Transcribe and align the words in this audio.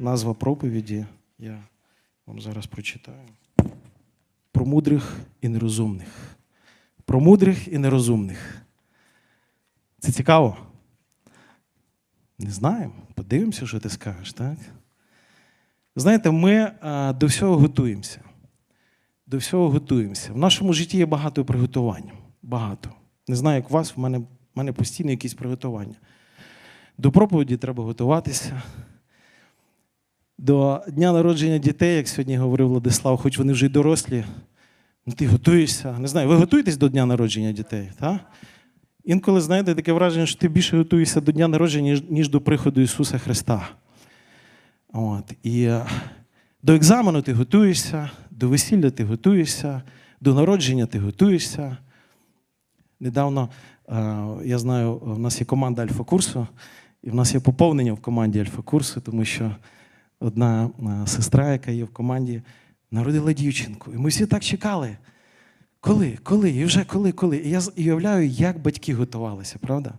назва 0.00 0.34
проповіді. 0.34 1.06
Я 1.38 1.62
вам 2.26 2.40
зараз 2.40 2.66
прочитаю. 2.66 3.28
Про 4.52 4.66
мудрих 4.66 5.16
і 5.40 5.48
нерозумних. 5.48 6.36
Про 7.04 7.20
мудрих 7.20 7.68
і 7.68 7.78
нерозумних. 7.78 8.62
Це 9.98 10.12
цікаво? 10.12 10.56
Не 12.38 12.50
знаємо. 12.50 12.94
Подивимося, 13.14 13.66
що 13.66 13.80
ти 13.80 13.88
скажеш, 13.88 14.32
так? 14.32 14.58
Знаєте, 15.96 16.30
ми 16.30 16.72
а, 16.80 17.12
до 17.12 17.26
всього 17.26 17.56
готуємося. 17.56 18.20
До 19.26 19.38
всього 19.38 19.70
готуємося. 19.70 20.32
В 20.32 20.36
нашому 20.36 20.72
житті 20.72 20.98
є 20.98 21.06
багато 21.06 21.44
приготувань. 21.44 22.10
Багато. 22.42 22.90
Не 23.28 23.36
знаю, 23.36 23.56
як 23.56 23.70
у 23.70 23.74
вас, 23.74 23.96
в 23.96 24.00
мене, 24.00 24.18
в 24.18 24.26
мене 24.54 24.72
постійно 24.72 25.10
якісь 25.10 25.34
приготування. 25.34 25.94
До 26.98 27.12
проповіді 27.12 27.56
треба 27.56 27.84
готуватися. 27.84 28.62
До 30.38 30.82
дня 30.88 31.12
народження 31.12 31.58
дітей, 31.58 31.96
як 31.96 32.08
сьогодні 32.08 32.36
говорив 32.36 32.68
Владислав, 32.68 33.16
хоч 33.16 33.38
вони 33.38 33.52
вже 33.52 33.66
й 33.66 33.68
дорослі, 33.68 34.24
ну 35.06 35.12
ти 35.12 35.26
готуєшся. 35.26 35.98
Не 35.98 36.08
знаю, 36.08 36.28
ви 36.28 36.36
готуєтесь 36.36 36.76
до 36.76 36.88
дня 36.88 37.06
народження 37.06 37.52
дітей? 37.52 37.90
так? 38.00 38.20
Інколи, 39.04 39.40
знаєте, 39.40 39.74
таке 39.74 39.92
враження, 39.92 40.26
що 40.26 40.38
ти 40.38 40.48
більше 40.48 40.76
готуєшся 40.76 41.20
до 41.20 41.32
дня 41.32 41.48
народження, 41.48 42.00
ніж, 42.08 42.28
до 42.28 42.40
приходу 42.40 42.80
Ісуса 42.80 43.18
Христа. 43.18 43.68
От. 44.92 45.32
І 45.42 45.62
е, 45.62 45.86
до 46.62 46.74
екзамену 46.74 47.22
ти 47.22 47.32
готуєшся, 47.32 48.10
до 48.30 48.48
весілля 48.48 48.90
ти 48.90 49.04
готуєшся, 49.04 49.82
до 50.20 50.34
народження 50.34 50.86
ти 50.86 50.98
готуєшся. 50.98 51.76
Недавно, 53.00 53.48
е, 53.88 53.94
я 54.44 54.58
знаю, 54.58 54.98
в 54.98 55.18
нас 55.18 55.40
є 55.40 55.46
команда 55.46 55.82
Альфа-курсу, 55.82 56.46
і 57.02 57.10
в 57.10 57.14
нас 57.14 57.34
є 57.34 57.40
поповнення 57.40 57.92
в 57.92 58.00
команді 58.00 58.40
Альфа-курсу, 58.40 59.00
тому 59.00 59.24
що 59.24 59.56
одна 60.20 60.70
е, 61.04 61.06
сестра, 61.06 61.52
яка 61.52 61.70
є 61.70 61.84
в 61.84 61.92
команді, 61.92 62.42
народила 62.90 63.32
дівчинку. 63.32 63.92
І 63.92 63.96
ми 63.96 64.08
всі 64.08 64.26
так 64.26 64.42
чекали. 64.42 64.96
Коли, 65.80 66.18
коли, 66.22 66.50
і 66.50 66.64
вже 66.64 66.84
коли, 66.84 67.12
коли. 67.12 67.36
І 67.36 67.50
я 67.50 67.60
уявляю, 67.76 68.28
як 68.28 68.62
батьки 68.62 68.94
готувалися, 68.94 69.56
правда? 69.60 69.94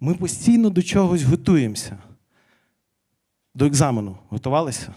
Ми 0.00 0.14
постійно 0.14 0.70
до 0.70 0.82
чогось 0.82 1.22
готуємося. 1.22 1.98
До 3.54 3.66
екзамену 3.66 4.18
готувалися. 4.28 4.94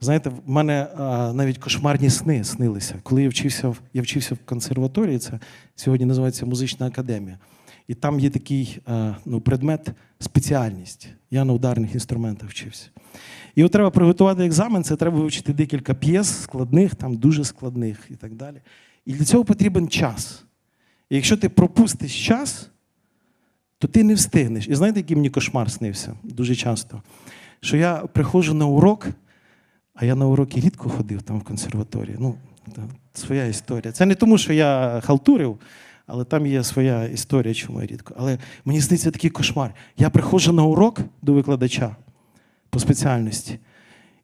Знаєте, 0.00 0.30
в 0.30 0.50
мене 0.50 0.88
а, 0.96 1.32
навіть 1.32 1.58
кошмарні 1.58 2.10
сни 2.10 2.44
снилися. 2.44 2.94
Коли 3.02 3.22
я 3.22 3.28
вчився, 3.28 3.74
я 3.92 4.02
вчився 4.02 4.34
в 4.34 4.38
консерваторії, 4.38 5.18
це 5.18 5.40
сьогодні 5.74 6.06
називається 6.06 6.46
музична 6.46 6.86
академія. 6.86 7.38
І 7.88 7.94
там 7.94 8.20
є 8.20 8.30
такий 8.30 8.78
ну, 9.24 9.40
предмет 9.40 9.92
спеціальність. 10.18 11.08
Я 11.30 11.44
на 11.44 11.52
ударних 11.52 11.94
інструментах 11.94 12.50
вчився. 12.50 12.90
І 13.54 13.64
от 13.64 13.72
треба 13.72 13.90
приготувати 13.90 14.46
екзамен, 14.46 14.84
це 14.84 14.96
треба 14.96 15.18
вивчити 15.18 15.52
декілька 15.52 15.94
п'єс 15.94 16.42
складних, 16.42 16.94
там 16.94 17.16
дуже 17.16 17.44
складних 17.44 18.06
і 18.10 18.14
так 18.14 18.34
далі. 18.34 18.56
І 19.06 19.12
для 19.12 19.24
цього 19.24 19.44
потрібен 19.44 19.88
час. 19.88 20.44
І 21.10 21.16
якщо 21.16 21.36
ти 21.36 21.48
пропустиш 21.48 22.26
час, 22.26 22.70
то 23.78 23.88
ти 23.88 24.04
не 24.04 24.14
встигнеш. 24.14 24.68
І 24.68 24.74
знаєте, 24.74 25.00
який 25.00 25.16
мені 25.16 25.30
кошмар 25.30 25.70
снився 25.70 26.14
дуже 26.22 26.54
часто? 26.54 27.02
Що 27.60 27.76
я 27.76 27.96
приходжу 27.96 28.54
на 28.54 28.66
урок, 28.66 29.08
а 29.94 30.04
я 30.04 30.14
на 30.14 30.26
уроки 30.26 30.60
рідко 30.60 30.88
ходив 30.88 31.22
там 31.22 31.38
в 31.38 31.42
консерваторії. 31.42 32.16
Ну, 32.20 32.34
своя 33.14 33.46
історія. 33.46 33.92
Це 33.92 34.06
не 34.06 34.14
тому, 34.14 34.38
що 34.38 34.52
я 34.52 35.00
халтурив, 35.04 35.58
але 36.06 36.24
там 36.24 36.46
є 36.46 36.64
своя 36.64 37.04
історія, 37.04 37.54
чому 37.54 37.80
я 37.80 37.86
рідко. 37.86 38.14
Але 38.18 38.38
мені 38.64 38.80
сниться 38.80 39.10
такий 39.10 39.30
кошмар. 39.30 39.74
Я 39.96 40.10
приходжу 40.10 40.52
на 40.52 40.64
урок 40.64 41.00
до 41.22 41.32
викладача 41.32 41.96
по 42.70 42.78
спеціальності 42.78 43.58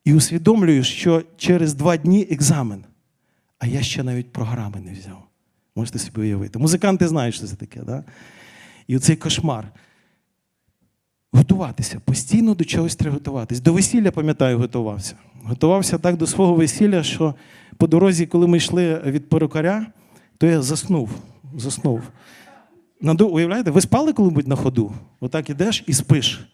і 0.04 0.14
усвідомлюю, 0.14 0.84
що 0.84 1.22
через 1.36 1.74
два 1.74 1.96
дні 1.96 2.26
екзамен, 2.30 2.84
а 3.58 3.66
я 3.66 3.82
ще 3.82 4.02
навіть 4.02 4.32
програми 4.32 4.80
не 4.80 4.92
взяв. 4.92 5.22
Можете 5.76 5.98
собі 5.98 6.20
уявити. 6.20 6.58
Музиканти 6.58 7.08
знають, 7.08 7.34
що 7.34 7.46
це 7.46 7.56
таке, 7.56 7.80
да? 7.80 8.04
І 8.86 8.96
оцей 8.96 9.16
кошмар. 9.16 9.68
Готуватися, 11.32 12.00
постійно 12.04 12.54
до 12.54 12.64
чогось 12.64 12.96
треба 12.96 13.14
готуватись. 13.14 13.60
До 13.60 13.72
весілля, 13.72 14.10
пам'ятаю, 14.10 14.58
готувався. 14.58 15.14
Готувався 15.42 15.98
так 15.98 16.16
до 16.16 16.26
свого 16.26 16.54
весілля, 16.54 17.02
що 17.02 17.34
по 17.76 17.86
дорозі, 17.86 18.26
коли 18.26 18.46
ми 18.46 18.56
йшли 18.56 18.98
від 18.98 19.28
перукаря, 19.28 19.86
то 20.38 20.46
я 20.46 20.62
заснув. 20.62 21.10
Заснув. 21.56 22.02
На 23.00 23.14
до- 23.14 23.28
Уявляєте, 23.28 23.70
ви 23.70 23.80
спали 23.80 24.12
коли-небудь 24.12 24.48
на 24.48 24.56
ходу? 24.56 24.94
Отак 25.20 25.50
ідеш 25.50 25.84
і 25.86 25.92
спиш. 25.92 26.52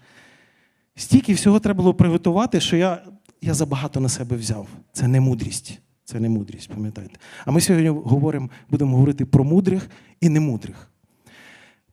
Стільки 0.97 1.33
всього 1.35 1.61
треба 1.61 1.77
було 1.77 1.95
приготувати, 1.95 2.61
що 2.61 2.77
я, 2.77 3.03
я 3.43 3.55
забагато 3.55 4.01
на 4.01 4.09
себе 4.09 4.37
взяв. 4.37 4.69
Це 4.93 5.09
не 5.09 5.21
мудрість. 5.21 5.81
Це 6.05 6.21
не 6.21 6.29
мудрість, 6.29 6.69
пам'ятаєте. 6.71 7.15
А 7.45 7.51
ми 7.51 7.61
сьогодні 7.61 7.89
говоримо, 7.89 8.51
будемо 8.71 8.93
говорити 8.97 9.25
про 9.25 9.45
мудрих 9.45 9.91
і 10.21 10.29
немудрих. 10.29 10.91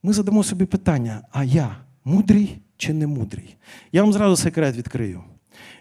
Ми 0.03 0.13
задамо 0.13 0.43
собі 0.43 0.65
питання: 0.65 1.21
а 1.31 1.43
я 1.43 1.77
мудрий 2.05 2.61
чи 2.77 2.93
не 2.93 3.07
мудрий? 3.07 3.57
Я 3.91 4.03
вам 4.03 4.13
зразу 4.13 4.35
секрет 4.35 4.75
відкрию. 4.75 5.23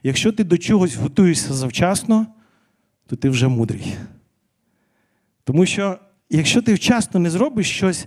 Якщо 0.02 0.32
ти 0.32 0.44
до 0.44 0.58
чогось 0.58 0.96
готуєшся 0.96 1.54
завчасно, 1.54 2.26
то 3.06 3.16
ти 3.16 3.28
вже 3.28 3.48
мудрий. 3.48 3.94
Тому 5.44 5.66
що 5.66 5.98
якщо 6.36 6.62
ти 6.62 6.74
вчасно 6.74 7.20
не 7.20 7.30
зробиш 7.30 7.70
щось, 7.70 8.06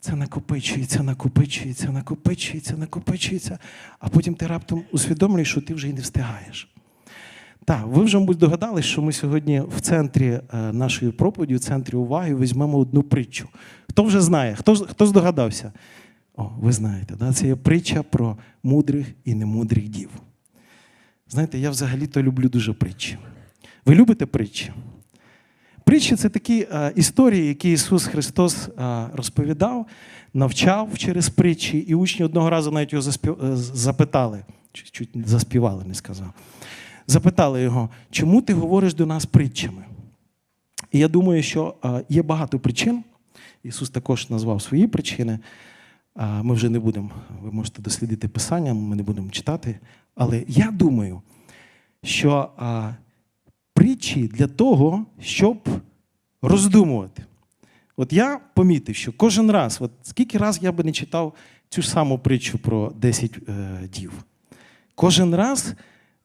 це 0.00 0.16
накопичується, 0.16 1.02
накопичується, 1.02 1.92
накопичується, 1.92 2.76
накопичується, 2.76 3.58
а 3.98 4.08
потім 4.08 4.34
ти 4.34 4.46
раптом 4.46 4.82
усвідомлюєш, 4.92 5.50
що 5.50 5.60
ти 5.60 5.74
вже 5.74 5.88
й 5.88 5.92
не 5.92 6.00
встигаєш. 6.00 6.68
Так, 7.64 7.86
ви 7.86 8.04
вже, 8.04 8.18
мабуть, 8.18 8.38
догадались, 8.38 8.84
що 8.84 9.02
ми 9.02 9.12
сьогодні 9.12 9.60
в 9.76 9.80
центрі 9.80 10.26
е, 10.26 10.72
нашої 10.72 11.12
проповіді, 11.12 11.54
в 11.54 11.60
центрі 11.60 11.96
уваги, 11.96 12.34
візьмемо 12.34 12.78
одну 12.78 13.02
притчу. 13.02 13.48
Хто 13.90 14.02
вже 14.02 14.20
знає? 14.20 14.54
Хто, 14.54 14.74
хто 14.74 15.06
здогадався? 15.06 15.72
О, 16.36 16.50
ви 16.60 16.72
знаєте, 16.72 17.14
да? 17.16 17.32
це 17.32 17.46
є 17.46 17.56
притча 17.56 18.02
про 18.02 18.36
мудрих 18.62 19.06
і 19.24 19.34
немудрих 19.34 19.88
дів. 19.88 20.10
Знаєте, 21.28 21.58
я 21.58 21.70
взагалі-то 21.70 22.22
люблю 22.22 22.48
дуже 22.48 22.72
притчі. 22.72 23.18
Ви 23.86 23.94
любите 23.94 24.26
притчі? 24.26 24.72
Притчі 25.88 26.16
це 26.16 26.28
такі 26.28 26.66
е, 26.72 26.92
історії, 26.96 27.48
які 27.48 27.72
Ісус 27.72 28.06
Христос 28.06 28.68
е, 28.68 29.06
розповідав, 29.12 29.86
навчав 30.34 30.98
через 30.98 31.28
притчі, 31.28 31.78
і 31.78 31.94
учні 31.94 32.24
одного 32.24 32.50
разу 32.50 32.70
навіть 32.70 32.92
його 32.92 33.02
заспів... 33.02 33.44
е, 33.44 33.56
запитали, 33.56 34.44
чуть, 34.72 35.10
заспівали, 35.26 35.84
не 35.84 35.94
сказав. 35.94 36.32
Запитали 37.06 37.62
його, 37.62 37.90
чому 38.10 38.42
ти 38.42 38.54
говориш 38.54 38.94
до 38.94 39.06
нас 39.06 39.26
притчами? 39.26 39.84
І 40.92 40.98
я 40.98 41.08
думаю, 41.08 41.42
що 41.42 41.74
є 42.08 42.22
багато 42.22 42.58
причин. 42.58 43.04
Ісус 43.64 43.90
також 43.90 44.30
назвав 44.30 44.62
свої 44.62 44.86
причини. 44.86 45.38
Ми 46.42 46.54
вже 46.54 46.68
не 46.68 46.78
будемо, 46.78 47.10
ви 47.42 47.52
можете 47.52 47.82
дослідити 47.82 48.28
Писання, 48.28 48.74
ми 48.74 48.96
не 48.96 49.02
будемо 49.02 49.30
читати. 49.30 49.78
Але 50.14 50.44
я 50.48 50.70
думаю, 50.70 51.22
що 52.02 52.50
притчі 53.78 54.28
для 54.28 54.46
того, 54.46 55.06
щоб 55.20 55.68
роздумувати. 56.42 57.24
От 57.96 58.12
я 58.12 58.40
помітив, 58.54 58.96
що 58.96 59.12
кожен 59.12 59.50
раз, 59.50 59.78
от 59.80 59.90
скільки 60.02 60.38
раз 60.38 60.58
я 60.62 60.72
би 60.72 60.84
не 60.84 60.92
читав 60.92 61.34
цю 61.68 61.82
саму 61.82 62.18
притчу 62.18 62.58
про 62.58 62.92
10 62.96 63.38
е, 63.48 63.88
дів, 63.92 64.12
кожен 64.94 65.34
раз 65.34 65.74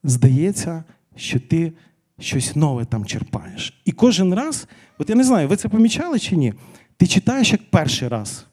здається, 0.04 0.84
що 1.16 1.40
ти 1.40 1.72
щось 2.18 2.56
нове 2.56 2.84
там 2.84 3.04
черпаєш. 3.04 3.80
І 3.84 3.92
кожен 3.92 4.34
раз, 4.34 4.68
от 4.98 5.10
я 5.10 5.14
не 5.14 5.24
знаю, 5.24 5.48
ви 5.48 5.56
це 5.56 5.68
помічали 5.68 6.18
чи 6.18 6.36
ні? 6.36 6.54
Ти 6.96 7.06
читаєш 7.06 7.52
як 7.52 7.70
перший 7.70 8.08
раз. 8.08 8.46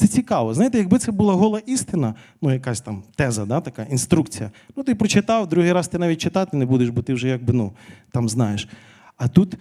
Це 0.00 0.06
цікаво. 0.06 0.54
Знаєте, 0.54 0.78
якби 0.78 0.98
це 0.98 1.12
була 1.12 1.34
гола 1.34 1.60
істина, 1.66 2.14
ну 2.42 2.52
якась 2.52 2.80
там 2.80 3.02
теза, 3.16 3.46
да, 3.46 3.60
така 3.60 3.82
інструкція. 3.82 4.50
Ну, 4.76 4.82
ти 4.82 4.94
прочитав, 4.94 5.48
другий 5.48 5.72
раз 5.72 5.88
ти 5.88 5.98
навіть 5.98 6.20
читати 6.20 6.56
не 6.56 6.66
будеш, 6.66 6.88
бо 6.88 7.02
ти 7.02 7.14
вже 7.14 7.28
якби 7.28 7.52
ну, 7.52 7.72
там 8.12 8.28
знаєш. 8.28 8.68
А 9.16 9.28
тут 9.28 9.56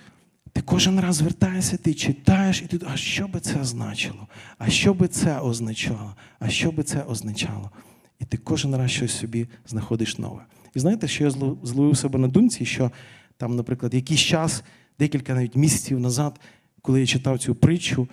ти 0.53 0.61
кожен 0.61 0.99
раз 0.99 1.15
звертаєшся, 1.15 1.77
ти 1.77 1.93
читаєш, 1.93 2.61
і 2.61 2.65
ти 2.65 2.79
а 2.93 2.97
що 2.97 3.27
би 3.27 3.39
це 3.39 3.59
означало? 3.59 4.27
А 4.57 4.69
що 4.69 4.93
би 4.93 5.07
це 5.07 5.39
означало? 5.39 6.15
А 6.39 6.49
що 6.49 6.71
би 6.71 6.83
це 6.83 7.01
означало? 7.01 7.71
І 8.19 8.25
ти 8.25 8.37
кожен 8.37 8.75
раз 8.75 8.91
щось 8.91 9.17
собі 9.17 9.47
знаходиш 9.67 10.17
нове. 10.17 10.41
І 10.75 10.79
знаєте, 10.79 11.07
що 11.07 11.23
я 11.23 11.29
зловив 11.63 11.97
себе 11.97 12.19
на 12.19 12.27
думці, 12.27 12.65
що 12.65 12.91
там, 13.37 13.55
наприклад, 13.55 13.93
якийсь 13.93 14.21
час, 14.21 14.63
декілька 14.99 15.33
навіть 15.33 15.55
місяців 15.55 15.99
назад, 15.99 16.39
коли 16.81 16.99
я 16.99 17.05
читав 17.05 17.39
цю 17.39 17.55
притчу, 17.55 18.07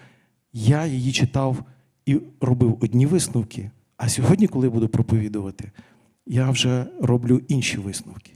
я 0.53 0.87
її 0.87 1.13
читав 1.13 1.65
і 2.07 2.21
робив 2.41 2.79
одні 2.81 3.07
висновки. 3.07 3.71
А 3.97 4.09
сьогодні, 4.09 4.47
коли 4.47 4.67
я 4.67 4.71
буду 4.71 4.89
проповідувати, 4.89 5.71
я 6.27 6.51
вже 6.51 6.87
роблю 7.01 7.43
інші 7.49 7.79
висновки. 7.79 8.33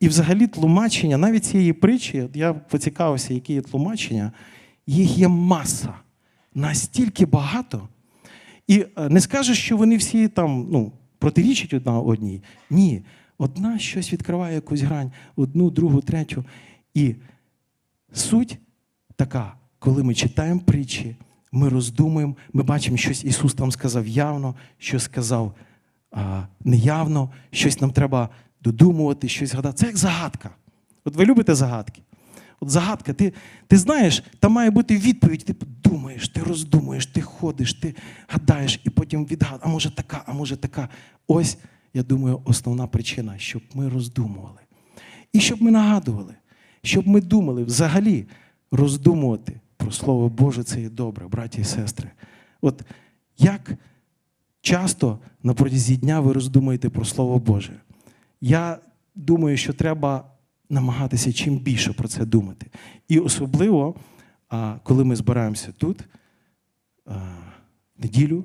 І 0.00 0.08
взагалі 0.08 0.46
тлумачення, 0.46 1.16
навіть 1.16 1.44
цієї 1.44 1.72
притчі, 1.72 2.28
я 2.34 2.54
поцікавився, 2.54 3.34
які 3.34 3.52
є 3.52 3.60
тлумачення, 3.60 4.32
їх 4.86 5.18
є 5.18 5.28
маса. 5.28 5.94
Настільки 6.54 7.26
багато. 7.26 7.88
І 8.66 8.86
е, 8.96 9.08
не 9.08 9.20
скажеш, 9.20 9.58
що 9.58 9.76
вони 9.76 9.96
всі 9.96 10.28
там 10.28 10.68
ну, 10.70 10.92
протирічать 11.18 11.74
одна 11.74 12.00
одній. 12.00 12.42
Ні. 12.70 13.02
одна 13.38 13.78
щось 13.78 14.12
відкриває 14.12 14.54
якусь 14.54 14.80
грань, 14.80 15.12
одну, 15.36 15.70
другу, 15.70 16.00
третю. 16.00 16.44
І 16.94 17.14
суть 18.12 18.58
така, 19.16 19.54
коли 19.78 20.02
ми 20.02 20.14
читаємо 20.14 20.60
притчі, 20.60 21.16
ми 21.52 21.68
роздумуємо, 21.68 22.36
ми 22.52 22.62
бачимо, 22.62 22.96
щось 22.96 23.24
Ісус 23.24 23.54
там 23.54 23.72
сказав 23.72 24.06
явно, 24.06 24.54
щось 24.78 25.02
сказав 25.02 25.54
а, 26.12 26.42
неявно, 26.64 27.30
щось 27.50 27.80
нам 27.80 27.90
треба 27.90 28.28
додумувати, 28.60 29.28
щось 29.28 29.50
згадати. 29.50 29.78
Це 29.78 29.86
як 29.86 29.96
загадка. 29.96 30.50
От 31.04 31.16
ви 31.16 31.24
любите 31.24 31.54
загадки? 31.54 32.02
От 32.60 32.70
загадка, 32.70 33.12
ти, 33.12 33.32
ти 33.66 33.76
знаєш, 33.76 34.22
там 34.38 34.52
має 34.52 34.70
бути 34.70 34.96
відповідь. 34.96 35.44
Ти 35.44 35.54
думаєш, 35.84 36.28
ти 36.28 36.42
роздумуєш, 36.42 37.06
ти 37.06 37.20
ходиш, 37.20 37.74
ти 37.74 37.94
гадаєш, 38.28 38.80
і 38.84 38.90
потім 38.90 39.26
відгадуєш, 39.26 39.62
а 39.64 39.68
може 39.68 39.94
така, 39.94 40.22
а 40.26 40.32
може 40.32 40.56
така. 40.56 40.88
Ось, 41.26 41.58
я 41.94 42.02
думаю, 42.02 42.40
основна 42.44 42.86
причина, 42.86 43.38
щоб 43.38 43.62
ми 43.74 43.88
роздумували. 43.88 44.60
І 45.32 45.40
щоб 45.40 45.62
ми 45.62 45.70
нагадували, 45.70 46.34
щоб 46.82 47.08
ми 47.08 47.20
думали 47.20 47.64
взагалі 47.64 48.26
роздумувати 48.72 49.60
про 49.80 49.90
Слово 49.90 50.28
Боже, 50.28 50.62
це 50.62 50.80
є 50.80 50.90
добре, 50.90 51.28
браті 51.28 51.60
і 51.60 51.64
сестри. 51.64 52.10
От 52.60 52.82
як 53.38 53.72
часто 54.60 55.18
на 55.42 55.54
протязі 55.54 55.96
дня 55.96 56.20
ви 56.20 56.32
роздумуєте 56.32 56.90
про 56.90 57.04
Слово 57.04 57.38
Боже? 57.38 57.80
Я 58.40 58.78
думаю, 59.14 59.56
що 59.56 59.72
треба 59.72 60.24
намагатися 60.70 61.32
чим 61.32 61.58
більше 61.58 61.92
про 61.92 62.08
це 62.08 62.24
думати. 62.24 62.66
І 63.08 63.18
особливо, 63.18 63.94
коли 64.82 65.04
ми 65.04 65.16
збираємося 65.16 65.72
тут, 65.78 66.04
в 67.06 68.02
неділю, 68.02 68.44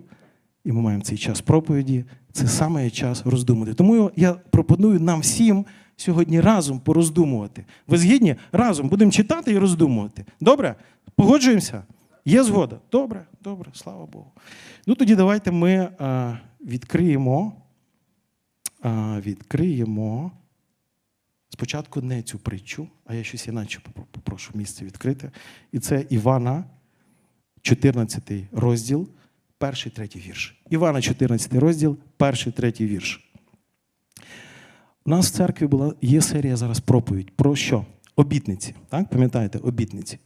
і 0.66 0.72
ми 0.72 0.82
маємо 0.82 1.04
цей 1.04 1.18
час 1.18 1.42
проповіді, 1.42 2.06
це 2.32 2.48
саме 2.48 2.90
час 2.90 3.26
роздумувати. 3.26 3.74
Тому 3.74 4.12
я 4.16 4.34
пропоную 4.34 5.00
нам 5.00 5.20
всім 5.20 5.66
сьогодні 5.98 6.42
разом 6.42 6.80
пороздумувати. 6.80 7.66
Ви 7.88 7.98
згідні? 7.98 8.36
Разом 8.52 8.90
будемо 8.90 9.12
читати 9.12 9.52
і 9.52 9.58
роздумувати. 9.58 10.26
Добре? 10.42 10.76
Погоджуємося? 11.16 11.84
Є 12.26 12.44
згода? 12.44 12.80
Добре, 12.92 13.26
добре, 13.42 13.72
слава 13.74 14.06
Богу. 14.06 14.32
Ну 14.88 14.96
тоді 14.96 15.16
давайте 15.16 15.52
ми 15.52 15.90
а, 16.00 16.38
відкриємо. 16.66 17.54
А, 18.82 19.20
відкриємо. 19.20 20.32
Спочатку 21.50 22.02
не 22.02 22.22
цю 22.22 22.40
притчу, 22.40 22.88
а 23.06 23.16
я 23.16 23.24
щось 23.24 23.48
іначе 23.48 23.80
попрошу 24.12 24.52
місце 24.54 24.86
відкрити. 24.86 25.32
І 25.72 25.80
це 25.80 26.06
Івана, 26.10 26.64
14 27.62 28.32
розділ, 28.52 29.08
перший, 29.58 29.92
третій 29.92 30.20
вірш. 30.20 30.62
Івана, 30.70 31.02
14 31.02 31.54
розділ, 31.54 31.98
перший, 32.18 32.54
третій 32.54 32.86
вірш. 32.86 33.25
У 35.06 35.10
нас 35.10 35.28
в 35.28 35.36
церкві 35.36 35.68
була, 35.68 35.94
є 36.02 36.22
серія 36.22 36.56
зараз 36.56 36.80
проповідь. 36.80 37.32
Про 37.32 37.56
що? 37.56 37.86
Обітниці. 38.16 38.76
Так? 38.90 39.10
Пам'ятаєте, 39.10 39.60
обітниці. 39.60 40.20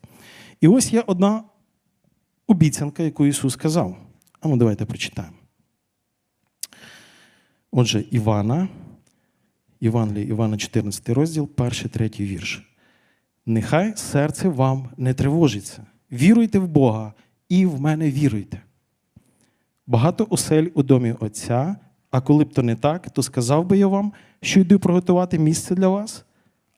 І 0.62 0.68
ось 0.68 0.94
є 0.94 1.04
одна 1.08 1.44
обіцянка, 2.48 3.04
яку 3.04 3.26
Ісус 3.26 3.54
сказав. 3.54 3.98
А 4.42 4.48
ну 4.48 4.58
давайте 4.58 4.86
прочитаємо. 4.86 5.36
Отже, 7.72 8.04
Івана, 8.12 8.68
Івангелія 9.80 10.26
Івана, 10.26 10.58
14 10.58 11.10
розділ, 11.10 11.48
перший, 11.48 11.90
третій 11.90 12.26
вірш. 12.26 12.76
Нехай 13.46 13.98
серце 13.98 14.50
вам 14.50 14.90
не 14.98 15.14
тривожиться. 15.14 15.86
Віруйте 16.12 16.60
в 16.60 16.68
Бога 16.68 17.14
і 17.50 17.66
в 17.66 17.82
мене 17.82 18.12
віруйте. 18.12 18.62
Багато 19.88 20.28
осель 20.30 20.68
у 20.74 20.84
домі 20.84 21.16
Отця, 21.20 21.76
а 22.12 22.22
коли 22.22 22.44
б 22.44 22.54
то 22.54 22.64
не 22.64 22.76
так, 22.76 23.10
то 23.10 23.24
сказав 23.24 23.66
би 23.66 23.78
я 23.78 23.88
вам, 23.88 24.14
що 24.42 24.60
йду 24.60 24.80
приготувати 24.80 25.40
місце 25.40 25.76
для 25.76 25.88
вас, 25.88 26.26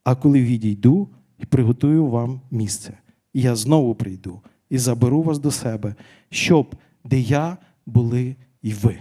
а 0.03 0.15
коли 0.15 0.43
відійду 0.43 1.09
і 1.39 1.45
приготую 1.45 2.07
вам 2.07 2.41
місце. 2.51 2.97
Я 3.33 3.55
знову 3.55 3.95
прийду 3.95 4.41
і 4.69 4.77
заберу 4.77 5.21
вас 5.21 5.39
до 5.39 5.51
себе, 5.51 5.95
щоб 6.29 6.75
де 7.03 7.19
я 7.19 7.57
були 7.85 8.35
і 8.61 8.73
ви. 8.73 8.97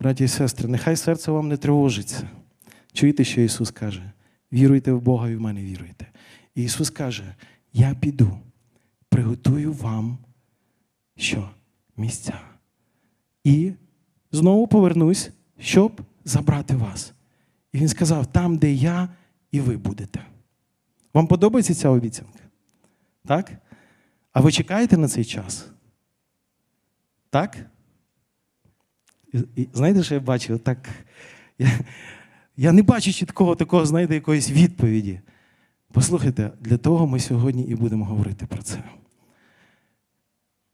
Браті 0.00 0.24
і 0.24 0.28
сестри, 0.28 0.68
нехай 0.68 0.96
серце 0.96 1.30
вам 1.32 1.48
не 1.48 1.56
тривожиться. 1.56 2.28
Чуєте, 2.92 3.24
що 3.24 3.40
Ісус 3.40 3.70
каже? 3.70 4.12
Віруйте 4.52 4.92
в 4.92 5.00
Бога 5.00 5.30
і 5.30 5.36
в 5.36 5.40
мене 5.40 5.62
віруйте. 5.62 6.06
І 6.54 6.62
Ісус 6.62 6.90
каже: 6.90 7.34
Я 7.72 7.94
піду, 7.94 8.38
приготую 9.08 9.72
вам 9.72 10.18
що? 11.16 11.50
Місця. 11.96 12.40
І 13.44 13.72
знову 14.32 14.66
повернусь, 14.66 15.30
щоб 15.58 16.00
забрати 16.24 16.76
вас. 16.76 17.12
І 17.72 17.78
Він 17.78 17.88
сказав: 17.88 18.26
там, 18.26 18.56
де 18.56 18.72
я, 18.72 19.08
і 19.52 19.60
ви 19.60 19.76
будете. 19.76 20.24
Вам 21.14 21.26
подобається 21.26 21.74
ця 21.74 21.88
обіцянка? 21.88 22.38
Так? 23.26 23.52
А 24.32 24.40
ви 24.40 24.52
чекаєте 24.52 24.96
на 24.96 25.08
цей 25.08 25.24
час? 25.24 25.66
Так? 27.30 27.56
І, 29.56 29.68
знаєте, 29.72 30.02
що 30.02 30.14
я 30.14 30.20
бачив? 30.20 30.58
Так, 30.58 30.88
я, 31.58 31.70
я 32.56 32.72
не 32.72 32.82
бачу 32.82 33.12
чіткого 33.12 33.54
такого, 33.56 33.86
знаєте, 33.86 34.14
якоїсь 34.14 34.50
відповіді. 34.50 35.20
Послухайте, 35.92 36.50
для 36.60 36.76
того 36.76 37.06
ми 37.06 37.20
сьогодні 37.20 37.62
і 37.62 37.74
будемо 37.74 38.04
говорити 38.04 38.46
про 38.46 38.62
це. 38.62 38.82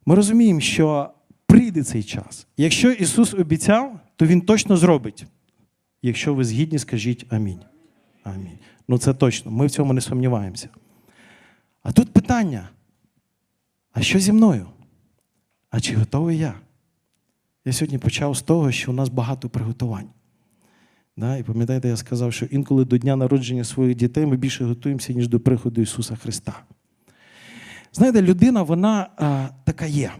Ми 0.07 0.15
розуміємо, 0.15 0.61
що 0.61 1.11
прийде 1.55 1.83
цей 1.83 2.03
час. 2.03 2.47
Якщо 2.57 2.91
Ісус 2.93 3.35
обіцяв, 3.35 4.01
то 4.17 4.27
Він 4.27 4.41
точно 4.41 4.77
зробить. 4.77 5.27
Якщо 6.03 6.35
ви 6.35 6.45
згідні, 6.45 6.79
скажіть 6.79 7.27
амінь. 7.33 7.61
Амінь. 8.25 8.59
Ну 8.89 8.99
це 8.99 9.15
точно, 9.15 9.51
ми 9.51 9.67
в 9.67 9.71
цьому 9.71 9.93
не 9.93 10.01
сумніваємося. 10.01 10.69
А 11.83 11.93
тут 11.93 12.13
питання: 12.13 12.69
а 13.93 14.03
що 14.03 14.19
зі 14.19 14.33
мною? 14.33 14.67
А 15.71 15.81
чи 15.81 15.97
готовий 15.97 16.39
я? 16.39 16.55
Я 17.65 17.73
сьогодні 17.73 17.99
почав 17.99 18.37
з 18.37 18.43
того, 18.43 18.73
що 18.73 18.93
у 18.93 18.95
нас 18.95 19.09
багато 19.09 19.49
приготувань. 19.49 20.09
Да? 21.17 21.37
І 21.37 21.43
пам'ятаєте, 21.43 21.89
я 21.89 21.97
сказав, 21.97 22.33
що 22.33 22.47
інколи 22.47 22.85
до 22.85 22.99
дня 22.99 23.17
народження 23.17 23.65
своїх 23.65 23.97
дітей 23.97 24.27
ми 24.27 24.37
більше 24.37 24.65
готуємося, 24.65 25.13
ніж 25.13 25.29
до 25.29 25.41
приходу 25.41 25.81
Ісуса 25.81 26.17
Христа. 26.17 26.61
Знаєте, 27.93 28.23
людина, 28.23 28.63
вона 28.63 29.09
а, 29.17 29.49
така 29.65 29.87
є. 29.87 30.13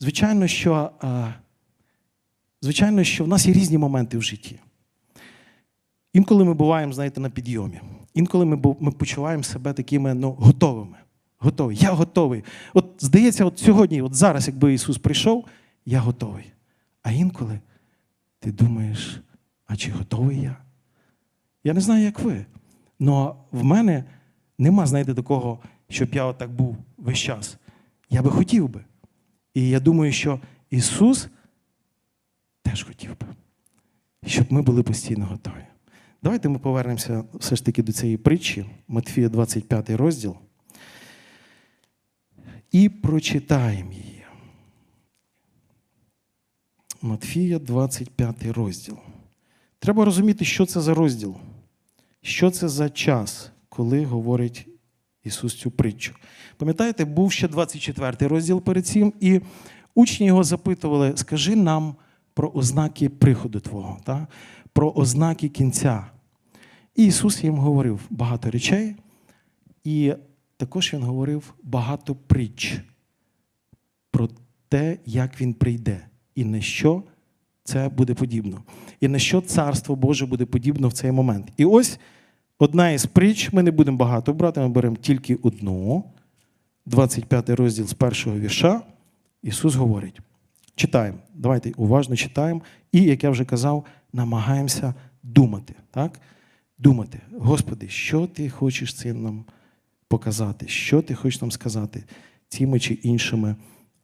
Звичайно, 0.00 0.46
що 0.46 0.90
звичайно, 2.62 3.04
що 3.04 3.24
в 3.24 3.28
нас 3.28 3.46
є 3.46 3.52
різні 3.52 3.78
моменти 3.78 4.18
в 4.18 4.22
житті. 4.22 4.60
Інколи 6.12 6.44
ми 6.44 6.54
буваємо, 6.54 6.92
знаєте, 6.92 7.20
на 7.20 7.30
підйомі. 7.30 7.80
Інколи 8.14 8.44
ми 8.44 8.76
ми 8.80 8.90
почуваємо 8.90 9.42
себе 9.42 9.72
такими 9.72 10.14
ну, 10.14 10.30
готовими. 10.30 10.96
Готовий. 11.38 11.76
Я 11.76 11.92
готовий. 11.92 12.44
От 12.74 12.86
здається, 12.98 13.44
от 13.44 13.58
сьогодні, 13.58 14.02
от 14.02 14.14
зараз, 14.14 14.48
якби 14.48 14.74
Ісус 14.74 14.98
прийшов, 14.98 15.46
я 15.86 16.00
готовий. 16.00 16.52
А 17.02 17.10
інколи 17.10 17.60
ти 18.40 18.52
думаєш, 18.52 19.20
а 19.66 19.76
чи 19.76 19.90
готовий 19.90 20.40
я? 20.40 20.56
Я 21.64 21.74
не 21.74 21.80
знаю, 21.80 22.04
як 22.04 22.20
ви. 22.20 22.46
Але 23.00 23.32
в 23.52 23.64
мене 23.64 24.04
нема, 24.58 24.86
знаєте, 24.86 25.14
такого, 25.14 25.58
щоб 25.88 26.14
я 26.14 26.24
отак 26.24 26.50
був 26.50 26.76
весь 26.96 27.18
час. 27.18 27.56
Я 28.10 28.22
би 28.22 28.30
хотів 28.30 28.68
би. 28.68 28.84
І 29.54 29.68
я 29.68 29.80
думаю, 29.80 30.12
що 30.12 30.40
Ісус 30.70 31.28
теж 32.62 32.82
хотів 32.82 33.10
би, 33.10 33.26
щоб 34.26 34.52
ми 34.52 34.62
були 34.62 34.82
постійно 34.82 35.26
готові. 35.26 35.64
Давайте 36.22 36.48
ми 36.48 36.58
повернемося 36.58 37.24
все 37.34 37.56
ж 37.56 37.64
таки 37.64 37.82
до 37.82 37.92
цієї 37.92 38.16
притчі, 38.16 38.66
Матфія 38.88 39.28
25 39.28 39.90
розділ, 39.90 40.36
і 42.72 42.88
прочитаємо 42.88 43.92
її. 43.92 44.24
Матфія 47.02 47.58
25 47.58 48.46
розділ. 48.46 48.98
Треба 49.78 50.04
розуміти, 50.04 50.44
що 50.44 50.66
це 50.66 50.80
за 50.80 50.94
розділ, 50.94 51.36
що 52.22 52.50
це 52.50 52.68
за 52.68 52.90
час, 52.90 53.50
коли 53.68 54.04
говорить 54.04 54.68
Ісус 55.28 55.54
цю 55.54 55.70
притчу. 55.70 56.14
Пам'ятаєте, 56.56 57.04
був 57.04 57.32
ще 57.32 57.48
24 57.48 58.28
розділ 58.28 58.62
перед 58.62 58.86
цим, 58.86 59.12
і 59.20 59.40
учні 59.94 60.26
його 60.26 60.44
запитували: 60.44 61.12
скажи 61.16 61.56
нам 61.56 61.94
про 62.34 62.50
ознаки 62.54 63.08
приходу 63.08 63.60
Твого, 63.60 63.98
та? 64.04 64.26
про 64.72 64.92
ознаки 64.92 65.48
кінця. 65.48 66.06
І 66.96 67.06
Ісус 67.06 67.44
їм 67.44 67.56
говорив 67.56 68.00
багато 68.10 68.50
речей, 68.50 68.96
і 69.84 70.12
також 70.56 70.94
Він 70.94 71.02
говорив 71.02 71.54
багато 71.62 72.14
притч 72.14 72.80
про 74.10 74.28
те, 74.68 74.98
як 75.06 75.40
Він 75.40 75.54
прийде, 75.54 76.06
і 76.34 76.44
на 76.44 76.60
що 76.60 77.02
це 77.64 77.88
буде 77.88 78.14
подібно. 78.14 78.62
І 79.00 79.08
на 79.08 79.18
що 79.18 79.40
Царство 79.40 79.96
Боже 79.96 80.26
буде 80.26 80.44
подібно 80.44 80.88
в 80.88 80.92
цей 80.92 81.12
момент. 81.12 81.52
І 81.56 81.64
ось 81.64 81.98
одна 82.58 82.90
із 82.90 83.06
притч, 83.06 83.52
ми 83.52 83.62
не 83.62 83.70
будемо 83.70 83.96
багато 83.96 84.32
брати, 84.32 84.60
ми 84.60 84.68
беремо 84.68 84.96
тільки 84.96 85.34
одну, 85.34 86.04
25 86.86 87.50
розділ 87.50 87.86
з 87.86 87.94
першого 87.94 88.38
вірша. 88.38 88.82
Ісус 89.42 89.74
говорить. 89.74 90.20
Читаємо. 90.74 91.18
Давайте 91.34 91.72
уважно 91.76 92.16
читаємо. 92.16 92.60
І, 92.92 93.02
як 93.02 93.24
я 93.24 93.30
вже 93.30 93.44
казав, 93.44 93.84
намагаємося 94.12 94.94
думати. 95.22 95.74
Так? 95.90 96.20
Думати, 96.78 97.20
Господи, 97.38 97.88
що 97.88 98.26
ти 98.26 98.50
хочеш 98.50 98.94
цим 98.94 99.22
нам 99.22 99.44
показати, 100.08 100.68
що 100.68 101.02
ти 101.02 101.14
хочеш 101.14 101.40
нам 101.40 101.50
сказати 101.50 102.04
цими 102.48 102.80
чи 102.80 102.94
іншими 102.94 103.56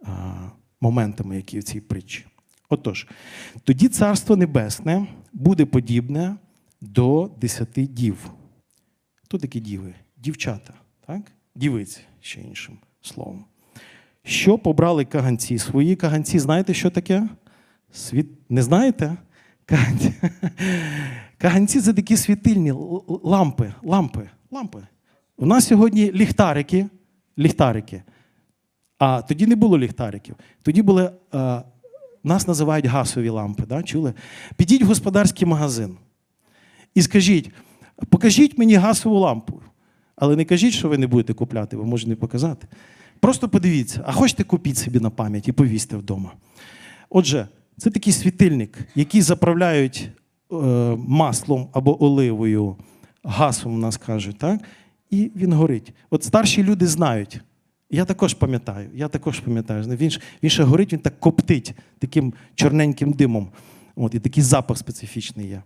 а, 0.02 0.34
моментами, 0.80 1.37
які 1.37 1.58
в 1.58 1.64
цій 1.64 1.80
притчі. 1.80 2.26
Отож, 2.68 3.06
тоді 3.64 3.88
Царство 3.88 4.37
Небесне 4.37 5.06
буде 5.32 5.64
подібне 5.64 6.37
до 6.80 7.30
десяти 7.40 7.87
дів. 7.87 8.30
Хто 9.25 9.38
такі 9.38 9.61
діви? 9.61 9.95
Дівчата, 10.16 10.75
так? 11.07 11.33
Дівиці, 11.54 12.00
ще 12.21 12.40
іншим 12.40 12.78
словом. 13.02 13.45
Що 14.23 14.59
побрали 14.59 15.04
каганці 15.04 15.59
свої? 15.59 15.97
Каганці, 15.97 16.38
знаєте, 16.38 16.75
що 16.75 16.90
таке? 16.90 17.28
Світ... 17.93 18.26
Не 18.49 18.62
знаєте? 18.62 19.16
Каганці. 19.66 20.14
Каганці 21.38 21.81
це 21.81 21.93
такі 21.93 22.16
світильні 22.16 22.73
лампи. 23.25 23.75
лампи, 23.83 24.31
лампи. 24.50 24.87
У 25.37 25.47
нас 25.47 25.66
сьогодні 25.66 26.12
ліхтарики. 26.12 26.87
ліхтарики. 27.38 28.02
А 28.99 29.23
тоді 29.23 29.47
не 29.47 29.57
було 29.57 29.78
ліхтариків. 29.78 30.37
Тоді 30.62 30.83
були, 30.83 31.12
е, 31.35 31.62
нас 32.25 32.49
називають 32.49 32.87
гасові 32.87 33.28
лампи. 33.28 33.62
Да? 33.66 33.83
Чули? 33.83 34.14
Підіть 34.57 34.83
в 34.83 34.87
господарський 34.87 35.49
магазин 35.49 35.97
і 36.95 37.02
скажіть, 37.02 37.50
покажіть 38.04 38.58
мені 38.58 38.75
гасову 38.75 39.18
лампу. 39.18 39.61
Але 40.16 40.37
не 40.37 40.44
кажіть, 40.44 40.75
що 40.75 40.88
ви 40.88 40.99
не 40.99 41.06
будете 41.06 41.34
купляти, 41.34 41.76
ви 41.76 41.84
можете 41.84 42.11
не 42.11 42.16
показати. 42.16 42.66
Просто 43.20 43.49
подивіться, 43.49 44.04
а 44.06 44.12
хочете 44.12 44.44
купіть 44.44 44.76
собі 44.76 45.00
на 45.00 45.11
пам'ять 45.11 45.49
і 45.49 45.52
повісьте 45.52 45.96
вдома. 45.96 46.32
Отже, 47.11 47.49
це 47.76 47.90
такий 47.90 48.12
світильник, 48.12 48.78
який 48.94 49.23
заправляють 49.23 50.11
е, 50.52 50.56
маслом 50.96 51.68
або 51.73 52.04
оливою, 52.04 52.76
гасом 53.25 53.75
у 53.75 53.78
нас 53.78 53.96
кажуть, 53.96 54.38
так? 54.38 54.61
і 55.11 55.30
він 55.37 55.52
горить. 55.52 55.92
От 56.11 56.25
старші 56.25 56.62
люди 56.62 56.87
знають. 56.87 57.40
Я 57.90 58.04
також 58.04 58.34
пам'ятаю, 58.34 58.90
я 58.94 59.08
також 59.08 59.40
пам'ятаю. 59.40 59.82
Він, 59.82 60.11
він 60.42 60.50
ще 60.50 60.62
горить, 60.62 60.92
він 60.92 61.00
так 61.00 61.20
коптить 61.20 61.75
таким 61.99 62.34
чорненьким 62.54 63.12
димом. 63.12 63.49
От, 63.96 64.14
і 64.14 64.20
такий 64.20 64.42
запах 64.42 64.78
специфічний 64.78 65.49
є. 65.49 65.62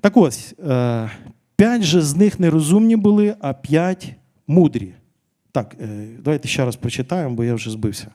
Так 0.00 0.16
ось, 0.16 0.54
е, 0.58 1.10
п'ять 1.56 1.82
же 1.82 2.02
з 2.02 2.16
них 2.16 2.40
нерозумні 2.40 2.96
були, 2.96 3.34
а 3.40 3.52
п'ять 3.52 4.14
мудрі. 4.46 4.94
Так, 5.52 5.76
е, 5.80 6.06
давайте 6.24 6.48
ще 6.48 6.64
раз 6.64 6.76
прочитаємо, 6.76 7.34
бо 7.34 7.44
я 7.44 7.54
вже 7.54 7.70
збився. 7.70 8.10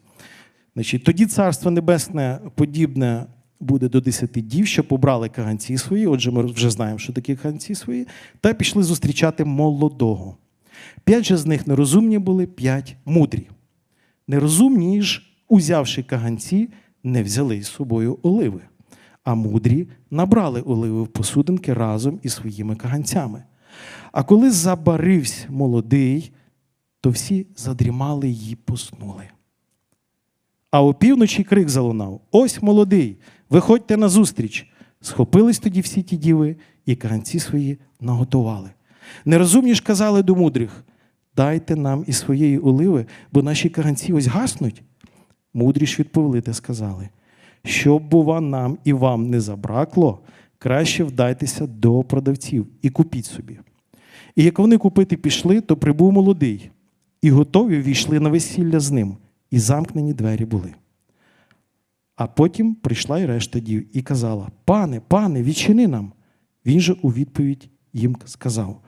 Значить, 0.75 1.03
тоді 1.03 1.25
царство 1.25 1.71
небесне 1.71 2.39
подібне 2.55 3.25
буде 3.59 3.89
до 3.89 4.01
десяти 4.01 4.41
дів, 4.41 4.67
що 4.67 4.83
побрали 4.83 5.29
каганці 5.29 5.77
свої. 5.77 6.07
Отже, 6.07 6.31
ми 6.31 6.41
вже 6.43 6.69
знаємо, 6.69 6.99
що 6.99 7.13
такі 7.13 7.35
каганці 7.35 7.75
свої, 7.75 8.07
та 8.41 8.53
пішли 8.53 8.83
зустрічати 8.83 9.45
молодого. 9.45 10.37
П'ять 11.03 11.25
же 11.25 11.37
з 11.37 11.45
них 11.45 11.67
нерозумні 11.67 12.17
були, 12.17 12.47
п'ять 12.47 12.95
мудрі. 13.05 13.49
Нерозумні 14.27 15.01
ж, 15.01 15.21
узявши 15.47 16.03
каганці, 16.03 16.69
не 17.03 17.23
взяли 17.23 17.61
з 17.61 17.67
собою 17.67 18.19
оливи, 18.23 18.61
а 19.27 19.35
мудрі 19.35 19.87
набрали 20.11 20.61
оливи 20.61 21.01
в 21.01 21.07
посудинки 21.07 21.73
разом 21.73 22.19
із 22.23 22.33
своїми 22.33 22.75
каганцями. 22.75 23.43
А 24.11 24.23
коли 24.23 24.51
забарився 24.51 25.45
молодий, 25.49 26.31
то 27.01 27.09
всі 27.09 27.47
задрімали 27.55 28.29
й 28.29 28.55
поснули. 28.55 29.23
А 30.71 30.83
опівночі 30.83 31.43
крик 31.43 31.69
залунав: 31.69 32.21
Ось 32.31 32.61
молодий, 32.61 33.17
виходьте 33.49 33.97
на 33.97 34.09
зустріч. 34.09 34.71
Схопились 35.01 35.59
тоді 35.59 35.81
всі 35.81 36.03
ті 36.03 36.17
діви 36.17 36.55
і 36.85 36.95
каганці 36.95 37.39
свої 37.39 37.77
наготували. 37.99 38.69
Нерозумні 39.25 39.75
ж 39.75 39.83
казали 39.83 40.23
до 40.23 40.35
мудрих: 40.35 40.83
дайте 41.35 41.75
нам 41.75 42.03
із 42.07 42.17
своєї 42.17 42.59
оливи, 42.59 43.05
бо 43.31 43.43
наші 43.43 43.69
каганці 43.69 44.13
ось 44.13 44.27
гаснуть. 44.27 44.83
Мудрі 45.53 45.85
ж 45.85 45.95
відповіли 45.99 46.41
та 46.41 46.53
сказали: 46.53 47.09
щоб, 47.67 48.03
бува, 48.03 48.41
нам 48.41 48.77
і 48.83 48.93
вам 48.93 49.29
не 49.29 49.41
забракло, 49.41 50.19
краще 50.57 51.03
вдайтеся 51.03 51.67
до 51.67 52.03
продавців 52.03 52.67
і 52.81 52.89
купіть 52.89 53.25
собі. 53.25 53.59
І 54.35 54.43
як 54.43 54.59
вони 54.59 54.77
купити 54.77 55.17
пішли, 55.17 55.61
то 55.61 55.77
прибув 55.77 56.11
молодий, 56.13 56.71
і 57.21 57.31
готові 57.31 57.81
війшли 57.81 58.19
на 58.19 58.29
весілля 58.29 58.79
з 58.79 58.91
ним, 58.91 59.17
і 59.51 59.59
замкнені 59.59 60.13
двері 60.13 60.45
були. 60.45 60.73
А 62.15 62.27
потім 62.27 62.75
прийшла 62.75 63.19
й 63.19 63.25
решта 63.25 63.59
дів 63.59 63.97
і 63.97 64.01
казала: 64.01 64.49
Пане, 64.65 65.01
пане, 65.07 65.43
відчини 65.43 65.87
нам. 65.87 66.13
Він 66.65 66.79
же 66.79 66.93
у 67.01 67.09
відповідь 67.09 67.69
їм 67.93 68.17
сказав: 68.25 68.81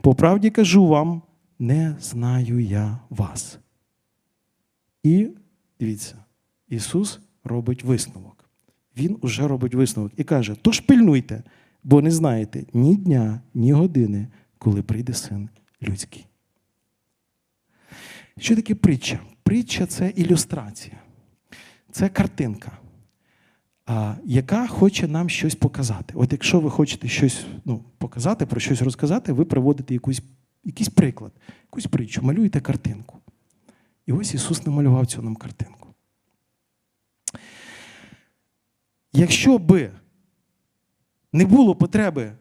По 0.00 0.14
правді 0.14 0.50
кажу 0.50 0.86
вам, 0.86 1.22
не 1.58 1.96
знаю 2.00 2.60
я 2.60 2.98
вас. 3.10 3.58
І 5.02 5.28
дивіться, 5.80 6.14
Ісус 6.68 7.20
робить 7.48 7.84
висновок. 7.84 8.50
Він 8.96 9.18
уже 9.20 9.48
робить 9.48 9.74
висновок 9.74 10.12
і 10.16 10.24
каже: 10.24 10.56
тож 10.62 10.80
пильнуйте, 10.80 11.42
бо 11.84 12.02
не 12.02 12.10
знаєте 12.10 12.64
ні 12.72 12.96
дня, 12.96 13.40
ні 13.54 13.72
години, 13.72 14.28
коли 14.58 14.82
прийде 14.82 15.14
син 15.14 15.48
людський. 15.82 16.26
Що 18.38 18.56
таке 18.56 18.74
притча? 18.74 19.20
Притча 19.42 19.86
це 19.86 20.08
ілюстрація, 20.08 20.96
це 21.90 22.08
картинка, 22.08 22.78
яка 24.24 24.66
хоче 24.66 25.08
нам 25.08 25.28
щось 25.28 25.54
показати. 25.54 26.14
От 26.16 26.32
якщо 26.32 26.60
ви 26.60 26.70
хочете 26.70 27.08
щось 27.08 27.46
ну, 27.64 27.84
показати, 27.98 28.46
про 28.46 28.60
щось 28.60 28.82
розказати, 28.82 29.32
ви 29.32 29.44
приводите 29.44 29.94
якусь, 29.94 30.22
якийсь 30.64 30.88
приклад, 30.88 31.32
якусь 31.62 31.86
притчу, 31.86 32.22
малюєте 32.22 32.60
картинку. 32.60 33.18
І 34.06 34.12
ось 34.12 34.34
Ісус 34.34 34.66
намалював 34.66 35.06
цю 35.06 35.22
нам 35.22 35.36
картинку. 35.36 35.87
Якщо 39.18 39.58
би 39.58 39.90
не 41.32 41.46
було 41.46 41.74
потреби, 41.74 42.32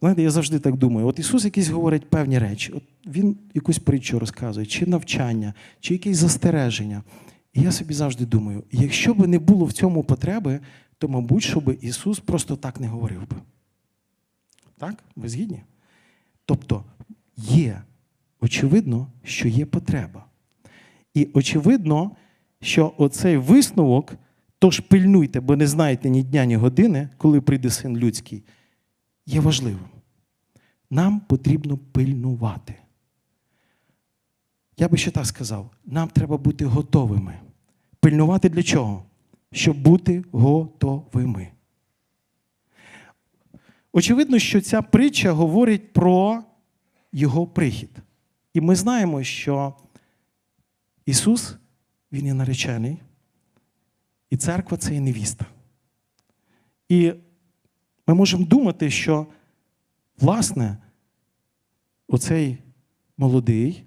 знаєте, 0.00 0.22
я 0.22 0.30
завжди 0.30 0.58
так 0.58 0.76
думаю, 0.76 1.06
от 1.06 1.18
Ісус 1.18 1.44
якісь 1.44 1.68
говорить 1.68 2.10
певні 2.10 2.38
речі, 2.38 2.72
от 2.72 2.82
Він 3.06 3.36
якусь 3.54 3.78
притчу 3.78 4.18
розказує, 4.18 4.66
чи 4.66 4.86
навчання, 4.86 5.54
чи 5.80 5.94
якесь 5.94 6.16
застереження. 6.16 7.02
І 7.54 7.60
я 7.60 7.72
собі 7.72 7.94
завжди 7.94 8.26
думаю, 8.26 8.64
якщо 8.72 9.14
би 9.14 9.26
не 9.26 9.38
було 9.38 9.64
в 9.64 9.72
цьому 9.72 10.04
потреби, 10.04 10.60
то, 10.98 11.08
мабуть, 11.08 11.42
що 11.42 11.60
би 11.60 11.78
Ісус 11.80 12.20
просто 12.20 12.56
так 12.56 12.80
не 12.80 12.88
говорив 12.88 13.20
би. 13.20 13.36
Так? 14.78 15.04
Ви 15.16 15.28
згідні? 15.28 15.62
Тобто 16.44 16.84
є, 17.36 17.82
очевидно, 18.40 19.06
що 19.24 19.48
є 19.48 19.66
потреба. 19.66 20.24
І 21.14 21.28
очевидно, 21.34 22.10
що 22.60 22.92
оцей 22.96 23.36
висновок, 23.36 24.14
тож 24.58 24.80
пильнуйте, 24.80 25.40
бо 25.40 25.56
не 25.56 25.66
знаєте 25.66 26.10
ні 26.10 26.22
дня, 26.22 26.44
ні 26.44 26.56
години, 26.56 27.08
коли 27.16 27.40
прийде 27.40 27.70
син 27.70 27.96
людський, 27.96 28.42
є 29.26 29.40
важливим. 29.40 29.88
Нам 30.90 31.20
потрібно 31.20 31.78
пильнувати. 31.92 32.74
Я 34.76 34.88
би 34.88 34.96
ще 34.96 35.10
так 35.10 35.26
сказав: 35.26 35.70
нам 35.84 36.08
треба 36.08 36.36
бути 36.36 36.64
готовими. 36.64 37.34
Пильнувати 38.00 38.48
для 38.48 38.62
чого? 38.62 39.04
Щоб 39.52 39.76
бути 39.76 40.24
готовими. 40.32 41.48
Очевидно, 43.92 44.38
що 44.38 44.60
ця 44.60 44.82
притча 44.82 45.32
говорить 45.32 45.92
про 45.92 46.44
його 47.12 47.46
прихід. 47.46 47.90
І 48.54 48.60
ми 48.60 48.76
знаємо, 48.76 49.22
що 49.22 49.74
Ісус, 51.06 51.56
Він 52.12 52.26
є 52.26 52.34
наречений, 52.34 52.98
і 54.30 54.36
церква 54.36 54.76
це 54.76 54.94
є 54.94 55.00
невіста. 55.00 55.46
І 56.88 57.12
ми 58.06 58.14
можемо 58.14 58.46
думати, 58.46 58.90
що, 58.90 59.26
власне, 60.18 60.76
оцей 62.08 62.58
молодий 63.16 63.84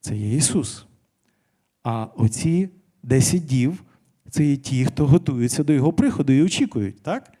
це 0.00 0.16
є 0.16 0.36
Ісус. 0.36 0.86
А 1.82 2.04
оці 2.04 2.68
10 3.02 3.44
дів 3.44 3.84
це 4.30 4.44
є 4.44 4.56
ті, 4.56 4.84
хто 4.84 5.06
готуються 5.06 5.64
до 5.64 5.72
Його 5.72 5.92
приходу 5.92 6.32
і 6.32 6.42
очікують, 6.42 7.02
так? 7.02 7.32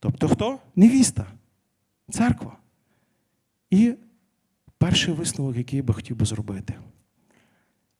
Тобто 0.00 0.28
хто? 0.28 0.58
Невіста, 0.76 1.26
церква. 2.10 2.56
І 3.70 3.94
перший 4.78 5.14
висновок, 5.14 5.56
який 5.56 5.76
я 5.76 5.82
би 5.82 5.94
хотів 5.94 6.16
би 6.16 6.26
зробити. 6.26 6.74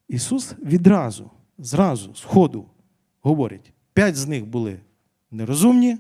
Ісус 0.09 0.55
відразу, 0.63 1.31
зразу, 1.59 2.15
з 2.15 2.23
ходу 2.23 2.67
говорить: 3.23 3.73
п'ять 3.93 4.17
з 4.17 4.27
них 4.27 4.47
були 4.47 4.81
нерозумні, 5.31 5.99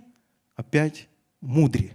а 0.56 0.62
п'ять 0.62 1.08
мудрі. 1.40 1.92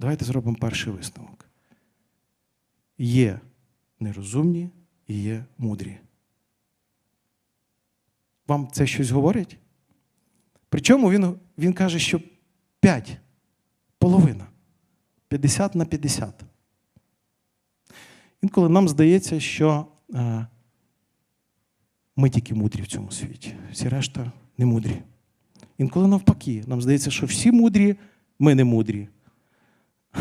Давайте 0.00 0.24
зробимо 0.24 0.56
перший 0.60 0.92
висновок. 0.92 1.48
Є 2.98 3.40
нерозумні 4.00 4.70
і 5.06 5.22
є 5.22 5.44
мудрі. 5.58 5.98
Вам 8.46 8.68
це 8.72 8.86
щось 8.86 9.10
говорить? 9.10 9.58
Причому 10.68 11.10
він, 11.10 11.38
він 11.58 11.72
каже, 11.72 11.98
що 11.98 12.20
5, 12.80 13.18
половина. 13.98 14.46
50 15.28 15.74
на 15.74 15.84
50. 15.84 16.44
Інколи 18.42 18.68
нам 18.68 18.88
здається, 18.88 19.40
що 19.40 19.86
е, 20.14 20.46
ми 22.16 22.30
тільки 22.30 22.54
мудрі 22.54 22.82
в 22.82 22.86
цьому 22.86 23.10
світі, 23.10 23.54
всі 23.72 23.88
решта 23.88 24.32
не 24.58 24.66
мудрі. 24.66 25.02
Інколи 25.78 26.08
навпаки, 26.08 26.64
нам 26.66 26.82
здається, 26.82 27.10
що 27.10 27.26
всі 27.26 27.52
мудрі, 27.52 27.96
ми 28.38 28.54
не 28.54 28.64
мудрі. 28.64 29.08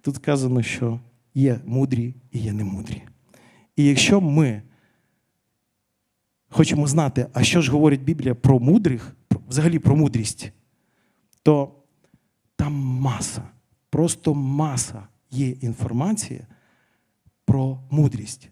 Тут 0.00 0.16
сказано, 0.16 0.62
що 0.62 1.00
є 1.34 1.60
мудрі 1.64 2.14
і 2.30 2.38
є 2.38 2.52
немудрі. 2.52 3.02
І 3.76 3.84
якщо 3.84 4.20
ми 4.20 4.62
хочемо 6.48 6.86
знати, 6.86 7.26
а 7.32 7.42
що 7.42 7.62
ж 7.62 7.70
говорить 7.70 8.02
Біблія 8.02 8.34
про 8.34 8.58
мудрих, 8.58 9.16
взагалі 9.48 9.78
про 9.78 9.96
мудрість, 9.96 10.52
то 11.42 11.82
там 12.56 12.74
маса, 12.74 13.42
просто 13.90 14.34
маса 14.34 15.08
є 15.30 15.48
інформації 15.48 16.46
про 17.44 17.80
мудрість. 17.90 18.50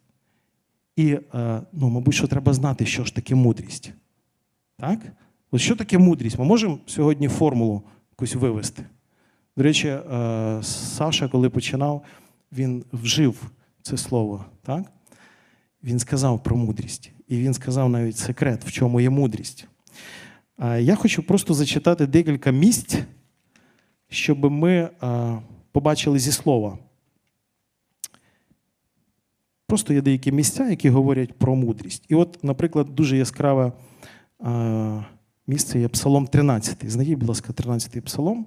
І, 0.97 1.19
е, 1.35 1.63
ну, 1.73 1.89
мабуть, 1.89 2.15
що 2.15 2.27
треба 2.27 2.53
знати, 2.53 2.87
що 2.87 3.05
ж 3.05 3.15
таке 3.15 3.35
мудрість. 3.35 3.93
Так? 4.79 5.01
От 5.51 5.61
що 5.61 5.77
таке 5.77 5.99
мудрість? 5.99 6.39
Ми 6.39 6.45
можемо 6.45 6.79
сьогодні 6.87 7.29
формулу 7.29 7.83
якусь 8.11 8.35
вивести. 8.35 8.85
До 9.57 9.63
речі, 9.63 9.89
е, 9.89 10.59
Саша, 10.63 11.29
коли 11.29 11.51
починав, 11.51 12.03
він 12.53 12.85
вжив 12.93 13.51
це 13.83 13.97
слово. 13.97 14.45
Так? 14.63 14.93
Він 15.85 15.99
сказав 15.99 16.43
про 16.43 16.57
мудрість. 16.57 17.13
І 17.29 17.37
він 17.37 17.55
сказав 17.55 17.89
навіть 17.89 18.17
секрет, 18.17 18.65
в 18.65 18.73
чому 18.73 19.01
є 19.01 19.11
мудрість. 19.11 19.67
Я 20.79 20.95
хочу 20.95 21.23
просто 21.23 21.55
зачитати 21.55 22.07
декілька 22.07 22.51
місць, 22.51 22.99
щоб 24.09 24.51
ми 24.51 24.73
е, 24.73 24.91
побачили 25.73 26.19
зі 26.19 26.33
слова. 26.33 26.79
Просто 29.73 29.95
є 29.95 30.02
деякі 30.02 30.33
місця, 30.33 30.69
які 30.69 30.91
говорять 30.91 31.33
про 31.33 31.55
мудрість. 31.55 32.05
І 32.09 32.14
от, 32.14 32.45
наприклад, 32.45 32.87
дуже 32.95 33.17
яскраве 33.17 33.73
місце 35.47 35.81
є 35.81 35.88
Псалом 35.88 36.26
13. 36.26 36.91
Знайдіть, 36.91 37.19
будь 37.19 37.29
ласка, 37.29 37.52
13-й 37.52 38.00
псалом. 38.00 38.47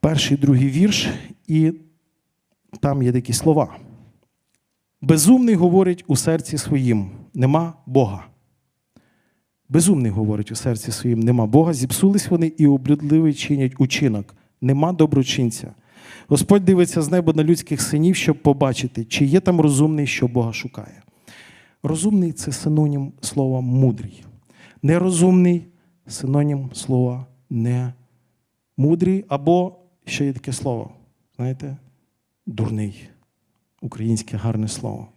Перший, 0.00 0.36
другий 0.36 0.68
вірш, 0.68 1.08
і 1.46 1.72
там 2.80 3.02
є 3.02 3.12
такі 3.12 3.32
слова. 3.32 3.76
Безумний 5.00 5.54
говорить 5.54 6.04
у 6.06 6.16
серці 6.16 6.58
своїм, 6.58 7.10
нема 7.34 7.74
Бога. 7.86 8.24
Безумний 9.68 10.10
говорить 10.10 10.52
у 10.52 10.54
серці 10.54 10.92
своїм, 10.92 11.20
нема 11.20 11.46
Бога. 11.46 11.72
Зіпсулись 11.72 12.28
вони 12.28 12.46
і 12.46 12.66
облюдливий 12.66 13.34
чинять 13.34 13.72
учинок, 13.78 14.34
нема 14.60 14.92
доброчинця. 14.92 15.74
Господь 16.28 16.64
дивиться 16.64 17.02
з 17.02 17.10
неба 17.10 17.32
на 17.32 17.44
людських 17.44 17.80
синів, 17.80 18.16
щоб 18.16 18.42
побачити, 18.42 19.04
чи 19.04 19.24
є 19.24 19.40
там 19.40 19.60
розумний, 19.60 20.06
що 20.06 20.28
Бога 20.28 20.52
шукає. 20.52 21.02
Розумний 21.82 22.32
це 22.32 22.52
синонім 22.52 23.12
слова 23.20 23.60
мудрий. 23.60 24.24
Нерозумний 24.82 25.66
синонім 26.06 26.70
слова 26.72 27.26
не 27.50 27.92
мудрий, 28.76 29.24
або 29.28 29.76
ще 30.04 30.26
є 30.26 30.32
таке 30.32 30.52
слово, 30.52 30.90
знаєте, 31.36 31.76
дурний. 32.46 33.08
Українське 33.82 34.36
гарне 34.36 34.68
слово. 34.68 35.08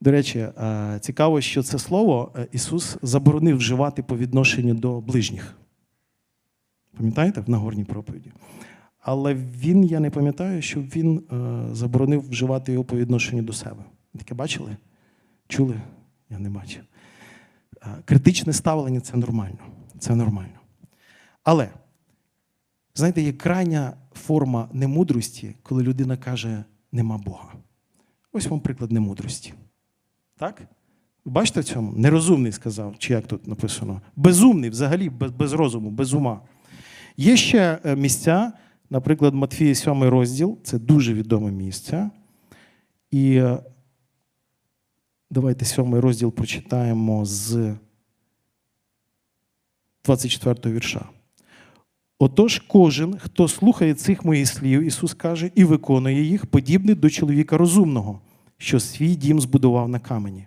До 0.00 0.10
речі, 0.10 0.38
е, 0.38 0.98
цікаво, 1.00 1.40
що 1.40 1.62
це 1.62 1.78
слово 1.78 2.32
е, 2.36 2.46
Ісус 2.52 2.96
заборонив 3.02 3.56
вживати 3.56 4.02
по 4.02 4.16
відношенню 4.16 4.74
до 4.74 5.00
ближніх. 5.00 5.56
Пам'ятаєте, 6.96 7.40
в 7.40 7.50
Нагорній 7.50 7.84
проповіді? 7.84 8.32
Але 9.00 9.34
він, 9.34 9.84
я 9.84 10.00
не 10.00 10.10
пам'ятаю, 10.10 10.62
щоб 10.62 10.84
він 10.84 11.18
е, 11.18 11.74
заборонив 11.74 12.30
вживати 12.30 12.72
його 12.72 12.84
по 12.84 12.96
відношенню 12.96 13.42
до 13.42 13.52
себе. 13.52 13.84
Таке 14.18 14.34
бачили? 14.34 14.76
Чули? 15.48 15.80
Я 16.30 16.38
не 16.38 16.50
бачив. 16.50 16.82
Е, 17.82 17.86
Критичне 18.04 18.52
ставлення 18.52 19.00
це 19.00 19.16
нормально. 19.16 19.58
Це 19.98 20.14
нормально. 20.14 20.60
Але, 21.44 21.68
знаєте, 22.94 23.22
є 23.22 23.32
крайня 23.32 23.92
форма 24.12 24.68
немудрості, 24.72 25.54
коли 25.62 25.82
людина 25.82 26.16
каже, 26.16 26.64
нема 26.92 27.18
Бога. 27.18 27.52
Ось 28.32 28.46
вам 28.46 28.60
приклад 28.60 28.92
немудрості. 28.92 29.54
Так? 30.36 30.62
Бачите 31.24 31.60
в 31.60 31.64
цьому? 31.64 31.92
Нерозумний 31.92 32.52
сказав, 32.52 32.94
чи 32.98 33.12
як 33.12 33.26
тут 33.26 33.46
написано? 33.46 34.00
Безумний, 34.16 34.70
взагалі, 34.70 35.10
без, 35.10 35.30
без 35.30 35.52
розуму, 35.52 35.90
без 35.90 36.14
ума. 36.14 36.40
Є 37.16 37.36
ще 37.36 37.78
е, 37.84 37.96
місця, 37.96 38.52
наприклад, 38.90 39.34
Матфія 39.34 39.74
7 39.74 40.02
розділ, 40.02 40.58
це 40.62 40.78
дуже 40.78 41.14
відоме 41.14 41.50
місце. 41.50 42.10
І 43.10 43.36
е, 43.36 43.58
давайте 45.30 45.64
7 45.64 45.94
розділ 45.94 46.32
прочитаємо 46.32 47.24
з 47.24 47.74
24 50.04 50.74
вірша. 50.74 51.08
Отож, 52.18 52.58
кожен, 52.58 53.18
хто 53.18 53.48
слухає 53.48 53.94
цих 53.94 54.24
моїх 54.24 54.48
слів, 54.48 54.82
Ісус 54.82 55.14
каже, 55.14 55.50
і 55.54 55.64
виконує 55.64 56.22
їх, 56.22 56.46
подібний 56.46 56.94
до 56.94 57.10
чоловіка 57.10 57.58
розумного, 57.58 58.20
що 58.58 58.80
свій 58.80 59.14
дім 59.14 59.40
збудував 59.40 59.88
на 59.88 59.98
камені. 59.98 60.46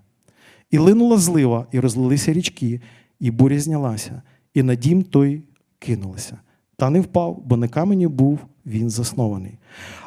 І 0.72 0.78
линула 0.78 1.18
злива, 1.18 1.68
і 1.72 1.80
розлилися 1.80 2.34
річки, 2.34 2.82
і 3.20 3.32
буря 3.32 3.60
знялася, 3.60 4.22
і 4.54 4.64
на 4.64 4.76
дім 4.76 5.04
той 5.04 5.42
кинулися. 5.80 6.38
Та 6.84 6.90
не 6.90 7.02
впав, 7.02 7.42
бо 7.46 7.58
на 7.58 7.68
камені 7.68 8.08
був 8.08 8.40
він 8.66 8.90
заснований. 8.90 9.58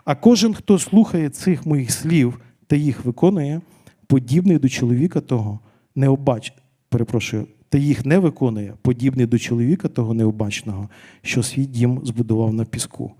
А 0.04 0.14
кожен, 0.14 0.54
хто 0.54 0.78
слухає 0.78 1.28
цих 1.28 1.66
моїх 1.66 1.90
слів 1.90 2.40
та 2.66 2.76
їх 2.76 3.04
виконує, 3.04 3.60
подібний 4.06 4.58
до 4.58 4.68
чоловіка 4.68 5.20
того 5.20 5.60
необач... 5.94 6.52
перепрошую, 6.88 7.46
та 7.68 7.78
їх 7.78 8.06
не 8.06 8.18
виконує, 8.18 8.74
подібний 8.82 9.26
до 9.26 9.38
чоловіка 9.38 9.88
того 9.88 10.14
необачного, 10.14 10.88
що 11.22 11.42
свій 11.42 11.66
дім 11.66 12.00
збудував 12.04 12.54
на 12.54 12.64
піску. 12.64 13.12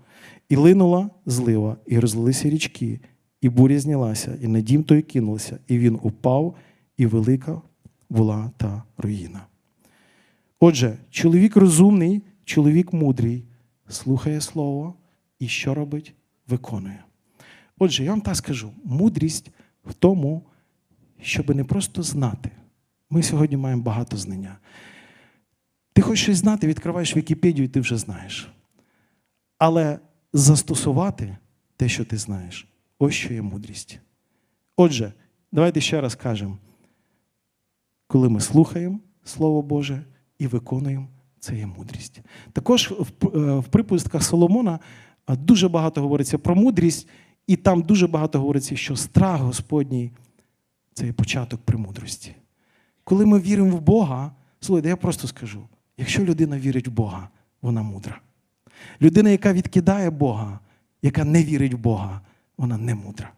І 0.49 0.55
линула 0.55 1.09
злива, 1.25 1.77
і 1.85 1.99
розлилися 1.99 2.49
річки, 2.49 2.99
і 3.41 3.49
буря 3.49 3.79
знялася, 3.79 4.37
і 4.41 4.47
на 4.47 4.61
дім 4.61 4.83
той 4.83 5.01
кинулся, 5.01 5.57
і 5.67 5.77
він 5.77 5.99
упав, 6.01 6.55
і 6.97 7.05
велика 7.05 7.61
була 8.09 8.51
та 8.57 8.83
руїна. 8.97 9.41
Отже, 10.59 10.97
чоловік 11.09 11.55
розумний, 11.55 12.21
чоловік 12.47 12.93
мудрий, 12.93 13.43
слухає 13.89 14.41
слово 14.41 14.93
і 15.39 15.47
що 15.47 15.73
робить? 15.73 16.13
Виконує. 16.47 17.03
Отже, 17.77 18.03
я 18.03 18.09
вам 18.09 18.21
так 18.21 18.35
скажу: 18.35 18.71
мудрість 18.83 19.51
в 19.85 19.93
тому, 19.93 20.43
щоб 21.21 21.55
не 21.55 21.63
просто 21.63 22.03
знати. 22.03 22.51
Ми 23.09 23.23
сьогодні 23.23 23.57
маємо 23.57 23.83
багато 23.83 24.17
знання. 24.17 24.57
Ти 25.93 26.01
хочеш 26.01 26.23
щось 26.23 26.37
знати, 26.37 26.67
відкриваєш 26.67 27.17
Вікіпедію, 27.17 27.65
і 27.65 27.67
ти 27.67 27.79
вже 27.79 27.97
знаєш. 27.97 28.53
Але 29.57 29.99
застосувати 30.33 31.37
те, 31.77 31.89
що 31.89 32.05
ти 32.05 32.17
знаєш, 32.17 32.67
ось 32.99 33.13
що 33.13 33.33
є 33.33 33.41
мудрість. 33.41 33.99
Отже, 34.77 35.13
давайте 35.51 35.81
ще 35.81 36.01
раз 36.01 36.15
кажемо, 36.15 36.57
коли 38.07 38.29
ми 38.29 38.39
слухаємо 38.39 38.99
Слово 39.23 39.61
Боже 39.61 40.03
і 40.39 40.47
виконуємо, 40.47 41.07
це 41.39 41.55
є 41.55 41.65
мудрість. 41.65 42.21
Також 42.53 42.91
в, 42.91 43.37
е, 43.37 43.63
припустках 43.69 44.23
Соломона 44.23 44.79
е, 45.29 45.35
дуже 45.35 45.69
багато 45.69 46.01
говориться 46.01 46.37
про 46.37 46.55
мудрість, 46.55 47.07
і 47.47 47.55
там 47.55 47.81
дуже 47.81 48.07
багато 48.07 48.39
говориться, 48.39 48.75
що 48.75 48.95
страх 48.95 49.41
Господній 49.41 50.11
це 50.93 51.05
є 51.05 51.13
початок 51.13 51.61
премудрості. 51.61 52.35
Коли 53.03 53.25
ми 53.25 53.39
віримо 53.39 53.77
в 53.77 53.81
Бога, 53.81 54.31
слухайте, 54.59 54.89
я 54.89 54.95
просто 54.95 55.27
скажу: 55.27 55.67
якщо 55.97 56.23
людина 56.23 56.59
вірить 56.59 56.87
в 56.87 56.91
Бога, 56.91 57.29
вона 57.61 57.83
мудра. 57.83 58.21
Людина, 59.01 59.29
яка 59.29 59.53
відкидає 59.53 60.09
Бога, 60.09 60.59
яка 61.01 61.23
не 61.23 61.43
вірить 61.43 61.73
в 61.73 61.77
Бога, 61.77 62.21
вона 62.57 62.77
не 62.77 62.95
мудра. 62.95 63.31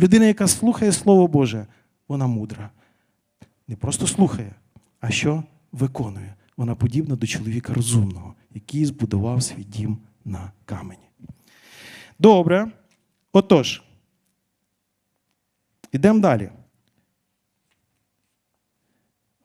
Людина, 0.00 0.24
яка 0.24 0.48
слухає 0.48 0.92
Слово 0.92 1.26
Боже, 1.26 1.66
вона 2.08 2.26
мудра. 2.26 2.70
Не 3.68 3.76
просто 3.76 4.06
слухає, 4.06 4.54
а 5.00 5.10
що 5.10 5.42
виконує. 5.72 6.34
Вона 6.60 6.74
подібна 6.74 7.16
до 7.16 7.26
чоловіка 7.26 7.74
розумного, 7.74 8.34
який 8.54 8.86
збудував 8.86 9.42
свій 9.42 9.64
дім 9.64 9.98
на 10.24 10.52
камені. 10.64 11.08
Добре. 12.18 12.72
Отож, 13.32 13.82
ідемо 15.92 16.20
далі. 16.20 16.50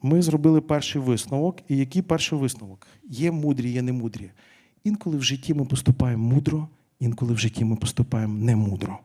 Ми 0.01 0.21
зробили 0.21 0.61
перший 0.61 1.01
висновок. 1.01 1.59
І 1.67 1.77
який 1.77 2.01
перший 2.01 2.39
висновок? 2.39 2.87
Є 3.03 3.31
мудрі, 3.31 3.71
є 3.71 3.81
немудрі. 3.81 4.31
Інколи 4.83 5.17
в 5.17 5.23
житті 5.23 5.53
ми 5.53 5.65
поступаємо 5.65 6.33
мудро, 6.33 6.67
інколи 6.99 7.33
в 7.33 7.37
житті 7.37 7.65
ми 7.65 7.75
поступаємо 7.75 8.45
немудро. 8.45 8.99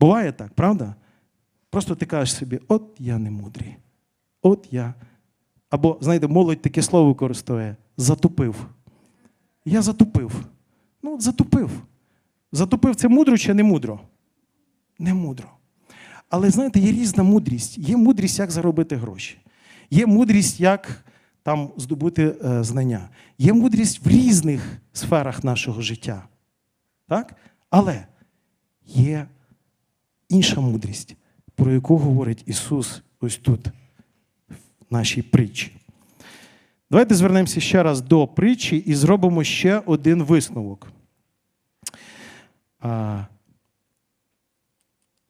Буває 0.00 0.32
так, 0.32 0.54
правда? 0.54 0.94
Просто 1.70 1.94
ти 1.94 2.06
кажеш 2.06 2.34
собі, 2.36 2.60
от 2.68 2.96
я 2.98 3.18
не 3.18 3.30
мудрий, 3.30 3.76
от 4.42 4.68
я 4.70 4.94
Або, 5.74 5.98
знаєте, 6.00 6.28
молодь 6.28 6.62
таке 6.62 6.82
слово 6.82 7.08
використовує 7.08 7.76
затупив. 7.96 8.66
Я 9.64 9.82
затупив. 9.82 10.44
Ну, 11.02 11.20
затупив. 11.20 11.70
Затупив 12.52 12.96
це 12.96 13.08
мудро 13.08 13.38
чи 13.38 13.54
не 13.54 13.62
мудро? 13.62 14.00
Не 14.98 15.14
мудро. 15.14 15.48
Але 16.28 16.50
знаєте, 16.50 16.80
є 16.80 16.92
різна 16.92 17.22
мудрість. 17.22 17.78
Є 17.78 17.96
мудрість, 17.96 18.38
як 18.38 18.50
заробити 18.50 18.96
гроші. 18.96 19.38
Є 19.90 20.06
мудрість, 20.06 20.60
як 20.60 21.04
там 21.42 21.70
здобути 21.76 22.36
е, 22.44 22.64
знання. 22.64 23.08
Є 23.38 23.52
мудрість 23.52 24.06
в 24.06 24.08
різних 24.08 24.80
сферах 24.92 25.44
нашого 25.44 25.82
життя. 25.82 26.28
Так? 27.08 27.36
Але 27.70 28.06
є 28.86 29.26
інша 30.28 30.60
мудрість, 30.60 31.16
про 31.54 31.72
яку 31.72 31.96
говорить 31.96 32.42
Ісус 32.46 33.02
ось 33.20 33.36
тут, 33.36 33.68
нашій 34.94 35.22
притчі. 35.22 35.72
Давайте 36.90 37.14
звернемося 37.14 37.60
ще 37.60 37.82
раз 37.82 38.00
до 38.00 38.26
притчі 38.26 38.76
і 38.76 38.94
зробимо 38.94 39.44
ще 39.44 39.82
один 39.86 40.22
висновок. 40.22 40.88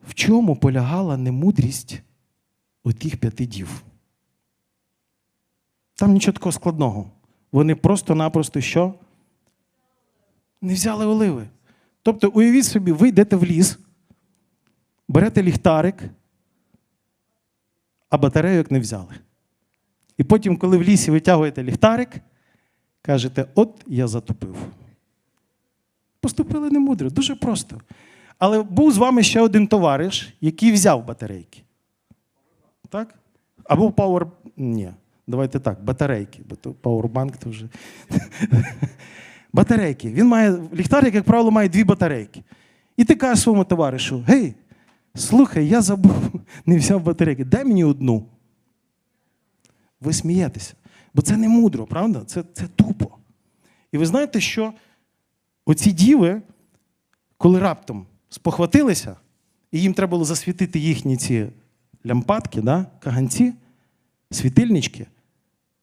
В 0.09 0.15
чому 0.15 0.57
полягала 0.57 1.17
немудрість 1.17 2.03
у 2.85 2.93
тих 2.93 3.17
п'яти 3.17 3.47
дів? 3.47 3.83
Там 5.95 6.13
нічого 6.13 6.33
такого 6.33 6.53
складного. 6.53 7.11
Вони 7.53 7.75
просто-напросто 7.75 8.61
що? 8.61 8.95
Не 10.61 10.75
взяли 10.75 11.07
оливи. 11.07 11.49
Тобто, 12.03 12.29
уявіть 12.29 12.65
собі, 12.65 12.93
ви 12.93 13.09
йдете 13.09 13.37
в 13.37 13.45
ліс, 13.45 13.79
берете 15.09 15.43
ліхтарик, 15.43 16.05
а 18.11 18.19
батарейок 18.19 18.71
не 18.71 18.81
взяли. 18.81 19.15
І 20.19 20.25
потім, 20.25 20.57
коли 20.57 20.77
в 20.77 20.83
лісі 20.83 21.11
витягуєте 21.11 21.63
ліхтарик, 21.63 22.09
кажете, 23.03 23.47
от 23.55 23.85
я 23.87 24.07
затопив. 24.07 24.57
Поступили 26.21 26.71
немудро, 26.71 27.11
дуже 27.11 27.35
просто. 27.35 27.81
Але 28.39 28.63
був 28.63 28.93
з 28.93 28.97
вами 28.97 29.23
ще 29.23 29.41
один 29.41 29.67
товариш, 29.67 30.35
який 30.41 30.73
взяв 30.73 31.07
батарейки. 31.07 31.63
Так? 32.89 33.15
Або 33.65 33.89
Power. 33.89 34.27
Ні, 34.57 34.91
давайте 35.27 35.61
так, 35.61 35.85
батарейки, 35.85 36.43
бо 36.49 36.57
то 36.57 36.71
Powerbank 36.71 37.33
то 37.39 37.51
вже. 37.51 37.69
батарейки. 39.53 40.11
Він 40.11 40.27
має, 40.27 40.59
ліхтарик, 40.75 41.15
як 41.15 41.25
правило, 41.25 41.51
має 41.51 41.69
дві 41.69 41.85
батарейки. 41.85 42.43
І 42.97 43.05
ти 43.05 43.15
кажеш 43.15 43.43
своєму 43.43 43.65
товаришу: 43.65 44.25
гей, 44.27 44.55
слухай, 45.15 45.69
я 45.69 45.81
забув, 45.81 46.33
не 46.67 46.77
взяв 46.79 47.03
батарейки, 47.03 47.45
дай 47.45 47.65
мені 47.65 47.85
одну. 47.85 48.27
Ви 50.05 50.13
смієтеся. 50.13 50.75
Бо 51.15 51.23
це 51.23 51.37
не 51.37 51.49
мудро, 51.49 51.87
правда? 51.87 52.23
Це, 52.27 52.45
це 52.53 52.67
тупо. 52.67 53.09
І 53.93 53.99
ви 53.99 54.07
знаєте, 54.07 54.41
що 54.41 54.73
оці 55.65 55.93
діви, 55.93 56.43
коли 57.37 57.59
раптом 57.59 58.07
спохватилися, 58.29 59.17
і 59.73 59.81
їм 59.81 59.95
треба 59.95 60.11
було 60.11 60.25
засвітити 60.25 60.79
їхні 60.79 61.17
ці 61.17 61.47
лямпадки, 62.07 62.61
да, 62.61 62.87
каганці, 63.01 63.55
світильнички, 64.31 65.07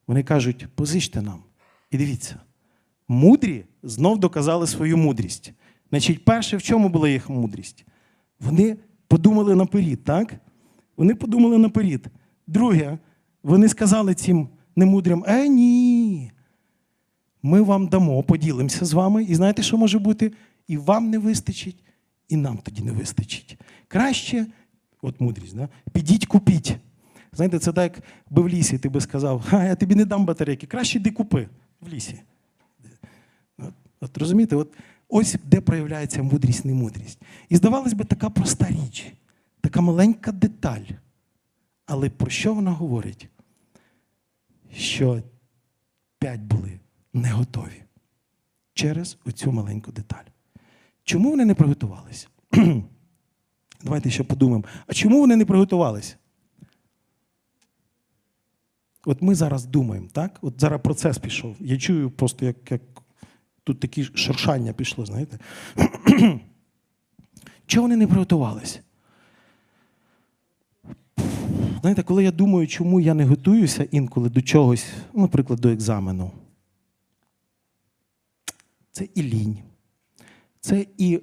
вони 0.08 0.24
кажуть, 0.24 0.68
позичте 0.76 1.22
нам. 1.22 1.44
І 1.92 1.98
дивіться, 1.98 2.36
мудрі 3.08 3.66
знов 3.84 4.20
доказали 4.20 4.68
свою 4.68 4.98
мудрість. 4.98 5.54
Значить, 5.90 6.26
перше, 6.26 6.58
в 6.58 6.62
чому 6.62 6.90
була 6.90 7.10
їх 7.10 7.30
мудрість? 7.30 7.86
Вони 8.40 8.78
подумали 9.08 9.56
наперед, 9.56 10.04
так? 10.04 10.34
Вони 10.98 11.16
подумали 11.16 11.58
наперед. 11.58 12.08
Друге, 12.48 12.98
вони 13.44 13.70
сказали 13.70 14.14
цим 14.14 14.50
немудрим: 14.76 15.26
е, 15.28 15.48
ні. 15.48 16.32
Ми 17.44 17.62
вам 17.62 17.88
дамо, 17.88 18.24
поділимося 18.24 18.86
з 18.86 18.94
вами. 18.94 19.24
І 19.24 19.36
знаєте, 19.36 19.64
що 19.64 19.78
може 19.78 20.00
бути? 20.00 20.32
І 20.68 20.78
вам 20.78 21.10
не 21.10 21.18
вистачить, 21.18 21.84
і 22.30 22.36
нам 22.36 22.58
тоді 22.58 22.84
не 22.84 22.92
вистачить. 22.92 23.58
Краще, 23.88 24.46
от 25.02 25.22
мудрість, 25.22 25.56
да? 25.56 25.70
підіть 25.92 26.26
купіть. 26.26 26.78
Знаєте, 27.34 27.60
це 27.60 27.74
так, 27.74 28.00
би 28.30 28.42
в 28.42 28.50
лісі 28.50 28.78
ти 28.78 28.90
би 28.90 29.02
сказав, 29.02 29.44
а 29.52 29.64
я 29.64 29.76
тобі 29.76 29.96
не 29.96 30.06
дам 30.06 30.26
батарейки, 30.26 30.68
краще 30.68 30.98
йди 30.98 31.12
купи 31.12 31.48
в 31.82 31.88
лісі. 31.88 32.22
От, 33.58 33.74
от 34.02 34.18
розумієте, 34.18 34.56
от 34.56 34.74
ось 35.10 35.36
де 35.44 35.62
проявляється 35.62 36.24
мудрість, 36.24 36.66
немудрість. 36.66 37.20
І 37.50 37.56
здавалось 37.56 37.94
би, 37.94 38.06
така 38.06 38.30
проста 38.30 38.68
річ, 38.70 39.14
така 39.62 39.82
маленька 39.82 40.32
деталь. 40.32 40.86
Але 41.92 42.10
про 42.10 42.30
що 42.30 42.54
вона 42.54 42.72
говорить? 42.72 43.30
Що 44.74 45.24
п'ять 46.20 46.42
були 46.42 46.80
не 47.14 47.32
готові 47.32 47.84
через 48.74 49.18
оцю 49.26 49.52
маленьку 49.52 49.92
деталь. 49.92 50.24
Чому 51.04 51.30
вони 51.30 51.46
не 51.46 51.56
приготувалися? 51.56 52.28
Давайте 53.84 54.10
ще 54.10 54.24
подумаємо. 54.24 54.64
А 54.88 54.94
чому 54.94 55.20
вони 55.20 55.36
не 55.36 55.46
приготувалися? 55.46 56.16
От 59.06 59.22
ми 59.22 59.36
зараз 59.36 59.66
думаємо, 59.66 60.08
так? 60.12 60.40
От 60.42 60.62
зараз 60.62 60.82
процес 60.82 61.18
пішов. 61.18 61.56
Я 61.60 61.78
чую 61.78 62.12
просто, 62.12 62.46
як, 62.46 62.72
як 62.72 62.82
тут 63.64 63.80
такі 63.80 64.04
шершання 64.04 64.74
пішло, 64.74 65.06
знаєте. 65.06 65.40
Чого 67.66 67.82
вони 67.82 67.96
не 67.96 68.08
приготувалися? 68.08 68.80
Знаєте, 71.82 72.04
коли 72.04 72.24
я 72.24 72.32
думаю, 72.32 72.68
чому 72.68 73.00
я 73.00 73.14
не 73.14 73.26
готуюся 73.26 73.88
інколи 73.92 74.30
до 74.30 74.42
чогось, 74.42 74.86
наприклад, 75.14 75.60
до 75.60 75.70
екзамену, 75.70 76.32
це 78.92 79.08
і 79.16 79.24
лінь. 79.24 79.58
Це 80.60 80.86
і, 80.98 81.20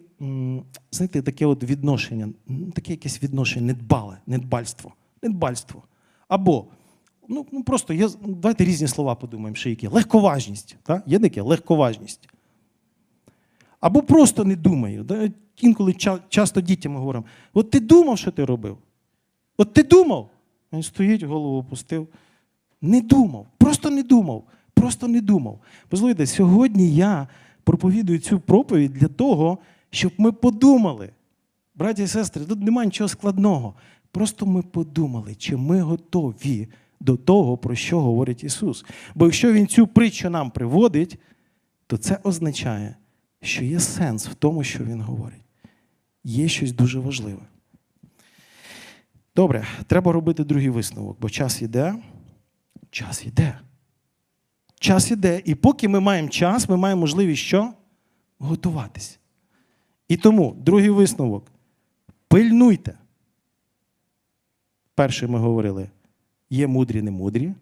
знаєте, 0.91 1.23
таке 1.23 1.47
от 1.47 1.63
відношення, 1.63 2.29
таке 2.75 2.93
якесь 2.93 3.23
відношення 3.23 3.67
недбале, 3.67 4.19
недбальство. 4.27 4.93
Недбальство. 5.23 5.83
Або, 6.29 6.67
ну, 7.29 7.47
ну 7.53 7.63
просто 7.63 7.95
є, 7.95 8.09
давайте 8.27 8.65
різні 8.65 8.89
слова 8.89 9.15
подумаємо, 9.15 9.57
ще 9.57 9.71
які. 9.71 9.87
Легковажність. 9.87 10.77
Так? 10.83 11.03
Є 11.07 11.19
таке 11.19 11.43
легковажність. 11.43 12.29
Або 13.81 14.03
просто 14.03 14.45
не 14.45 14.57
думаю. 14.57 15.05
Да? 15.05 15.31
Інколи 15.61 15.93
ча- 15.93 16.21
часто 16.29 16.61
дітям 16.61 16.97
говоримо: 16.97 17.25
от 17.55 17.71
ти 17.71 17.81
думав, 17.81 18.19
що 18.19 18.31
ти 18.31 18.45
робив? 18.45 18.79
От 19.57 19.73
ти 19.73 19.83
думав? 19.83 20.31
Він 20.73 20.83
стоїть, 20.83 21.23
голову 21.23 21.59
опустив. 21.59 22.09
Не 22.83 23.01
думав, 23.01 23.47
просто 23.59 23.91
не 23.91 24.03
думав, 24.03 24.45
просто 24.75 25.09
не 25.09 25.21
думав. 25.21 25.61
Послухайте, 25.89 26.27
сьогодні 26.27 26.95
я 26.95 27.29
проповідую 27.65 28.19
цю 28.19 28.41
проповідь 28.41 28.93
для 28.93 29.09
того, 29.09 29.59
щоб 29.91 30.13
ми 30.19 30.33
подумали. 30.33 31.11
Браті 31.75 32.03
і 32.03 32.07
сестри, 32.07 32.45
тут 32.45 32.63
немає 32.63 32.87
нічого 32.87 33.09
складного. 33.09 33.75
Просто 34.11 34.47
ми 34.47 34.63
подумали, 34.63 35.35
чи 35.35 35.57
ми 35.57 35.81
готові 35.81 36.69
до 37.01 37.17
того, 37.17 37.57
про 37.57 37.75
що 37.75 38.01
говорить 38.01 38.45
Ісус. 38.45 38.85
Бо 39.15 39.25
якщо 39.25 39.53
Він 39.53 39.67
цю 39.67 39.87
притчу 39.87 40.31
нам 40.31 40.51
приводить, 40.51 41.19
то 41.87 41.97
це 41.97 42.19
означає, 42.23 42.97
що 43.43 43.65
є 43.65 43.81
сенс 43.81 44.29
в 44.29 44.35
тому, 44.35 44.65
що 44.65 44.85
Він 44.85 45.01
говорить. 45.01 45.45
Є 46.25 46.49
щось 46.49 46.73
дуже 46.73 46.99
важливе. 46.99 47.43
Добре, 49.39 49.67
треба 49.87 50.13
робити 50.13 50.45
другий 50.45 50.71
висновок, 50.71 51.17
бо 51.21 51.31
час 51.31 51.63
іде. 51.63 51.95
Час 52.91 53.27
іде. 53.27 53.59
Час 54.81 55.11
іде. 55.11 55.43
І 55.45 55.55
поки 55.55 55.89
ми 55.89 56.01
маємо 56.01 56.29
час, 56.29 56.69
ми 56.69 56.77
маємо 56.77 57.01
можливість 57.01 57.43
що? 57.43 57.73
Готуватись. 58.39 59.19
І 60.09 60.17
тому 60.17 60.57
другий 60.59 60.91
висновок. 60.91 61.53
Пильнуйте. 62.29 62.99
Перший 64.95 65.29
ми 65.29 65.39
говорили, 65.39 65.89
є 66.51 66.67
мудрі, 66.67 67.03
не 67.03 67.11
мудрі. 67.11 67.55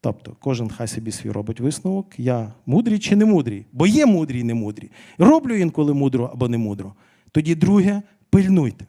Тобто, 0.00 0.36
кожен 0.40 0.68
хай 0.68 0.88
собі 0.88 1.12
свій 1.12 1.30
робить 1.30 1.60
висновок. 1.60 2.06
Я 2.18 2.52
мудрий 2.66 2.98
чи 2.98 3.16
не 3.16 3.24
мудрий? 3.24 3.66
Бо 3.72 3.86
є 3.86 4.06
мудрі 4.06 4.40
і 4.40 4.44
не 4.44 4.54
мудрі. 4.54 4.90
Роблю 5.18 5.54
інколи 5.54 5.94
мудро 5.94 6.30
або 6.32 6.48
не 6.48 6.58
мудро. 6.58 6.94
Тоді 7.30 7.54
друге, 7.54 8.02
пильнуйте. 8.30 8.86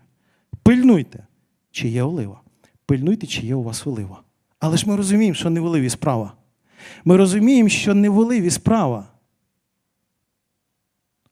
Пильнуйте, 0.63 1.23
чи 1.71 1.87
є 1.89 2.03
олива. 2.03 2.41
Пильнуйте, 2.85 3.27
чи 3.27 3.45
є 3.45 3.55
у 3.55 3.63
вас 3.63 3.87
олива. 3.87 4.23
Але 4.59 4.77
ж 4.77 4.89
ми 4.89 4.95
розуміємо, 4.95 5.35
що 5.35 5.49
не 5.49 5.59
в 5.59 5.65
оливі 5.65 5.89
справа. 5.89 6.33
Ми 7.05 7.17
розуміємо, 7.17 7.69
що 7.69 7.95
не 7.95 8.09
в 8.09 8.17
оливі 8.17 8.49
справа. 8.49 9.07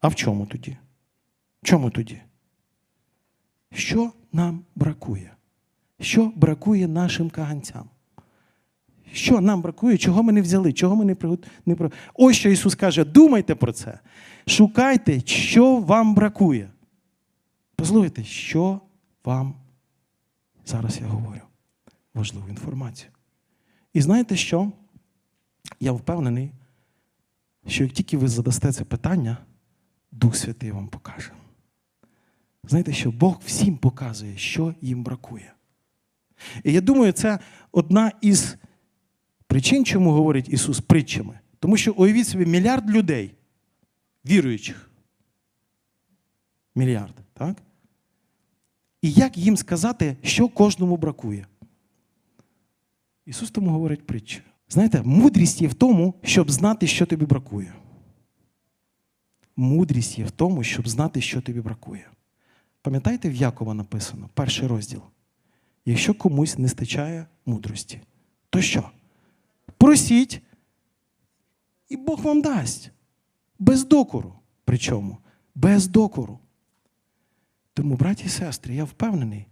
А 0.01 0.07
в 0.07 0.15
чому 0.15 0.45
тоді? 0.45 0.77
В 1.61 1.65
чому 1.65 1.89
тоді? 1.89 2.21
Що 3.71 4.11
нам 4.33 4.65
бракує? 4.75 5.33
Що 5.99 6.31
бракує 6.35 6.87
нашим 6.87 7.29
каганцям? 7.29 7.89
Що 9.13 9.41
нам 9.41 9.61
бракує, 9.61 9.97
чого 9.97 10.23
ми 10.23 10.31
не 10.33 10.41
взяли, 10.41 10.73
чого 10.73 10.95
ми 10.95 11.05
не 11.05 11.15
пригот... 11.15 11.47
не 11.65 11.75
про. 11.75 11.91
Ось 12.13 12.35
що 12.35 12.49
Ісус 12.49 12.75
каже: 12.75 13.03
думайте 13.03 13.55
про 13.55 13.71
це. 13.71 13.99
Шукайте, 14.47 15.19
що 15.25 15.75
вам 15.75 16.15
бракує. 16.15 16.69
Послухайте, 17.75 18.23
що 18.23 18.81
вам 19.25 19.53
зараз 20.65 20.99
я 21.01 21.07
говорю 21.07 21.41
важливу 22.13 22.49
інформацію. 22.49 23.11
І 23.93 24.01
знаєте 24.01 24.35
що? 24.35 24.71
Я 25.79 25.91
впевнений, 25.91 26.51
що 27.67 27.83
як 27.83 27.93
тільки 27.93 28.17
ви 28.17 28.27
задасте 28.27 28.71
це 28.71 28.83
питання, 28.83 29.37
Дух 30.11 30.35
Святий 30.35 30.71
вам 30.71 30.87
покаже. 30.87 31.31
Знаєте, 32.63 32.93
що 32.93 33.11
Бог 33.11 33.41
всім 33.45 33.77
показує, 33.77 34.37
що 34.37 34.75
їм 34.81 35.03
бракує. 35.03 35.53
І 36.63 36.73
я 36.73 36.81
думаю, 36.81 37.11
це 37.11 37.39
одна 37.71 38.11
із 38.21 38.57
причин, 39.47 39.85
чому 39.85 40.11
говорить 40.11 40.49
Ісус 40.49 40.79
притчами. 40.79 41.39
Тому 41.59 41.77
що 41.77 41.93
уявіть 41.93 42.27
собі 42.27 42.45
мільярд 42.45 42.89
людей, 42.89 43.33
віруючих. 44.25 44.89
Мільярд, 46.75 47.13
так? 47.33 47.57
І 49.01 49.11
як 49.11 49.37
їм 49.37 49.57
сказати, 49.57 50.17
що 50.21 50.47
кожному 50.47 50.97
бракує? 50.97 51.47
Ісус 53.25 53.51
тому 53.51 53.69
говорить 53.69 54.07
притчу. 54.07 54.41
Знаєте, 54.69 55.01
мудрість 55.05 55.61
є 55.61 55.67
в 55.67 55.73
тому, 55.73 56.13
щоб 56.23 56.51
знати, 56.51 56.87
що 56.87 57.05
тобі 57.05 57.25
бракує. 57.25 57.73
Мудрість 59.55 60.19
є 60.19 60.25
в 60.25 60.31
тому, 60.31 60.63
щоб 60.63 60.89
знати, 60.89 61.21
що 61.21 61.41
тобі 61.41 61.61
бракує. 61.61 62.09
Пам'ятаєте, 62.81 63.29
в 63.29 63.35
Якова 63.35 63.73
написано, 63.73 64.29
перший 64.33 64.67
розділ. 64.67 65.01
Якщо 65.85 66.13
комусь 66.13 66.57
не 66.57 66.69
стачає 66.69 67.25
мудрості, 67.45 68.01
то 68.49 68.61
що? 68.61 68.89
Просіть, 69.77 70.41
і 71.89 71.97
Бог 71.97 72.21
вам 72.21 72.41
дасть. 72.41 72.91
Без 73.59 73.87
докору. 73.87 74.33
Причому 74.65 75.17
без 75.55 75.87
докору. 75.87 76.39
Тому, 77.79 77.95
браті 77.95 78.25
і 78.25 78.29
сестри, 78.29 78.75
я 78.75 78.83
впевнений, 78.83 79.45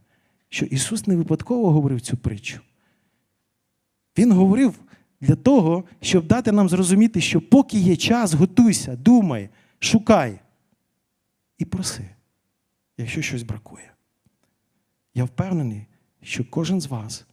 що 0.50 0.66
Ісус 0.66 1.08
не 1.08 1.16
випадково 1.16 1.72
говорив 1.72 2.02
цю 2.02 2.18
притчу. 2.18 2.60
Він 4.18 4.32
говорив 4.32 4.80
для 5.22 5.36
того, 5.36 5.84
щоб 6.02 6.28
дати 6.28 6.52
нам 6.52 6.70
зрозуміти, 6.70 7.22
що 7.22 7.42
поки 7.42 7.78
є 7.78 7.96
час, 7.96 8.34
готуйся, 8.34 8.96
думай, 8.96 9.50
шукай 9.80 10.40
і 11.58 11.66
проси, 11.66 12.10
якщо 12.98 13.22
щось 13.22 13.44
бракує. 13.44 13.94
Я 15.14 15.24
впевнений, 15.24 15.86
що 16.22 16.46
кожен 16.50 16.82
з 16.82 16.88
вас, 16.88 17.26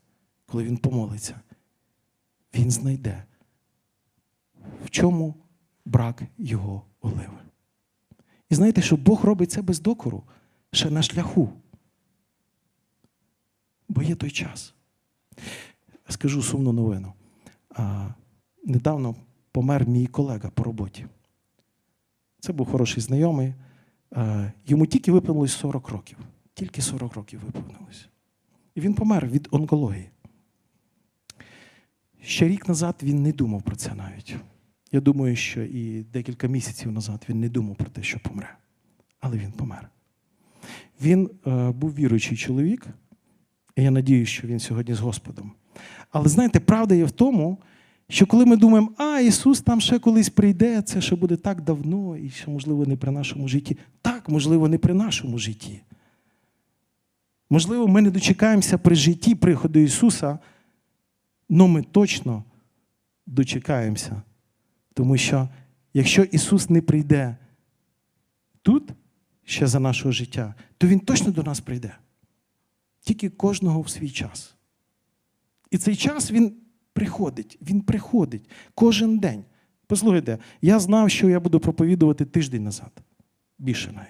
коли 0.46 0.64
він 0.64 0.76
помолиться, 0.76 1.40
він 2.54 2.70
знайде, 2.70 3.24
в 4.84 4.90
чому 4.90 5.34
брак 5.84 6.22
його 6.38 6.82
оливи. 7.00 7.38
І 8.50 8.54
знаєте, 8.54 8.82
що 8.82 8.96
Бог 8.96 9.24
робить 9.24 9.50
це 9.50 9.62
без 9.62 9.80
докору, 9.80 10.24
ще 10.74 10.90
на 10.90 11.02
шляху. 11.02 11.52
Бо 13.88 14.02
є 14.02 14.14
той 14.14 14.30
час. 14.30 14.74
Скажу 16.08 16.42
сумну 16.42 16.72
новину. 16.72 17.12
А, 17.70 18.08
Недавно 18.64 19.16
помер 19.52 19.88
мій 19.88 20.06
колега 20.06 20.50
по 20.50 20.62
роботі. 20.62 21.06
Це 22.40 22.52
був 22.52 22.70
хороший 22.70 23.02
знайомий. 23.02 23.54
А, 24.10 24.50
Йому 24.66 24.86
тільки 24.86 25.12
виповнилось 25.12 25.52
40 25.52 25.88
років. 25.88 26.18
Тільки 26.54 26.82
40 26.82 27.14
років 27.14 27.40
виповнилось. 27.40 28.08
І 28.74 28.80
він 28.80 28.94
помер 28.94 29.26
від 29.28 29.48
онкології. 29.50 30.10
Ще 32.22 32.48
рік 32.48 32.68
назад 32.68 32.96
він 33.02 33.22
не 33.22 33.32
думав 33.32 33.62
про 33.62 33.76
це 33.76 33.94
навіть. 33.94 34.36
Я 34.92 35.00
думаю, 35.00 35.36
що 35.36 35.62
і 35.62 36.02
декілька 36.02 36.46
місяців 36.46 36.92
назад 36.92 37.26
він 37.28 37.40
не 37.40 37.48
думав 37.48 37.76
про 37.76 37.90
те, 37.90 38.02
що 38.02 38.18
помре. 38.20 38.56
Але 39.20 39.38
він 39.38 39.52
помер. 39.52 39.90
Він 41.02 41.30
е, 41.46 41.70
був 41.70 41.94
віруючий 41.94 42.36
чоловік, 42.36 42.86
і 43.76 43.82
я 43.82 43.90
надію, 43.90 44.26
що 44.26 44.48
він 44.48 44.60
сьогодні 44.60 44.94
з 44.94 45.00
Господом. 45.00 45.52
Але 46.10 46.28
знаєте, 46.28 46.60
правда 46.60 46.94
є 46.94 47.04
в 47.04 47.10
тому, 47.10 47.58
що 48.08 48.26
коли 48.26 48.46
ми 48.46 48.56
думаємо, 48.56 48.92
а 48.96 49.20
Ісус 49.20 49.60
там 49.60 49.80
ще 49.80 49.98
колись 49.98 50.28
прийде, 50.28 50.82
це 50.82 51.00
ще 51.00 51.16
буде 51.16 51.36
так 51.36 51.60
давно, 51.60 52.16
і 52.16 52.30
ще, 52.30 52.50
можливо, 52.50 52.86
не 52.86 52.96
при 52.96 53.10
нашому 53.10 53.48
житті. 53.48 53.76
Так, 54.02 54.28
можливо, 54.28 54.68
не 54.68 54.78
при 54.78 54.94
нашому 54.94 55.38
житті. 55.38 55.80
Можливо, 57.50 57.88
ми 57.88 58.02
не 58.02 58.10
дочекаємося 58.10 58.78
при 58.78 58.94
житті 58.94 59.34
приходу 59.34 59.78
Ісуса, 59.78 60.38
але 61.50 61.68
ми 61.68 61.82
точно 61.82 62.44
дочекаємося. 63.26 64.22
Тому 64.94 65.16
що 65.16 65.48
якщо 65.94 66.22
Ісус 66.22 66.70
не 66.70 66.82
прийде 66.82 67.36
тут, 68.62 68.92
ще 69.44 69.66
за 69.66 69.80
нашого 69.80 70.12
життя, 70.12 70.54
то 70.78 70.86
Він 70.86 71.00
точно 71.00 71.32
до 71.32 71.42
нас 71.42 71.60
прийде. 71.60 71.96
Тільки 73.00 73.30
кожного 73.30 73.80
в 73.80 73.88
свій 73.88 74.10
час. 74.10 74.54
І 75.70 75.78
цей 75.78 75.96
час 75.96 76.30
він 76.30 76.56
приходить, 76.92 77.58
він 77.62 77.80
приходить 77.80 78.50
кожен 78.74 79.18
день. 79.18 79.44
Послухайте, 79.86 80.38
я 80.62 80.78
знав, 80.78 81.10
що 81.10 81.28
я 81.28 81.40
буду 81.40 81.60
проповідувати 81.60 82.24
тиждень 82.24 82.64
назад. 82.64 82.92
Більше 83.58 83.92
навіть. 83.92 84.08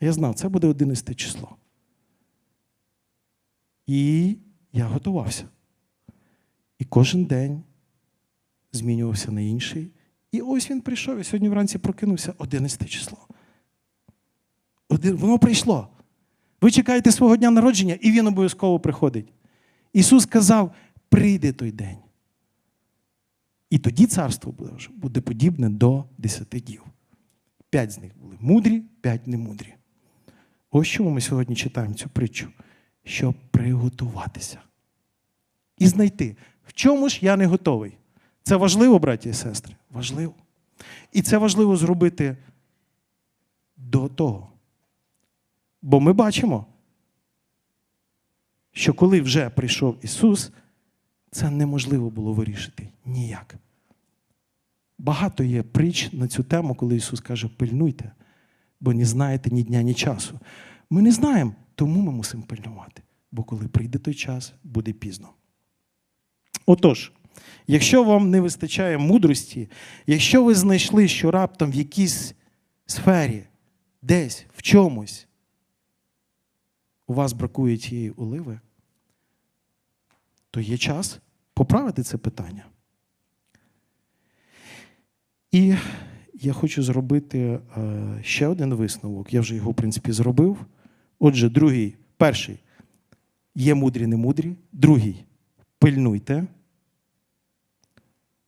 Я 0.00 0.12
знав, 0.12 0.34
це 0.34 0.48
буде 0.48 0.66
11 0.66 1.16
число. 1.16 1.56
І 3.86 4.36
я 4.72 4.86
готувався. 4.86 5.44
І 6.78 6.84
кожен 6.84 7.24
день 7.24 7.62
змінювався 8.72 9.32
на 9.32 9.40
інший. 9.40 9.90
І 10.32 10.40
ось 10.40 10.70
він 10.70 10.80
прийшов, 10.80 11.18
і 11.18 11.24
сьогодні 11.24 11.48
вранці 11.48 11.78
прокинувся 11.78 12.34
11 12.38 12.90
число. 12.90 13.28
Воно 14.96 15.38
прийшло. 15.38 15.88
Ви 16.60 16.70
чекаєте 16.70 17.12
свого 17.12 17.36
дня 17.36 17.50
народження, 17.50 17.98
і 18.00 18.12
він 18.12 18.26
обов'язково 18.26 18.80
приходить. 18.80 19.32
Ісус 19.92 20.22
сказав: 20.22 20.74
прийде 21.08 21.52
той 21.52 21.72
день. 21.72 21.96
І 23.70 23.78
тоді 23.78 24.06
царство 24.06 24.54
буде 24.90 25.20
подібне 25.20 25.68
до 25.68 26.04
десяти 26.18 26.60
дів. 26.60 26.84
П'ять 27.70 27.90
з 27.90 27.98
них 27.98 28.12
були 28.18 28.36
мудрі, 28.40 28.82
п'ять 29.00 29.26
немудрі. 29.26 29.74
Ось 30.70 30.88
чому 30.88 31.10
ми 31.10 31.20
сьогодні 31.20 31.56
читаємо 31.56 31.94
цю 31.94 32.08
притчу, 32.08 32.48
щоб 33.04 33.34
приготуватися. 33.50 34.58
І 35.78 35.86
знайти, 35.86 36.36
в 36.66 36.72
чому 36.72 37.08
ж 37.08 37.18
я 37.22 37.36
не 37.36 37.46
готовий. 37.46 37.98
Це 38.42 38.56
важливо, 38.56 38.98
браті 38.98 39.28
і 39.28 39.32
сестри? 39.32 39.76
Важливо. 39.90 40.34
І 41.12 41.22
це 41.22 41.38
важливо 41.38 41.76
зробити 41.76 42.36
до 43.76 44.08
того. 44.08 44.51
Бо 45.82 46.00
ми 46.00 46.12
бачимо, 46.12 46.66
що 48.72 48.94
коли 48.94 49.20
вже 49.20 49.50
прийшов 49.50 49.98
Ісус, 50.02 50.52
це 51.30 51.50
неможливо 51.50 52.10
було 52.10 52.32
вирішити 52.32 52.88
ніяк. 53.04 53.54
Багато 54.98 55.44
є 55.44 55.62
притч 55.62 56.12
на 56.12 56.28
цю 56.28 56.42
тему, 56.42 56.74
коли 56.74 56.96
Ісус 56.96 57.20
каже, 57.20 57.48
пильнуйте, 57.48 58.12
бо 58.80 58.94
не 58.94 59.04
знаєте 59.04 59.50
ні 59.50 59.62
дня, 59.62 59.82
ні 59.82 59.94
часу. 59.94 60.40
Ми 60.90 61.02
не 61.02 61.12
знаємо, 61.12 61.54
тому 61.74 62.00
ми 62.00 62.12
мусимо 62.12 62.42
пильнувати. 62.42 63.02
Бо 63.32 63.42
коли 63.42 63.68
прийде 63.68 63.98
той 63.98 64.14
час, 64.14 64.52
буде 64.64 64.92
пізно. 64.92 65.28
Отож, 66.66 67.12
якщо 67.66 68.04
вам 68.04 68.30
не 68.30 68.40
вистачає 68.40 68.98
мудрості, 68.98 69.68
якщо 70.06 70.44
ви 70.44 70.54
знайшли, 70.54 71.08
що 71.08 71.30
раптом 71.30 71.70
в 71.70 71.74
якійсь 71.74 72.34
сфері, 72.86 73.44
десь, 74.02 74.46
в 74.56 74.62
чомусь, 74.62 75.26
у 77.12 77.14
вас 77.14 77.32
бракує 77.32 77.76
цієї 77.76 78.10
оливи, 78.10 78.60
то 80.50 80.60
є 80.60 80.78
час 80.78 81.20
поправити 81.54 82.02
це 82.02 82.18
питання. 82.18 82.66
І 85.50 85.74
я 86.34 86.52
хочу 86.52 86.82
зробити 86.82 87.38
е, 87.38 88.18
ще 88.22 88.46
один 88.46 88.74
висновок. 88.74 89.34
Я 89.34 89.40
вже 89.40 89.54
його, 89.54 89.70
в 89.70 89.74
принципі, 89.74 90.12
зробив. 90.12 90.66
Отже, 91.18 91.48
другий, 91.48 91.96
перший 92.16 92.58
є 93.54 93.74
мудрі, 93.74 94.06
не 94.06 94.16
мудрі. 94.16 94.56
Другий 94.72 95.24
пильнуйте. 95.78 96.46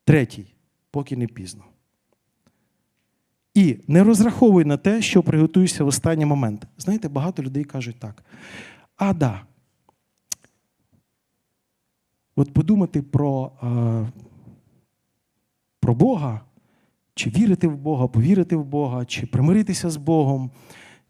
Третій, 0.05 0.47
поки 0.91 1.17
не 1.17 1.27
пізно. 1.27 1.65
І 3.55 3.77
не 3.89 4.05
розраховуй 4.05 4.65
на 4.65 4.77
те, 4.77 5.03
що 5.03 5.23
приготуєшся 5.23 5.85
в 5.85 5.87
останній 5.87 6.27
момент. 6.27 6.67
Знаєте, 6.79 7.09
багато 7.09 7.43
людей 7.43 7.65
кажуть 7.65 7.97
так. 7.99 8.25
А 8.97 9.15
да. 9.15 9.43
От 12.37 12.53
подумати 12.53 13.03
про, 13.03 13.53
е, 13.63 14.13
про 15.81 15.95
Бога, 15.95 16.41
чи 17.15 17.31
вірити 17.31 17.69
в 17.69 17.77
Бога, 17.77 18.09
повірити 18.09 18.57
в 18.57 18.65
Бога, 18.65 19.05
чи 19.05 19.27
примиритися 19.27 19.91
з 19.91 19.97
Богом, 19.97 20.51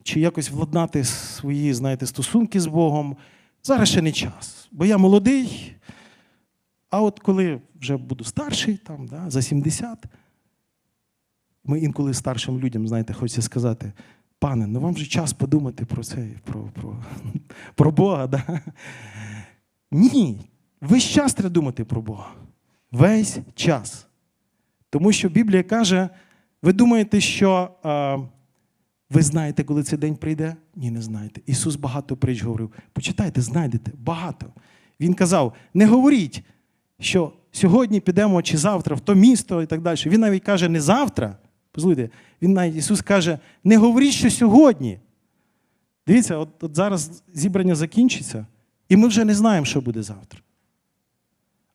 чи 0.03 0.21
якось 0.21 0.51
владнати 0.51 1.05
свої, 1.05 1.75
знаєте, 1.75 2.07
стосунки 2.07 2.61
з 2.61 2.67
Богом. 2.67 3.17
Зараз 3.63 3.89
ще 3.89 4.03
не 4.03 4.13
час. 4.13 4.69
Бо 4.73 4.85
я 4.85 4.99
молодий. 4.99 5.75
А 6.91 7.03
от 7.03 7.21
коли 7.21 7.61
вже 7.81 7.97
буду 7.97 8.25
старший, 8.25 8.77
там, 8.77 9.07
да, 9.07 9.31
за 9.31 9.43
70, 9.43 10.05
ми 11.65 11.81
інколи 11.81 12.15
старшим 12.15 12.59
людям, 12.59 12.89
знаєте, 12.89 13.13
хочеться 13.13 13.43
сказати, 13.43 13.93
пане, 14.39 14.67
ну 14.67 14.81
вам 14.81 14.97
же 14.97 15.07
час 15.07 15.33
подумати 15.33 15.85
про 15.85 16.05
це, 16.05 16.29
про 16.45 16.61
про, 16.61 16.97
про 17.75 17.91
Бога. 17.91 18.27
Да? 18.27 18.61
Ні, 19.93 20.41
весь 20.81 21.05
час 21.05 21.35
треба 21.35 21.51
думати 21.51 21.85
про 21.85 22.03
Бога. 22.03 22.31
Весь 22.93 23.39
час. 23.55 24.07
Тому 24.91 25.13
що 25.13 25.29
Біблія 25.29 25.63
каже: 25.63 26.09
ви 26.63 26.73
думаєте, 26.73 27.21
що 27.21 27.71
е, 27.85 28.19
ви 29.11 29.23
знаєте, 29.23 29.65
коли 29.65 29.83
цей 29.83 29.99
день 29.99 30.17
прийде? 30.17 30.57
Ні, 30.77 30.91
не 30.91 31.03
знаєте. 31.03 31.41
Ісус 31.47 31.77
багато 31.77 32.17
притч 32.17 32.43
говорив. 32.43 32.71
Почитайте, 32.93 33.41
знайдете, 33.41 33.93
багато. 33.99 34.47
Він 35.01 35.15
казав: 35.15 35.53
не 35.75 35.87
говоріть, 35.87 36.45
що 37.01 37.33
сьогодні 37.53 38.01
підемо 38.01 38.43
чи 38.43 38.57
завтра 38.57 38.97
в 38.97 39.01
то 39.01 39.15
місто 39.15 39.63
і 39.63 39.67
так 39.67 39.83
далі. 39.83 39.99
Він 40.07 40.21
навіть 40.21 40.45
каже, 40.45 40.69
не 40.69 40.81
завтра. 40.81 41.37
Послухайте, 41.75 42.11
він 42.43 42.53
навіть 42.53 42.77
Ісус 42.77 43.03
каже, 43.03 43.39
не 43.65 43.77
говоріть, 43.77 44.13
що 44.13 44.31
сьогодні. 44.31 44.99
Дивіться, 46.07 46.37
от, 46.37 46.65
от 46.65 46.77
зараз 46.77 47.23
зібрання 47.33 47.75
закінчиться, 47.75 48.47
і 48.89 48.97
ми 48.97 49.09
вже 49.09 49.25
не 49.25 49.35
знаємо, 49.35 49.67
що 49.67 49.81
буде 49.81 50.03
завтра. 50.03 50.41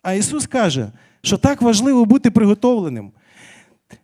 А 0.01 0.13
Ісус 0.13 0.47
каже, 0.47 0.91
що 1.21 1.37
так 1.37 1.61
важливо 1.61 2.05
бути 2.05 2.31
приготовленим. 2.31 3.11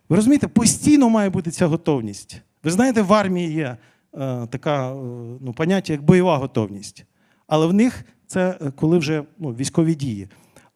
Ви 0.08 0.16
розумієте, 0.16 0.48
постійно 0.48 1.10
має 1.10 1.30
бути 1.30 1.50
ця 1.50 1.66
готовність. 1.66 2.42
Ви 2.64 2.70
знаєте, 2.70 3.02
в 3.02 3.12
армії 3.12 3.52
є 3.52 3.76
е, 4.14 4.46
така 4.46 4.92
е, 4.92 4.94
ну, 5.40 5.52
поняття, 5.56 5.92
як 5.92 6.02
бойова 6.02 6.36
готовність. 6.36 7.04
Але 7.46 7.66
в 7.66 7.72
них 7.72 8.04
це 8.26 8.58
е, 8.60 8.70
коли 8.70 8.98
вже 8.98 9.24
ну, 9.38 9.50
військові 9.54 9.94
дії. 9.94 10.28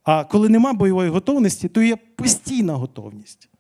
А 0.03 0.25
коли 0.25 0.49
нема 0.49 0.73
бойової 0.73 1.11
готовності, 1.11 1.69
то 1.69 1.83
є 1.83 1.97
постійна 1.97 2.75
готовність. 2.75 3.51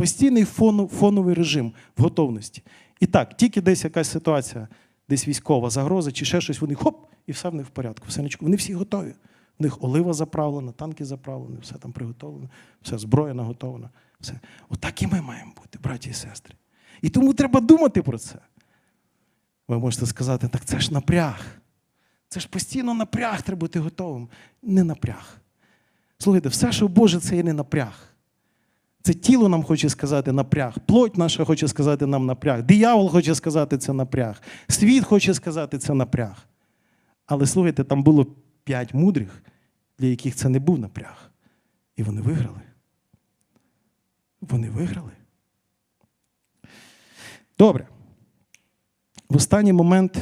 Постійний 0.00 0.44
фоновий 0.90 1.34
режим 1.34 1.72
в 1.96 2.02
готовності. 2.02 2.62
І 3.00 3.06
так, 3.06 3.36
тільки 3.36 3.60
десь 3.60 3.84
якась 3.84 4.10
ситуація, 4.10 4.68
десь 5.08 5.28
військова 5.28 5.70
загроза 5.70 6.12
чи 6.12 6.24
ще 6.24 6.40
щось, 6.40 6.60
вони 6.60 6.74
хоп, 6.74 7.06
і 7.26 7.32
все 7.32 7.48
в 7.48 7.54
них 7.54 7.66
в 7.66 7.70
порядку. 7.70 8.06
Все. 8.08 8.28
Вони 8.40 8.56
всі 8.56 8.74
готові. 8.74 9.14
У 9.58 9.62
них 9.62 9.84
олива 9.84 10.12
заправлена, 10.12 10.72
танки 10.72 11.04
заправлені, 11.04 11.58
все 11.62 11.74
там 11.74 11.92
приготовлено, 11.92 12.48
все 12.82 12.98
зброя 12.98 13.34
наготовлена. 13.34 13.90
Все. 14.20 14.40
Отак 14.68 15.02
і 15.02 15.06
ми 15.06 15.20
маємо 15.20 15.52
бути, 15.56 15.78
браті 15.82 16.10
і 16.10 16.12
сестри. 16.12 16.54
І 17.02 17.08
тому 17.08 17.34
треба 17.34 17.60
думати 17.60 18.02
про 18.02 18.18
це. 18.18 18.38
Ви 19.68 19.78
можете 19.78 20.06
сказати, 20.06 20.48
так 20.48 20.64
це 20.64 20.80
ж 20.80 20.92
напряг. 20.92 21.46
Це 22.28 22.40
ж 22.40 22.48
постійно 22.48 22.94
напряг, 22.94 23.42
треба 23.42 23.60
бути 23.60 23.80
готовим. 23.80 24.28
Не 24.62 24.84
напряг. 24.84 25.40
Слухайте, 26.18 26.48
все, 26.48 26.72
що 26.72 26.88
Боже, 26.88 27.20
це 27.20 27.36
є 27.36 27.42
не 27.42 27.52
напряг. 27.52 28.09
Це 29.02 29.14
тіло 29.14 29.48
нам 29.48 29.62
хоче 29.62 29.88
сказати 29.88 30.32
напряг, 30.32 30.78
плоть 30.86 31.16
наша 31.16 31.44
хоче 31.44 31.68
сказати 31.68 32.06
нам 32.06 32.26
напряг, 32.26 32.62
диявол 32.62 33.10
хоче 33.10 33.34
сказати 33.34 33.78
це 33.78 33.92
напряг, 33.92 34.42
світ 34.68 35.04
хоче 35.04 35.34
сказати 35.34 35.78
це 35.78 35.94
напряг. 35.94 36.46
Але 37.26 37.46
слухайте, 37.46 37.84
там 37.84 38.02
було 38.02 38.26
п'ять 38.64 38.94
мудрих, 38.94 39.42
для 39.98 40.06
яких 40.06 40.34
це 40.34 40.48
не 40.48 40.58
був 40.58 40.78
напряг. 40.78 41.30
І 41.96 42.02
вони 42.02 42.20
виграли. 42.20 42.60
Вони 44.40 44.70
виграли. 44.70 45.12
Добре. 47.58 47.88
В 49.28 49.36
останній 49.36 49.72
момент 49.72 50.18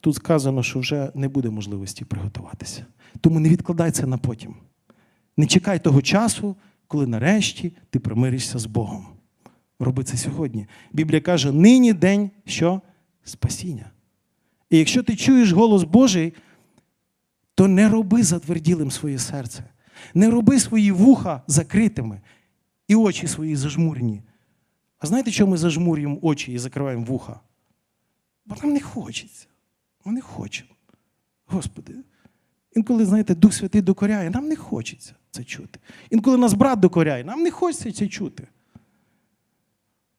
тут 0.00 0.14
сказано, 0.14 0.62
що 0.62 0.78
вже 0.78 1.12
не 1.14 1.28
буде 1.28 1.50
можливості 1.50 2.04
приготуватися. 2.04 2.86
Тому 3.20 3.40
не 3.40 3.48
відкладай 3.48 3.90
це 3.90 4.06
на 4.06 4.18
потім. 4.18 4.54
Не 5.36 5.46
чекай 5.46 5.78
того 5.78 6.02
часу, 6.02 6.56
коли 6.88 7.06
нарешті 7.06 7.72
ти 7.90 7.98
примиришся 7.98 8.58
з 8.58 8.66
Богом. 8.66 9.06
Роби 9.78 10.04
це 10.04 10.16
сьогодні. 10.16 10.66
Біблія 10.92 11.20
каже: 11.20 11.52
нині 11.52 11.92
день 11.92 12.30
що? 12.44 12.80
Спасіння. 13.24 13.90
І 14.70 14.78
якщо 14.78 15.02
ти 15.02 15.16
чуєш 15.16 15.52
голос 15.52 15.84
Божий, 15.84 16.34
то 17.54 17.68
не 17.68 17.88
роби 17.88 18.22
затверділим 18.22 18.90
своє 18.90 19.18
серце. 19.18 19.64
Не 20.14 20.30
роби 20.30 20.60
свої 20.60 20.92
вуха 20.92 21.42
закритими 21.46 22.20
і 22.88 22.94
очі 22.94 23.26
свої 23.26 23.56
зажмурені. 23.56 24.22
А 24.98 25.06
знаєте, 25.06 25.30
чому 25.30 25.50
ми 25.50 25.56
зажмурюємо 25.56 26.18
очі 26.22 26.52
і 26.52 26.58
закриваємо 26.58 27.04
вуха? 27.04 27.40
Бо 28.46 28.56
нам 28.62 28.72
не 28.72 28.80
хочеться. 28.80 29.46
Ми 30.04 30.12
не 30.12 30.20
хочемо. 30.20 30.70
Господи. 31.46 31.94
Інколи, 32.76 33.04
знаєте, 33.04 33.34
Дух 33.34 33.54
Святий 33.54 33.82
докоряє, 33.82 34.30
нам 34.30 34.48
не 34.48 34.56
хочеться 34.56 35.14
це 35.36 35.44
чути. 35.44 35.78
Інколи 36.10 36.36
нас 36.36 36.54
брат 36.54 36.80
докоряє, 36.80 37.24
нам 37.24 37.42
не 37.42 37.50
хочеться 37.50 37.92
це 37.92 38.08
чути. 38.08 38.48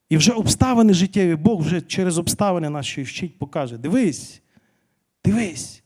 І 0.10 0.18
вже 0.18 0.32
обставини 0.32 0.94
життєві, 0.94 1.36
Бог 1.36 1.62
вже 1.62 1.82
через 1.82 2.18
обставини 2.18 2.84
що 2.84 3.04
вчить, 3.04 3.40
покаже: 3.40 3.78
дивись, 3.78 4.42
дивись, 5.26 5.84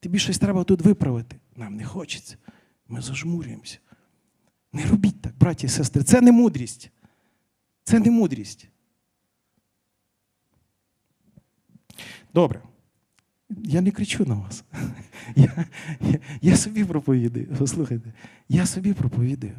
тобі 0.00 0.18
щось 0.18 0.38
треба 0.38 0.64
тут 0.64 0.80
виправити. 0.80 1.36
Нам 1.56 1.76
не 1.76 1.84
хочеться. 1.84 2.36
Ми 2.88 3.00
зажмурюємося. 3.00 3.78
Не 4.72 4.86
робіть 4.86 5.22
так, 5.22 5.38
браті 5.38 5.66
і 5.66 5.70
сестри, 5.70 6.02
це 6.02 6.20
не 6.20 6.32
мудрість. 6.32 6.90
Це 7.84 7.98
не 7.98 8.10
мудрість. 8.10 8.68
Добре. 12.34 12.62
Я 13.64 13.80
не 13.80 13.90
кричу 13.90 14.24
на 14.24 14.34
вас. 14.34 14.64
Я, 15.36 15.66
я, 16.00 16.18
я 16.42 16.56
собі 16.56 16.84
проповідаю. 16.84 17.56
Послухайте, 17.58 18.12
я 18.48 18.66
собі 18.66 18.92
проповідаю. 18.92 19.56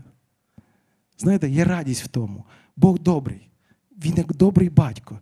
Знаєте, 1.17 1.49
є 1.49 1.63
радість 1.63 2.03
в 2.03 2.07
тому. 2.07 2.43
Бог 2.75 2.99
добрий. 2.99 3.49
Він 4.05 4.17
як 4.17 4.35
добрий 4.35 4.69
батько. 4.69 5.19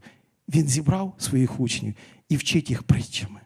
Він 0.48 0.68
зібрав 0.68 1.14
своїх 1.18 1.60
учнів 1.60 1.94
і 2.30 2.36
вчить 2.36 2.70
їх 2.70 2.84
притчами. 2.84 3.40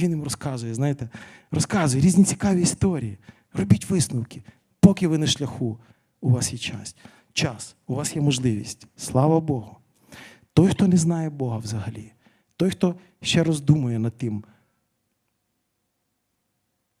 Він 0.00 0.10
їм 0.10 0.24
розказує, 0.24 0.74
знаєте, 0.74 1.08
розказує 1.50 2.04
різні 2.04 2.24
цікаві 2.24 2.62
історії. 2.62 3.18
Робіть 3.52 3.90
висновки, 3.90 4.42
поки 4.80 5.08
ви 5.08 5.18
на 5.18 5.26
шляху, 5.26 5.78
у 6.20 6.30
вас 6.30 6.52
є 6.52 6.58
час. 6.58 6.96
Час, 7.32 7.76
у 7.86 7.94
вас 7.94 8.16
є 8.16 8.22
можливість. 8.22 8.86
Слава 8.96 9.40
Богу. 9.40 9.76
Той, 10.52 10.68
хто 10.68 10.88
не 10.88 10.96
знає 10.96 11.30
Бога 11.30 11.58
взагалі, 11.58 12.12
той, 12.60 12.70
хто 12.70 12.94
ще 13.22 13.44
роздумує 13.44 13.98
над 13.98 14.16
тим, 14.16 14.44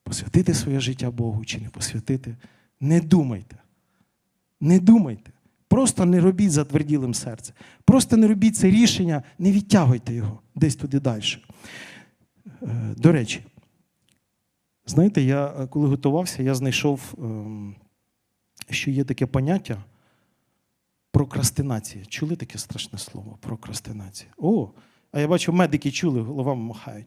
посвятити 0.02 0.54
своє 0.54 0.80
життя 0.80 1.10
Богу 1.10 1.44
чи 1.44 1.60
не 1.60 1.68
посвятити, 1.68 2.36
не 2.80 3.00
думайте. 3.00 3.56
Не 4.60 4.80
думайте. 4.80 5.32
Просто 5.68 6.04
не 6.04 6.20
робіть 6.20 6.52
затверділим 6.52 7.14
серце. 7.14 7.52
Просто 7.84 8.16
не 8.16 8.28
робіть 8.28 8.56
це 8.56 8.70
рішення, 8.70 9.22
не 9.38 9.52
відтягуйте 9.52 10.14
його 10.14 10.40
десь 10.54 10.76
туди 10.76 11.00
далі. 11.00 11.24
Е, 12.62 12.94
До 12.96 13.12
речі, 13.12 13.40
знаєте, 14.86 15.22
я 15.22 15.46
е, 15.46 15.66
коли 15.66 15.88
готувався, 15.88 16.42
я 16.42 16.54
знайшов, 16.54 17.14
ем, 17.18 17.74
що 18.70 18.90
є 18.90 19.04
таке 19.04 19.26
поняття 19.26 19.84
прокрастинація. 21.10 22.04
Чули 22.04 22.36
таке 22.36 22.58
страшне 22.58 22.98
слово? 22.98 23.38
Прокрастинація. 23.40 24.30
О, 24.38 24.70
а 25.12 25.20
я 25.20 25.28
бачу, 25.28 25.52
медики 25.52 25.90
чули, 25.90 26.20
головами 26.20 26.62
махають. 26.62 27.06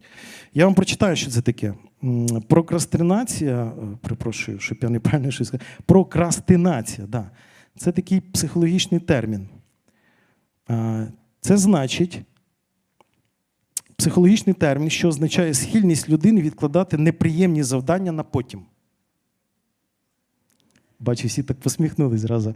Я 0.53 0.65
вам 0.65 0.73
прочитаю, 0.75 1.15
що 1.15 1.31
це 1.31 1.41
таке. 1.41 1.73
Прокрастинація, 2.47 3.63
е, 3.63 3.97
припрошую, 4.01 4.59
щоб 4.59 4.77
я 4.81 4.89
неправильно 4.89 5.31
щось 5.31 5.47
сказав. 5.47 5.67
Прокрастинація, 5.85 7.07
да. 7.07 7.31
Це 7.77 7.91
такий 7.91 8.21
психологічний 8.21 8.99
термін. 8.99 9.49
Е, 10.69 11.11
Це 11.41 11.57
значить 11.57 12.21
психологічний 13.95 14.53
термін, 14.53 14.89
що 14.89 15.07
означає 15.07 15.53
схильність 15.53 16.09
людини 16.09 16.41
відкладати 16.41 16.97
неприємні 16.97 17.63
завдання 17.63 18.11
на 18.11 18.23
потім. 18.23 18.61
Бачу, 20.99 21.27
всі 21.27 21.43
так 21.43 21.59
посміхнулись 21.59 22.21
зразу. 22.21 22.55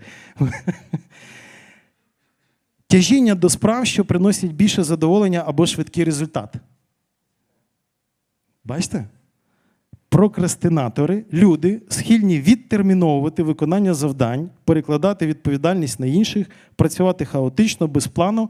Тяжіння 2.88 3.36
до 3.36 3.50
справ, 3.50 3.86
що 3.86 4.06
приносять 4.06 4.52
більше 4.52 4.84
задоволення 4.84 5.44
або 5.48 5.66
швидкий 5.66 6.04
результат. 6.04 6.56
Бачите? 8.64 9.06
Прокрастинатори, 10.10 11.26
люди, 11.34 11.82
схильні 11.90 12.42
відтерміновувати 12.42 13.44
виконання 13.44 13.94
завдань, 13.94 14.50
перекладати 14.64 15.28
відповідальність 15.28 16.00
на 16.00 16.06
інших, 16.06 16.50
працювати 16.76 17.26
хаотично, 17.26 17.88
без 17.88 18.08
плану, 18.08 18.50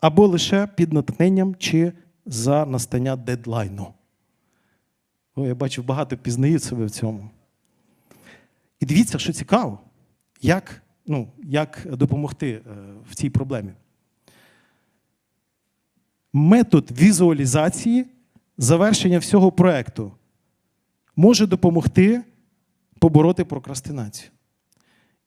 або 0.00 0.26
лише 0.26 0.66
під 0.66 0.92
натхненням 0.92 1.54
чи 1.58 1.92
за 2.26 2.66
настання 2.66 3.16
дедлайну. 3.16 3.88
О, 5.34 5.46
я 5.46 5.54
бачу, 5.54 5.82
багато 5.82 6.16
пізнають 6.16 6.62
себе 6.62 6.84
в 6.84 6.90
цьому. 6.90 7.30
І 8.80 8.86
дивіться, 8.86 9.18
що 9.18 9.32
цікаво, 9.32 9.78
як, 10.42 10.82
ну, 11.08 11.28
як 11.44 11.86
допомогти 11.90 12.50
е, 12.50 12.60
в 13.10 13.14
цій 13.14 13.30
проблемі. 13.30 13.70
Метод 16.32 16.90
візуалізації 17.00 18.06
завершення 18.58 19.18
всього 19.18 19.52
проєкту 19.52 20.12
може 21.16 21.46
допомогти 21.46 22.22
побороти 22.98 23.44
прокрастинацію 23.44 24.30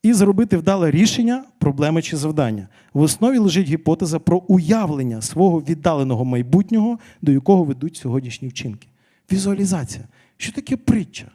і 0.02 0.12
зробити 0.12 0.56
вдале 0.56 0.90
рішення 0.90 1.44
проблеми 1.58 2.02
чи 2.02 2.16
завдання. 2.16 2.68
В 2.94 3.00
основі 3.00 3.38
лежить 3.38 3.66
гіпотеза 3.66 4.18
про 4.18 4.38
уявлення 4.38 5.22
свого 5.22 5.60
віддаленого 5.60 6.24
майбутнього, 6.24 6.98
до 7.22 7.32
якого 7.32 7.64
ведуть 7.64 7.96
сьогоднішні 7.96 8.48
вчинки. 8.48 8.88
Візуалізація. 9.32 10.04
Що 10.36 10.52
таке 10.52 10.76
притча? 10.76 11.30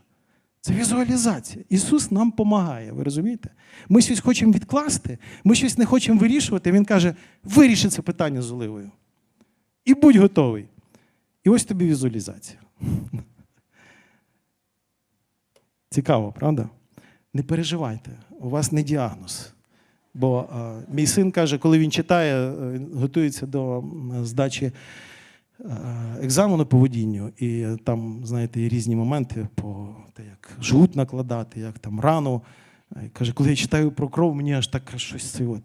Це 0.68 0.74
візуалізація. 0.74 1.65
Ісус 1.70 2.11
нам 2.11 2.30
допомагає, 2.30 2.91
ви 2.91 3.03
розумієте? 3.03 3.49
Ми 3.89 4.01
щось 4.01 4.20
хочемо 4.20 4.51
відкласти, 4.51 5.18
ми 5.43 5.55
щось 5.55 5.78
не 5.78 5.86
хочемо 5.86 6.20
вирішувати. 6.20 6.72
Він 6.72 6.86
каже: 6.86 7.15
виріши 7.43 7.89
це 7.89 8.01
питання 8.01 8.41
з 8.41 8.51
оливою. 8.51 8.91
І 9.86 9.93
будь 9.93 10.15
готовий. 10.15 10.65
І 11.43 11.49
ось 11.49 11.63
тобі 11.63 11.86
візуалізація. 11.86 12.59
Цікаво, 15.89 16.34
правда? 16.39 16.70
Не 17.34 17.43
переживайте, 17.43 18.11
у 18.39 18.49
вас 18.49 18.72
не 18.72 18.84
діагноз. 18.84 19.53
Бо 20.13 20.49
е, 20.55 20.84
мій 20.93 21.07
син 21.07 21.32
каже, 21.32 21.57
коли 21.57 21.80
він 21.80 21.91
читає, 21.91 22.36
е, 22.36 22.72
він 22.72 22.89
готується 22.93 23.45
до 23.45 23.84
здачі 24.24 24.72
екзамену 26.22 26.66
по 26.66 26.78
водінню, 26.78 27.32
і 27.38 27.66
там, 27.84 28.22
знаєте, 28.24 28.62
є 28.62 28.70
різні 28.70 28.95
моменти, 28.95 29.47
по 29.55 29.95
те, 30.14 30.24
як 30.24 30.58
жгут 30.62 30.95
накладати, 30.95 31.60
як 31.60 31.80
там 31.80 31.99
рану. 31.99 32.41
Е, 32.95 33.10
Каже, 33.14 33.34
коли 33.34 33.49
я 33.49 33.55
читаю 33.55 33.91
про 33.91 34.10
кров, 34.10 34.36
мені 34.36 34.53
аж 34.53 34.68
так 34.68 34.93
щось 34.95 35.32
це. 35.32 35.45
От. 35.45 35.62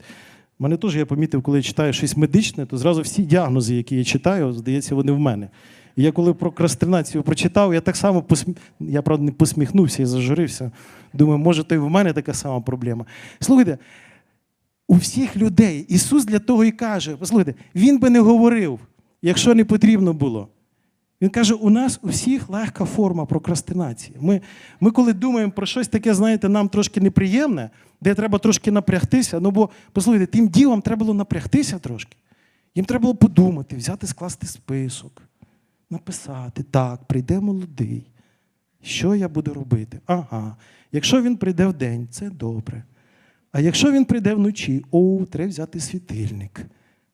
Мене 0.58 0.76
теж 0.76 0.96
я 0.96 1.06
помітив, 1.06 1.42
коли 1.42 1.58
я 1.58 1.62
читаю 1.62 1.92
щось 1.92 2.16
медичне, 2.16 2.66
то 2.66 2.78
зразу 2.78 3.02
всі 3.02 3.22
діагнози, 3.22 3.74
які 3.74 3.96
я 3.96 4.04
читаю, 4.04 4.52
здається, 4.52 4.94
вони 4.94 5.12
в 5.12 5.18
мене. 5.18 5.48
І 5.96 6.02
я 6.02 6.12
коли 6.12 6.34
про 6.34 6.50
прокрастинацію 6.50 7.22
прочитав, 7.22 7.74
я 7.74 7.80
так 7.80 7.96
само 7.96 8.22
посмі... 8.22 8.54
я 8.80 9.02
правда 9.02 9.24
не 9.24 9.32
посміхнувся 9.32 10.02
і 10.02 10.06
зажурився. 10.06 10.70
Думаю, 11.12 11.38
може, 11.38 11.64
то 11.64 11.74
й 11.74 11.78
в 11.78 11.90
мене 11.90 12.12
така 12.12 12.34
сама 12.34 12.60
проблема. 12.60 13.06
Слухайте, 13.40 13.78
у 14.88 14.94
всіх 14.94 15.36
людей 15.36 15.86
Ісус 15.88 16.24
для 16.24 16.38
того 16.38 16.64
і 16.64 16.70
каже: 16.70 17.16
послухайте, 17.16 17.54
Він 17.74 17.98
би 17.98 18.10
не 18.10 18.20
говорив, 18.20 18.80
якщо 19.22 19.54
не 19.54 19.64
потрібно 19.64 20.12
було. 20.12 20.48
Він 21.22 21.30
каже, 21.30 21.54
у 21.54 21.70
нас 21.70 22.00
у 22.02 22.08
всіх 22.08 22.48
легка 22.48 22.84
форма 22.84 23.26
прокрастинації. 23.26 24.16
Ми, 24.20 24.40
ми 24.80 24.90
коли 24.90 25.12
думаємо 25.12 25.52
про 25.52 25.66
щось 25.66 25.88
таке, 25.88 26.14
знаєте, 26.14 26.48
нам 26.48 26.68
трошки 26.68 27.00
неприємне, 27.00 27.70
де 28.00 28.14
треба 28.14 28.38
трошки 28.38 28.70
напрягтися. 28.70 29.40
Ну 29.40 29.50
бо, 29.50 29.70
послухайте, 29.92 30.26
тим 30.26 30.48
ділом 30.48 30.82
треба 30.82 30.98
було 30.98 31.14
напрягтися 31.14 31.78
трошки. 31.78 32.16
Їм 32.74 32.84
треба 32.84 33.02
було 33.02 33.14
подумати, 33.14 33.76
взяти, 33.76 34.06
скласти 34.06 34.46
список, 34.46 35.22
написати, 35.90 36.62
так, 36.62 37.04
прийде 37.04 37.40
молодий. 37.40 38.02
Що 38.82 39.14
я 39.14 39.28
буду 39.28 39.54
робити? 39.54 40.00
Ага. 40.06 40.56
Якщо 40.92 41.22
він 41.22 41.36
прийде 41.36 41.66
в 41.66 41.72
день, 41.72 42.08
це 42.10 42.30
добре. 42.30 42.84
А 43.52 43.60
якщо 43.60 43.92
він 43.92 44.04
прийде 44.04 44.34
вночі, 44.34 44.84
о, 44.90 45.26
треба 45.30 45.48
взяти 45.48 45.80
світильник. 45.80 46.60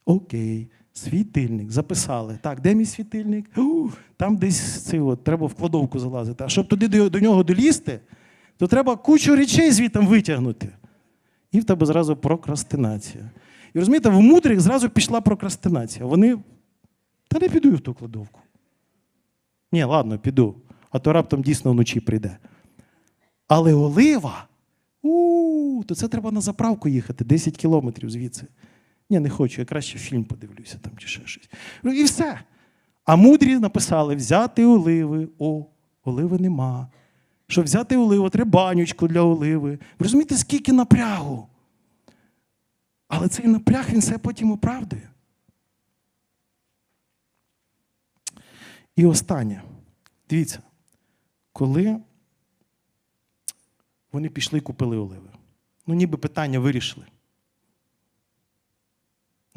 Окей, 0.04 0.70
світильник. 0.99 1.70
Записали. 1.70 2.38
Так, 2.42 2.61
де 2.61 2.74
мій 2.74 2.84
світильник? 2.84 3.59
У, 3.59 3.88
там 4.16 4.36
десь 4.36 4.84
цей 4.84 5.01
от, 5.01 5.24
треба 5.24 5.46
в 5.46 5.55
кладовку 5.55 5.99
залазити. 5.99 6.44
А 6.44 6.49
щоб 6.49 6.68
туди 6.68 6.88
до, 6.88 7.11
до 7.11 7.20
нього 7.20 7.42
долізти, 7.42 8.01
то 8.57 8.66
треба 8.66 8.96
кучу 8.96 9.36
речей 9.36 9.70
звідти 9.70 9.99
витягнути. 9.99 10.68
І 11.53 11.61
в 11.61 11.64
тебе 11.64 11.86
зразу 11.86 12.16
прокрастинація. 12.16 13.30
І 13.74 13.78
розумієте, 13.78 14.09
в 14.09 14.20
мудрих 14.20 14.61
зразу 14.61 14.88
пішла 14.88 15.20
прокрастинація. 15.20 16.07
Вони. 16.07 16.38
Та 17.28 17.38
не 17.38 17.49
піду 17.49 17.68
я 17.68 17.74
в 17.74 17.80
ту 17.80 17.94
кладовку. 17.94 18.40
Ні, 19.72 19.84
ладно, 19.84 20.18
піду. 20.18 20.55
А 20.90 20.99
то 20.99 21.12
раптом 21.12 21.42
дійсно 21.42 21.72
вночі 21.72 22.01
прийде. 22.01 22.36
Але 23.49 23.74
олива. 23.74 24.46
У, 25.03 25.82
то 25.86 25.94
це 25.94 26.09
треба 26.09 26.30
на 26.30 26.40
заправку 26.40 26.88
їхати 26.88 27.24
10 27.24 27.57
кілометрів 27.57 28.11
звідси. 28.11 28.46
Ні, 29.11 29.20
не 29.20 29.30
хочу, 29.30 29.61
я 29.61 29.64
краще 29.64 29.98
фільм 29.98 30.24
подивлюся 30.24 30.78
там 30.78 30.92
чи 30.96 31.09
ще 31.09 31.26
щось. 31.26 31.50
Ну 31.82 31.92
і 31.92 32.04
все. 32.04 32.40
А 33.04 33.16
мудрі 33.16 33.59
написали: 33.59 34.14
взяти 34.14 34.64
оливи. 34.64 35.28
О, 35.38 35.66
оливи 36.04 36.38
нема. 36.38 36.88
Щоб 37.46 37.64
взяти 37.64 37.96
оливу, 37.96 38.30
треба 38.30 38.50
банючку 38.50 39.09
для 39.09 39.20
оливи. 39.20 39.70
Ви 39.70 39.78
розумієте, 39.98 40.36
скільки 40.36 40.72
напрягу? 40.72 41.48
Але 43.09 43.28
цей 43.28 43.46
напряг 43.46 43.90
він 43.90 44.00
все 44.00 44.18
потім 44.18 44.52
оправдує. 44.52 45.11
І 48.96 49.06
останнє. 49.06 49.62
Дивіться, 50.30 50.62
коли 51.52 52.00
вони 54.12 54.28
пішли 54.28 54.59
і 54.59 54.62
купили 54.62 54.96
оливи. 54.96 55.30
Ну, 55.86 55.94
ніби 55.94 56.18
питання 56.18 56.59
вирішили. 56.59 57.06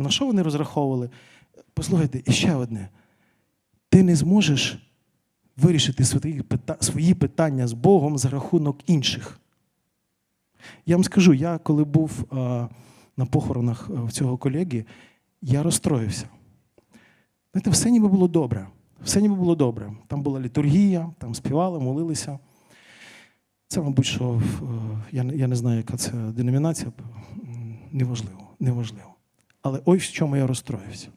На 0.02 0.10
що 0.10 0.26
вони 0.26 0.42
розраховували? 0.42 1.10
Послухайте, 1.74 2.22
і 2.26 2.32
ще 2.32 2.56
одне. 2.56 2.90
Ти 3.90 4.04
не 4.04 4.16
зможеш 4.16 4.78
вирішити 5.58 6.06
свої, 6.06 6.42
пита... 6.42 6.78
свої 6.80 7.14
питання 7.14 7.68
з 7.68 7.74
Богом 7.74 8.18
за 8.18 8.30
рахунок 8.30 8.80
інших. 8.88 9.40
Я 10.86 10.96
вам 10.96 11.04
скажу, 11.04 11.34
я 11.34 11.58
коли 11.58 11.84
був 11.84 12.26
на 13.18 13.26
похоронах 13.26 13.90
а, 13.98 14.04
в 14.04 14.12
цього 14.12 14.38
колеги, 14.38 14.86
я 15.42 15.64
розстроївся. 15.64 16.26
Знаєте, 17.54 17.70
все 17.70 17.92
ніби 17.92 18.08
було 18.08 18.28
добре. 18.28 18.68
Все 19.04 19.22
ніби 19.22 19.36
було 19.36 19.56
добре. 19.56 19.94
Там 20.08 20.22
була 20.22 20.40
літургія, 20.40 21.12
там 21.18 21.36
співали, 21.36 21.80
молилися. 21.80 22.40
Це, 23.68 23.82
мабуть, 23.82 24.06
що 24.06 24.42
е, 25.14 25.32
я 25.34 25.48
не 25.48 25.56
знаю, 25.56 25.78
яка 25.78 25.98
це 25.98 26.12
деномінація. 26.12 26.92
Неважливо, 27.92 28.48
неважливо. 28.60 29.11
Але 29.62 29.82
ось 29.86 30.04
в 30.04 30.12
чому 30.12 30.38
я 30.38 30.48
розстроївся. 30.48 31.08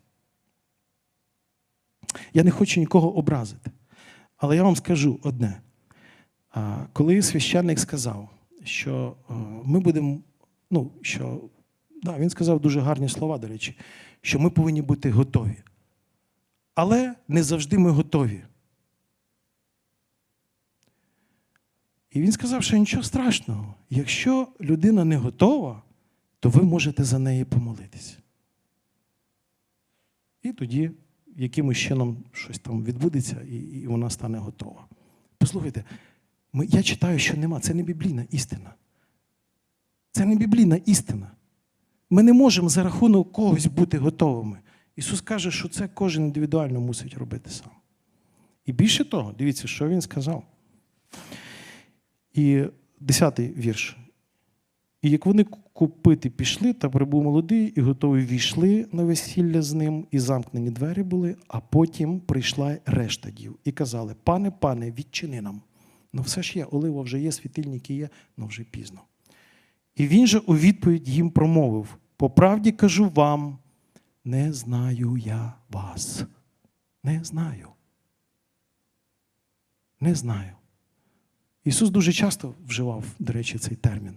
Я 2.35 2.43
не 2.43 2.51
хочу 2.51 2.81
нікого 2.81 3.17
образити. 3.17 3.71
Але 4.37 4.57
я 4.57 4.63
вам 4.63 4.77
скажу 4.77 5.21
одне. 5.23 5.61
Коли 6.93 7.23
священник 7.23 7.79
сказав, 7.79 8.29
що 8.65 9.17
е, 9.31 9.35
ми 9.65 9.81
будемо, 9.81 10.21
ну, 10.71 10.93
що, 11.03 11.41
да, 12.03 12.19
він 12.19 12.31
сказав 12.31 12.61
дуже 12.61 12.81
гарні 12.81 13.09
слова, 13.09 13.39
до 13.39 13.49
речі, 13.49 13.79
що 14.21 14.39
ми 14.39 14.51
повинні 14.51 14.83
бути 14.83 15.11
готові. 15.11 15.57
Але 16.75 17.15
не 17.29 17.43
завжди 17.43 17.79
ми 17.79 17.91
готові. 17.91 18.43
І 22.11 22.21
він 22.21 22.33
сказав, 22.33 22.63
що 22.63 22.77
нічого 22.77 23.03
страшного. 23.03 23.75
Якщо 23.91 24.49
людина 24.61 25.05
не 25.05 25.17
готова, 25.17 25.83
то 26.41 26.49
ви 26.49 26.63
можете 26.63 27.05
за 27.05 27.19
неї 27.19 27.45
помолитися. 27.45 28.17
І 30.45 30.53
тоді 30.53 30.91
якимось 31.37 31.79
чином 31.79 32.17
щось 32.33 32.59
там 32.59 32.85
відбудеться, 32.85 33.37
і, 33.51 33.57
і 33.57 33.87
вона 33.87 34.11
стане 34.11 34.39
готова. 34.39 34.87
Послухайте, 35.39 35.85
ми, 36.53 36.67
я 36.67 36.83
читаю, 36.83 37.19
що 37.19 37.37
нема. 37.37 37.61
Це 37.61 37.75
не 37.75 37.83
біблійна 37.83 38.27
істина. 38.31 38.75
Це 40.11 40.25
не 40.25 40.37
біблійна 40.37 40.77
істина. 40.77 41.31
Ми 42.11 42.23
не 42.23 42.33
можемо 42.33 42.69
за 42.69 42.83
рахунок 42.83 43.33
когось 43.33 43.67
бути 43.67 43.99
готовими. 43.99 44.59
Ісус 44.97 45.21
каже, 45.21 45.51
що 45.51 45.69
це 45.69 45.89
кожен 45.89 46.25
індивідуально 46.25 46.81
мусить 46.81 47.15
робити 47.15 47.51
сам. 47.51 47.71
І 48.67 48.73
більше 48.73 49.05
того, 49.05 49.33
дивіться, 49.33 49.69
що 49.69 49.89
він 49.89 50.01
сказав. 50.01 50.45
І 52.33 52.65
десятий 53.01 53.53
вірш. 53.53 53.97
І 55.05 55.11
як 55.11 55.27
вони 55.27 55.45
купити 55.73 56.31
пішли, 56.31 56.73
та 56.73 56.91
прибув 56.91 57.23
молодий, 57.23 57.67
і 57.67 57.81
готові 57.81 58.25
війшли 58.25 58.87
на 58.93 59.05
весілля 59.05 59.63
з 59.63 59.73
ним, 59.73 60.07
і 60.11 60.19
замкнені 60.19 60.71
двері 60.71 61.03
були, 61.03 61.37
а 61.49 61.61
потім 61.61 62.21
прийшла 62.21 62.79
решта 62.87 63.31
дів. 63.31 63.59
І 63.65 63.73
казали: 63.73 64.15
Пане, 64.25 64.51
пане, 64.51 64.91
відчини 64.91 65.41
нам. 65.41 65.63
Ну 66.13 66.23
все 66.23 66.43
ж 66.43 66.59
є, 66.59 66.65
олива 66.65 67.03
вже 67.03 67.21
є, 67.21 67.33
світильники 67.33 67.95
є, 67.95 68.09
але 68.39 68.47
вже 68.47 68.65
пізно. 68.65 69.01
І 69.97 70.07
він 70.07 70.27
же 70.27 70.39
у 70.39 70.57
відповідь 70.57 71.09
їм 71.09 71.31
промовив: 71.31 71.97
по 72.17 72.31
правді 72.31 72.73
кажу 72.73 73.09
вам, 73.09 73.59
не 74.25 74.53
знаю 74.53 75.17
я 75.17 75.53
вас. 75.71 76.25
Не 77.03 77.25
знаю. 77.25 77.69
Не 80.01 80.15
знаю. 80.15 80.53
Ісус 81.65 81.91
дуже 81.91 82.13
часто 82.13 82.55
вживав, 82.67 83.05
до 83.19 83.33
речі, 83.33 83.59
цей 83.59 83.77
термін. 83.77 84.17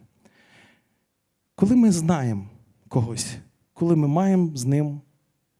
Коли 1.60 1.76
ми 1.76 1.91
знаємо 1.91 2.49
когось, 2.88 3.38
коли 3.74 3.95
ми 3.95 4.08
маємо 4.08 4.58
з 4.58 4.66
ним 4.66 5.01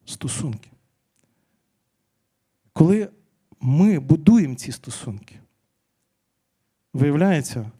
стосунки, 0.04 0.70
коли 2.72 3.08
ми 3.60 3.98
будуємо 3.98 4.54
ці 4.54 4.72
стосунки, 4.72 5.40
виявляється, 6.92 7.70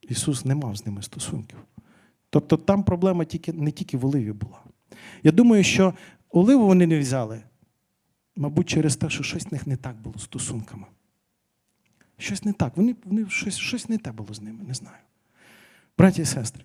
Ісус 0.00 0.44
не 0.44 0.54
мав 0.54 0.76
з 0.76 0.86
ними 0.86 1.02
стосунків. 1.02 1.58
Тобто 2.30 2.56
там 2.56 2.84
проблема 2.84 3.24
тільки, 3.24 3.52
не 3.52 3.70
тільки 3.70 3.96
в 3.96 4.06
оливі 4.06 4.32
була. 4.32 4.62
Я 5.22 5.32
думаю, 5.32 5.64
що 5.64 5.94
оливу 6.30 6.66
вони 6.66 6.86
не 6.86 6.98
взяли, 6.98 7.42
мабуть, 8.36 8.68
через 8.68 8.96
те, 8.96 9.10
що 9.10 9.22
щось 9.22 9.46
в 9.46 9.52
них 9.52 9.66
не 9.66 9.76
так 9.76 9.96
було 9.96 10.18
з 10.18 10.22
стосунками. 10.22 10.86
Щось 12.18 12.44
не 12.44 12.52
так. 12.52 12.76
Вони, 12.76 12.96
вони 13.04 13.30
щось, 13.30 13.58
щось 13.58 13.88
не 13.88 13.98
те 13.98 14.12
було 14.12 14.34
з 14.34 14.40
ними, 14.40 14.64
не 14.64 14.74
знаю. 14.74 14.98
Браті 15.98 16.22
і 16.22 16.24
сестри, 16.24 16.64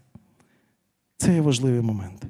це 1.17 1.33
є 1.33 1.41
важливий 1.41 1.81
момент. 1.81 2.27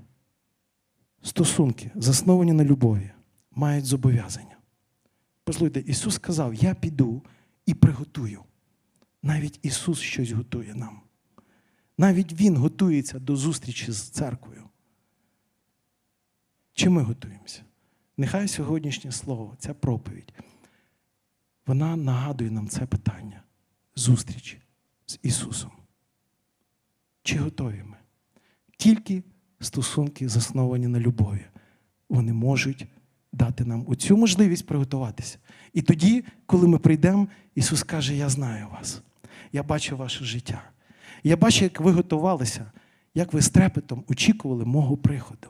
Стосунки, 1.22 1.92
засновані 1.96 2.54
на 2.54 2.64
любові, 2.64 3.12
мають 3.52 3.86
зобов'язання. 3.86 4.58
Послухайте, 5.44 5.80
Ісус 5.80 6.16
сказав: 6.16 6.54
Я 6.54 6.74
піду 6.74 7.24
і 7.66 7.74
приготую. 7.74 8.44
Навіть 9.24 9.60
Ісус 9.64 10.00
щось 10.00 10.32
готує 10.32 10.76
нам. 10.76 11.02
Навіть 11.98 12.34
Він 12.34 12.58
готується 12.58 13.20
до 13.20 13.36
зустрічі 13.36 13.92
з 13.92 14.02
церквою. 14.02 14.64
Чи 16.74 16.90
ми 16.90 17.02
готуємося? 17.02 17.62
Нехай 18.18 18.48
сьогоднішнє 18.48 19.12
слово, 19.12 19.56
ця 19.60 19.74
проповідь, 19.74 20.34
вона 21.66 21.96
нагадує 21.96 22.52
нам 22.52 22.68
це 22.68 22.86
питання 22.86 23.44
зустріч 23.96 24.58
з 25.06 25.20
Ісусом. 25.22 25.72
Чи 27.24 27.40
готові 27.40 27.84
ми? 27.84 27.97
Тільки 28.78 29.24
стосунки, 29.60 30.30
засновані 30.30 30.88
на 30.88 31.00
любові, 31.00 31.46
вони 32.10 32.34
можуть 32.34 32.86
дати 33.34 33.66
нам 33.66 33.86
оцю 33.88 34.18
можливість 34.18 34.66
приготуватися. 34.66 35.38
І 35.74 35.82
тоді, 35.82 36.24
коли 36.46 36.68
ми 36.68 36.78
прийдемо, 36.78 37.28
Ісус 37.56 37.84
каже: 37.84 38.16
Я 38.16 38.30
знаю 38.30 38.68
вас, 38.72 39.02
я 39.54 39.64
бачу 39.64 39.98
ваше 39.98 40.26
життя. 40.26 40.62
Я 41.24 41.38
бачу, 41.38 41.64
як 41.64 41.82
ви 41.82 41.92
готувалися, 41.92 42.72
як 43.16 43.34
ви 43.34 43.42
з 43.42 43.50
трепетом 43.50 44.04
очікували 44.08 44.66
мого 44.66 44.98
приходу. 44.98 45.48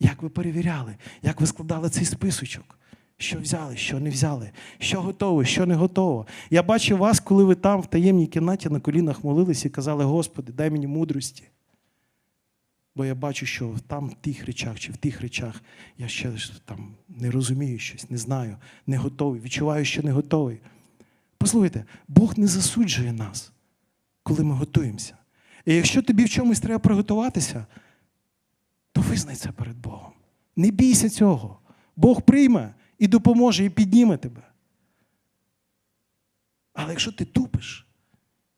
Як 0.00 0.22
ви 0.22 0.28
перевіряли, 0.28 0.96
як 1.22 1.40
ви 1.40 1.46
складали 1.46 1.90
цей 1.90 2.04
списочок, 2.04 2.78
що 3.16 3.40
взяли, 3.40 3.76
що 3.76 4.00
не 4.00 4.10
взяли, 4.10 4.50
що 4.78 5.00
готово, 5.00 5.44
що 5.44 5.66
не 5.66 5.74
готово. 5.74 6.26
Я 6.50 6.62
бачу 6.62 6.96
вас, 6.96 7.20
коли 7.20 7.44
ви 7.44 7.54
там 7.54 7.80
в 7.80 7.86
таємній 7.86 8.26
кімнаті 8.26 8.68
на 8.68 8.80
колінах 8.80 9.24
молились 9.24 9.64
і 9.64 9.70
казали, 9.70 10.04
Господи, 10.04 10.52
дай 10.52 10.70
мені 10.70 10.86
мудрості. 10.86 11.44
Бо 12.94 13.04
я 13.04 13.14
бачу, 13.14 13.46
що 13.46 13.76
там 13.86 14.08
в 14.08 14.14
тих 14.14 14.44
речах 14.44 14.80
чи 14.80 14.92
в 14.92 14.96
тих 14.96 15.20
речах 15.20 15.62
я 15.98 16.08
ще 16.08 16.32
там 16.64 16.94
не 17.08 17.30
розумію 17.30 17.78
щось, 17.78 18.10
не 18.10 18.18
знаю, 18.18 18.56
не 18.86 18.96
готовий, 18.96 19.40
відчуваю, 19.40 19.84
що 19.84 20.02
не 20.02 20.12
готовий. 20.12 20.60
Послухайте, 21.38 21.84
Бог 22.08 22.38
не 22.38 22.46
засуджує 22.46 23.12
нас, 23.12 23.52
коли 24.22 24.44
ми 24.44 24.54
готуємося. 24.54 25.16
І 25.64 25.74
якщо 25.74 26.02
тобі 26.02 26.24
в 26.24 26.28
чомусь 26.28 26.60
треба 26.60 26.78
приготуватися, 26.78 27.66
то 28.92 29.00
визнай 29.00 29.36
це 29.36 29.52
перед 29.52 29.76
Богом. 29.76 30.12
Не 30.56 30.70
бійся 30.70 31.10
цього. 31.10 31.60
Бог 31.96 32.22
прийме 32.22 32.74
і 32.98 33.08
допоможе, 33.08 33.64
і 33.64 33.70
підніме 33.70 34.16
тебе. 34.16 34.42
Але 36.72 36.90
якщо 36.90 37.12
ти 37.12 37.24
тупиш, 37.24 37.86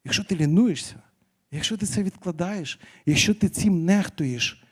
якщо 0.05 0.25
ти 0.25 0.37
лінуєшся, 0.37 1.03
якщо 1.53 1.77
ти 1.77 1.87
це 1.87 2.03
відкладаєш, 2.03 2.81
якщо 3.07 3.35
ти 3.35 3.49
цим 3.49 3.85
нехтуєш, 3.85 4.65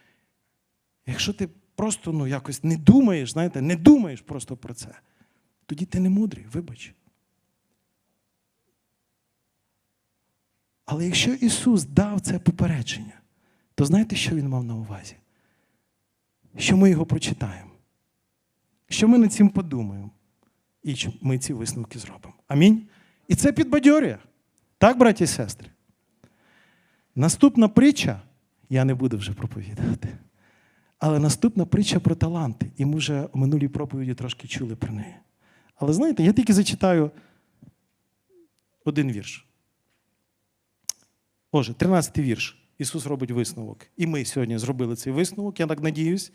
якщо 1.07 1.33
ти 1.33 1.49
просто 1.75 2.13
ну, 2.13 2.27
якось 2.27 2.65
не 2.65 2.77
думаєш, 2.77 3.33
знаєте, 3.33 3.61
не 3.61 3.77
думаєш 3.77 4.21
просто 4.21 4.57
про 4.57 4.75
це, 4.75 4.95
тоді 5.67 5.87
ти 5.87 6.01
не 6.01 6.11
мудрий, 6.11 6.47
вибач. 6.53 6.95
Але 10.85 11.07
якщо 11.07 11.35
Ісус 11.35 11.85
дав 11.85 12.21
це 12.21 12.39
попередження, 12.39 13.21
то 13.75 13.85
знаєте, 13.85 14.17
що 14.17 14.35
Він 14.35 14.49
мав 14.49 14.65
на 14.65 14.75
увазі? 14.75 15.17
Що 16.59 16.77
ми 16.77 16.91
його 16.91 17.07
прочитаємо, 17.07 17.71
що 18.89 19.09
ми 19.09 19.19
над 19.19 19.33
цим 19.33 19.49
подумаємо, 19.49 20.11
і 20.83 20.97
ми 21.21 21.39
ці 21.39 21.53
висновки 21.53 21.99
зробимо. 21.99 22.35
Амінь. 22.49 22.89
І 23.29 23.35
це 23.35 23.53
підбадьорює. 23.53 24.19
Так, 24.79 24.99
браті 24.99 25.25
і 25.25 25.27
сестри? 25.27 25.71
Наступна 27.21 27.69
притча, 27.69 28.23
я 28.71 28.85
не 28.85 28.95
буду 28.95 29.19
вже 29.19 29.33
проповідати, 29.33 30.09
але 30.99 31.19
наступна 31.19 31.67
притча 31.67 32.01
про 32.01 32.15
таланти. 32.15 32.71
І 32.77 32.85
ми 32.85 32.97
вже 32.97 33.29
у 33.33 33.39
минулій 33.39 33.69
проповіді 33.69 34.15
трошки 34.15 34.49
чули 34.49 34.77
про 34.77 34.93
неї. 34.93 35.15
Але 35.75 35.93
знаєте, 35.93 36.23
я 36.23 36.33
тільки 36.33 36.53
зачитаю 36.53 37.11
один 38.85 39.13
вірш. 39.13 39.47
Отже, 41.53 41.73
13-й 41.73 42.23
вірш. 42.23 42.69
Ісус 42.79 43.07
робить 43.07 43.31
висновок. 43.31 43.87
І 43.97 44.07
ми 44.07 44.25
сьогодні 44.25 44.59
зробили 44.59 44.97
цей 44.97 45.13
висновок, 45.13 45.61
я 45.61 45.67
так 45.67 45.83
надіюсь. 45.83 46.33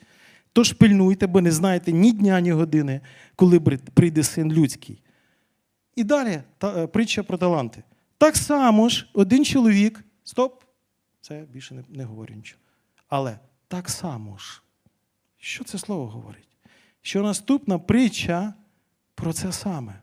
Тож 0.54 0.74
пильнуйте, 0.74 1.28
бо 1.28 1.42
не 1.42 1.52
знаєте 1.52 1.92
ні 1.92 2.12
дня, 2.12 2.42
ні 2.42 2.52
години, 2.52 3.02
коли 3.36 3.60
прийде 3.94 4.24
син 4.24 4.54
людський. 4.54 5.04
І 5.96 6.04
далі 6.04 6.42
та, 6.58 6.88
притча 6.88 7.24
про 7.24 7.38
таланти. 7.38 7.84
Так 8.18 8.36
само 8.36 8.90
ж 8.90 9.10
один 9.14 9.46
чоловік. 9.46 10.04
Стоп! 10.24 10.65
Це 11.28 11.46
більше 11.52 11.76
не, 11.76 11.84
не 11.90 12.04
говорю 12.04 12.34
нічого. 12.36 12.62
Але 13.08 13.40
так 13.68 13.90
само 13.90 14.38
ж. 14.38 14.62
Що 15.38 15.64
це 15.64 15.78
слово 15.78 16.08
говорить? 16.08 16.48
Що 17.02 17.24
наступна 17.24 17.80
притча 17.80 18.54
про 19.16 19.34
це 19.34 19.52
саме, 19.52 20.02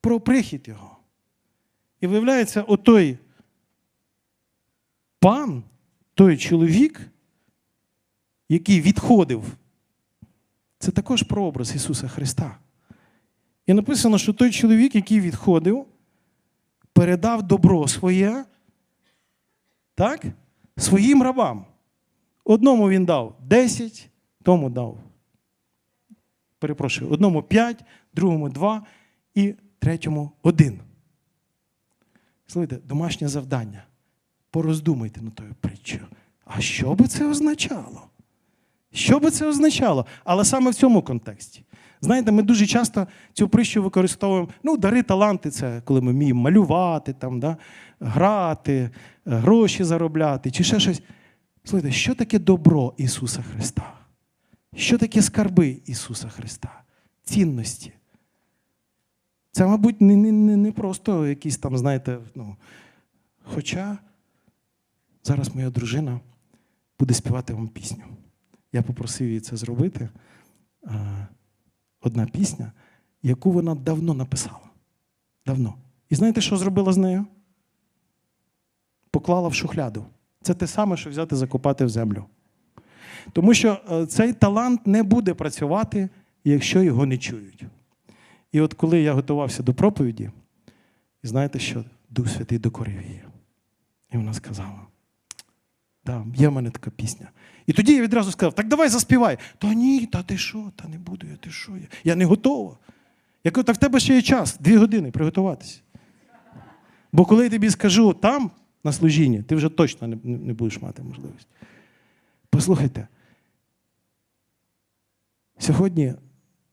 про 0.00 0.20
прихід 0.20 0.68
його. 0.68 0.96
І 2.00 2.06
виявляється, 2.06 2.62
отой 2.62 3.18
пан, 5.18 5.62
той 6.14 6.38
чоловік, 6.38 7.00
який 8.48 8.80
відходив, 8.80 9.56
це 10.78 10.90
також 10.90 11.22
прообраз 11.22 11.74
Ісуса 11.74 12.08
Христа. 12.08 12.58
І 13.66 13.74
написано, 13.74 14.18
що 14.18 14.32
той 14.32 14.50
чоловік, 14.50 14.94
який 14.94 15.20
відходив, 15.20 15.86
передав 16.92 17.42
добро 17.42 17.88
своє 17.88 18.44
так, 19.94 20.24
своїм 20.76 21.22
рабам. 21.22 21.64
Одному 22.44 22.88
він 22.88 23.04
дав 23.04 23.36
10, 23.48 24.08
тому 24.42 24.70
дав. 24.70 24.98
Перепрошую, 26.58 27.10
одному 27.10 27.42
5, 27.42 27.84
другому 28.14 28.48
2 28.48 28.86
і 29.34 29.54
третьому 29.78 30.30
1. 30.42 30.80
Слухайте, 32.46 32.76
домашнє 32.76 33.28
завдання 33.28 33.84
пороздумайте 34.50 35.22
над 35.22 35.34
тою 35.34 35.54
притчею. 35.60 36.06
А 36.44 36.60
що 36.60 36.94
би 36.94 37.06
це 37.06 37.26
означало? 37.26 38.02
Що 38.92 39.20
би 39.20 39.30
це 39.30 39.46
означало? 39.46 40.06
Але 40.24 40.44
саме 40.44 40.70
в 40.70 40.74
цьому 40.74 41.02
контексті. 41.02 41.62
Знаєте, 42.04 42.32
ми 42.32 42.42
дуже 42.42 42.66
часто 42.66 43.06
цю 43.32 43.48
притчу 43.48 43.82
використовуємо. 43.82 44.48
Ну, 44.62 44.76
дари 44.76 45.02
таланти 45.02 45.50
це 45.50 45.82
коли 45.84 46.00
ми 46.00 46.12
вміємо 46.12 46.42
малювати, 46.42 47.12
там, 47.12 47.40
да, 47.40 47.56
грати, 48.00 48.90
гроші 49.24 49.84
заробляти 49.84 50.50
чи 50.50 50.64
ще 50.64 50.80
щось. 50.80 51.02
Слухайте, 51.64 51.92
що 51.92 52.14
таке 52.14 52.38
добро 52.38 52.94
Ісуса 52.96 53.42
Христа? 53.42 53.92
Що 54.76 54.98
таке 54.98 55.22
скарби 55.22 55.80
Ісуса 55.86 56.28
Христа? 56.28 56.82
Цінності? 57.24 57.92
Це, 59.50 59.66
мабуть, 59.66 60.00
не 60.00 60.16
не, 60.16 60.56
не 60.56 60.72
просто 60.72 61.26
якісь 61.26 61.58
там, 61.58 61.78
знаєте, 61.78 62.18
ну, 62.34 62.56
хоча. 63.54 63.98
Зараз 65.26 65.54
моя 65.54 65.70
дружина 65.70 66.20
буде 66.98 67.14
співати 67.14 67.54
вам 67.54 67.68
пісню. 67.68 68.04
Я 68.72 68.82
попросив 68.82 69.28
її 69.28 69.40
це 69.40 69.56
зробити. 69.56 70.08
Одна 72.04 72.26
пісня, 72.26 72.72
яку 73.22 73.50
вона 73.50 73.74
давно 73.74 74.14
написала. 74.14 74.70
Давно. 75.46 75.74
І 76.10 76.14
знаєте, 76.14 76.40
що 76.40 76.56
зробила 76.56 76.92
з 76.92 76.96
нею? 76.96 77.26
Поклала 79.10 79.48
в 79.48 79.54
шухляду. 79.54 80.04
Це 80.42 80.54
те 80.54 80.66
саме, 80.66 80.96
що 80.96 81.10
взяти, 81.10 81.36
закопати 81.36 81.84
в 81.84 81.88
землю. 81.88 82.24
Тому 83.32 83.54
що 83.54 83.78
е, 83.90 84.06
цей 84.06 84.32
талант 84.32 84.86
не 84.86 85.02
буде 85.02 85.34
працювати, 85.34 86.08
якщо 86.44 86.82
його 86.82 87.06
не 87.06 87.18
чують. 87.18 87.64
І 88.52 88.60
от 88.60 88.74
коли 88.74 89.00
я 89.00 89.12
готувався 89.12 89.62
до 89.62 89.74
проповіді, 89.74 90.30
знаєте, 91.22 91.58
що 91.58 91.84
Дух 92.10 92.28
Святий 92.28 92.58
докорив 92.58 93.02
її. 93.02 93.24
І 94.12 94.16
вона 94.16 94.34
сказала: 94.34 94.80
Да, 96.04 96.24
Є 96.36 96.48
в 96.48 96.52
мене 96.52 96.70
така 96.70 96.90
пісня. 96.90 97.30
І 97.66 97.72
тоді 97.72 97.94
я 97.94 98.02
відразу 98.02 98.32
сказав: 98.32 98.54
так 98.54 98.68
давай 98.68 98.88
заспівай. 98.88 99.38
Та 99.58 99.74
ні, 99.74 100.06
та 100.06 100.22
ти 100.22 100.38
що, 100.38 100.72
та 100.76 100.88
не 100.88 100.98
буду 100.98 101.26
я, 101.26 101.36
ти 101.36 101.50
що? 101.50 101.72
Я 101.72 101.86
Я 102.04 102.14
не 102.14 102.24
готова. 102.24 102.78
Я 103.44 103.50
кажу, 103.50 103.64
так 103.64 103.76
в 103.76 103.78
тебе 103.78 104.00
ще 104.00 104.14
є 104.14 104.22
час, 104.22 104.56
дві 104.60 104.76
години 104.76 105.10
приготуватися. 105.10 105.80
Бо 107.12 107.24
коли 107.24 107.44
я 107.44 107.50
тобі 107.50 107.70
скажу 107.70 108.12
там, 108.12 108.50
на 108.84 108.92
служінні, 108.92 109.42
ти 109.42 109.54
вже 109.54 109.68
точно 109.68 110.08
не, 110.08 110.16
не 110.24 110.52
будеш 110.52 110.82
мати 110.82 111.02
можливість. 111.02 111.48
Послухайте, 112.50 113.08
сьогодні 115.58 116.14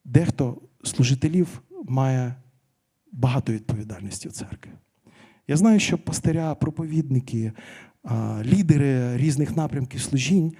дехто 0.05 0.61
служителів 0.83 1.61
має 1.83 2.35
багато 3.11 3.53
відповідальності 3.53 4.29
в 4.29 4.31
церкві. 4.31 4.71
Я 5.47 5.57
знаю, 5.57 5.79
що 5.79 5.97
пастиря, 5.97 6.55
проповідники, 6.55 7.51
лідери 8.43 9.17
різних 9.17 9.55
напрямків 9.55 10.01
служінь, 10.01 10.53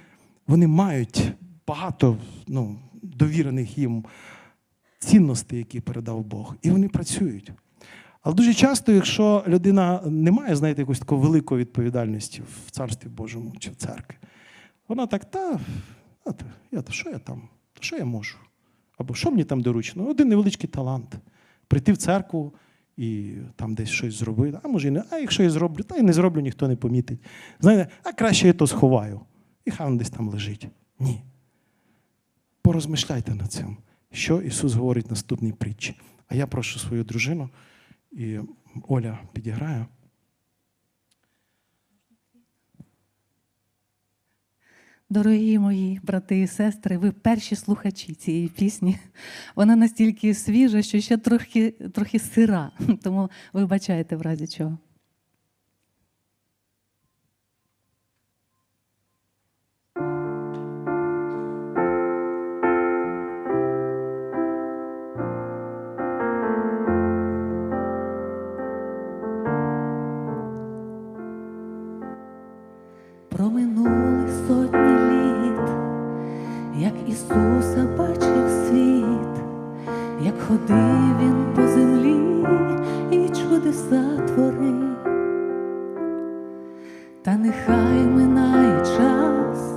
вони 0.46 0.66
мають 0.66 1.32
багато 1.66 2.16
ну, 2.48 2.78
довірених 3.02 3.78
їм 3.78 4.04
цінностей, 4.98 5.58
які 5.58 5.80
передав 5.80 6.24
Бог, 6.24 6.56
і 6.62 6.70
вони 6.70 6.88
працюють. 6.88 7.52
Але 8.22 8.34
дуже 8.34 8.54
часто, 8.54 8.92
якщо 8.92 9.44
людина 9.48 10.00
не 10.06 10.30
має, 10.30 10.56
знаєте, 10.56 10.82
якоїсь 10.82 10.98
такої 10.98 11.20
великої 11.20 11.60
відповідальності 11.60 12.42
в 12.66 12.70
Царстві 12.70 13.08
Божому 13.08 13.54
чи 13.58 13.70
в 13.70 13.76
церкві, 13.76 14.16
вона 14.88 15.06
так, 15.06 15.30
та, 15.30 15.60
я, 16.72 16.82
що 16.90 17.10
я 17.10 17.18
там, 17.18 17.48
що 17.80 17.96
я 17.96 18.04
можу? 18.04 18.36
Або 18.98 19.14
що 19.14 19.30
мені 19.30 19.44
там 19.44 19.60
доручено? 19.60 20.06
Один 20.06 20.28
невеличкий 20.28 20.70
талант. 20.70 21.14
Прийти 21.68 21.92
в 21.92 21.96
церкву 21.96 22.54
і 22.96 23.32
там 23.56 23.74
десь 23.74 23.88
щось 23.88 24.14
зробити. 24.14 24.58
А 24.62 24.68
може, 24.68 24.88
і 24.88 24.90
не, 24.90 25.02
а 25.10 25.18
якщо 25.18 25.42
я 25.42 25.50
зроблю, 25.50 25.82
та 25.82 25.96
й 25.96 26.02
не 26.02 26.12
зроблю, 26.12 26.40
ніхто 26.40 26.68
не 26.68 26.76
помітить. 26.76 27.18
Знаєте, 27.60 27.88
а 28.02 28.12
краще 28.12 28.46
я 28.46 28.52
то 28.52 28.66
сховаю. 28.66 29.20
І 29.64 29.70
хай 29.70 29.86
він 29.86 29.96
десь 29.96 30.10
там 30.10 30.28
лежить. 30.28 30.68
Ні. 30.98 31.22
Порозмишляйте 32.62 33.34
над 33.34 33.52
цим, 33.52 33.76
що 34.12 34.42
Ісус 34.42 34.74
говорить 34.74 35.06
в 35.06 35.10
наступній 35.10 35.52
притчі. 35.52 36.00
А 36.28 36.34
я 36.34 36.46
прошу 36.46 36.78
свою 36.78 37.04
дружину, 37.04 37.50
і 38.12 38.38
Оля 38.88 39.18
підіграє. 39.32 39.86
Дорогі 45.10 45.58
мої 45.58 46.00
брати 46.02 46.40
і 46.40 46.46
сестри, 46.46 46.98
ви 46.98 47.12
перші 47.12 47.56
слухачі 47.56 48.14
цієї 48.14 48.48
пісні. 48.48 48.98
Вона 49.56 49.76
настільки 49.76 50.34
свіжа, 50.34 50.82
що 50.82 51.00
ще 51.00 51.16
трохи, 51.16 51.70
трохи 51.70 52.18
сира, 52.18 52.72
тому 53.02 53.30
вибачайте 53.52 54.16
в 54.16 54.22
разі 54.22 54.46
чого. 54.46 54.78
Ходив 80.48 81.18
він 81.20 81.44
по 81.56 81.62
землі 81.62 82.16
і 83.10 83.28
чудеса 83.28 84.18
творив. 84.26 84.82
Та 87.22 87.36
нехай 87.36 88.06
минає 88.06 88.84
час, 88.84 89.72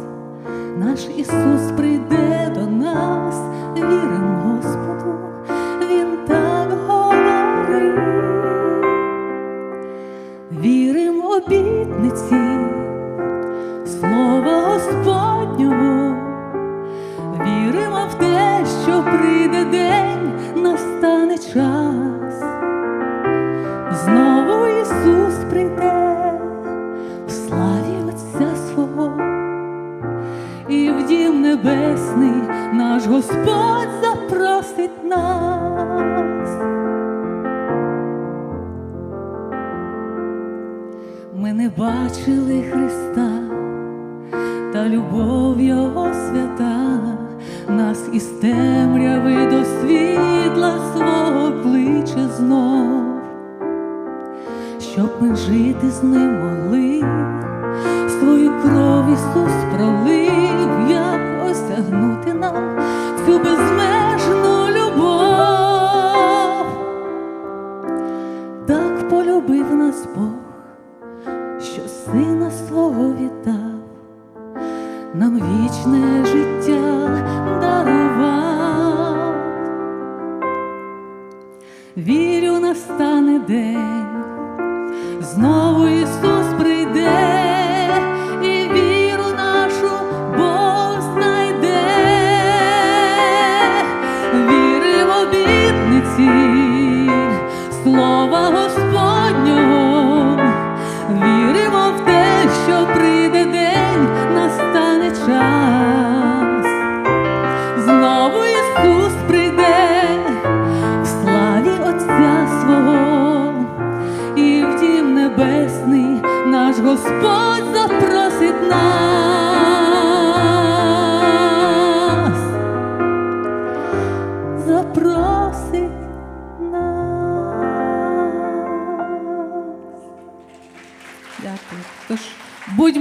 наш 0.77 1.07
Ісус 1.17 1.71
прийде 1.77 2.51
до 2.55 2.67
нас, 2.67 3.35
вірим 3.77 4.35
Господу, 4.43 5.15
Він 5.89 6.07
так 6.27 6.69
говорив, 6.87 7.99
вірим 10.51 11.21
обітниці. 11.21 12.44
Темряви 48.41 49.45
до 49.45 49.65
світла 49.65 50.73
свого 50.95 51.51
кличе 51.63 52.27
знов, 52.37 53.03
щоб 54.79 55.09
ми 55.19 55.35
жити 55.35 55.89
з 55.89 56.03
ним 56.03 56.39
могли, 56.39 57.03
свою 58.19 58.51
кров 58.61 59.13
Ісус 59.13 59.53
пролив, 59.75 60.89
як 60.89 61.49
осягнути 61.51 62.33
нам 62.33 62.79
цю 63.25 63.39
безмежну 63.39 64.67
любов. 64.67 65.45
Так 68.67 69.09
полюбив 69.09 69.75
нас 69.75 70.07
Бог 70.15 70.44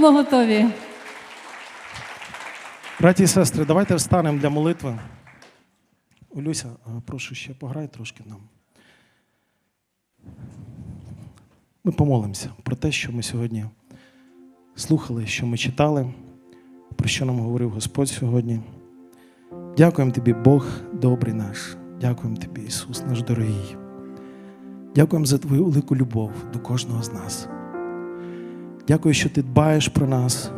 будьмо 0.05 0.17
готові. 0.17 0.65
Браті 2.99 3.23
і 3.23 3.27
сестри, 3.27 3.65
давайте 3.65 3.95
встанемо 3.95 4.39
для 4.39 4.49
молитви. 4.49 4.99
Олюся, 6.35 6.69
прошу 7.05 7.35
ще 7.35 7.53
пограй 7.53 7.87
трошки 7.87 8.23
нам. 8.25 8.39
Ми 11.83 11.91
помолимося 11.91 12.49
про 12.63 12.75
те, 12.75 12.91
що 12.91 13.11
ми 13.11 13.23
сьогодні 13.23 13.65
слухали, 14.75 15.27
що 15.27 15.45
ми 15.45 15.57
читали, 15.57 16.13
про 16.95 17.07
що 17.07 17.25
нам 17.25 17.39
говорив 17.39 17.69
Господь 17.69 18.09
сьогодні. 18.09 18.59
Дякуємо 19.77 20.11
тобі, 20.11 20.33
Бог 20.33 20.67
добрий 20.93 21.33
наш. 21.33 21.75
Дякуємо 22.01 22.37
тобі, 22.37 22.61
Ісус, 22.61 23.03
наш 23.03 23.21
дорогий. 23.21 23.75
Дякуємо 24.95 25.25
за 25.25 25.37
твою 25.37 25.65
велику 25.65 25.95
любов 25.95 26.31
до 26.53 26.59
кожного 26.59 27.03
з 27.03 27.13
нас. 27.13 27.47
Дякую, 28.87 29.13
що 29.13 29.29
ти 29.29 29.41
дбаєш 29.41 29.87
про 29.87 30.07
нас 30.07 30.51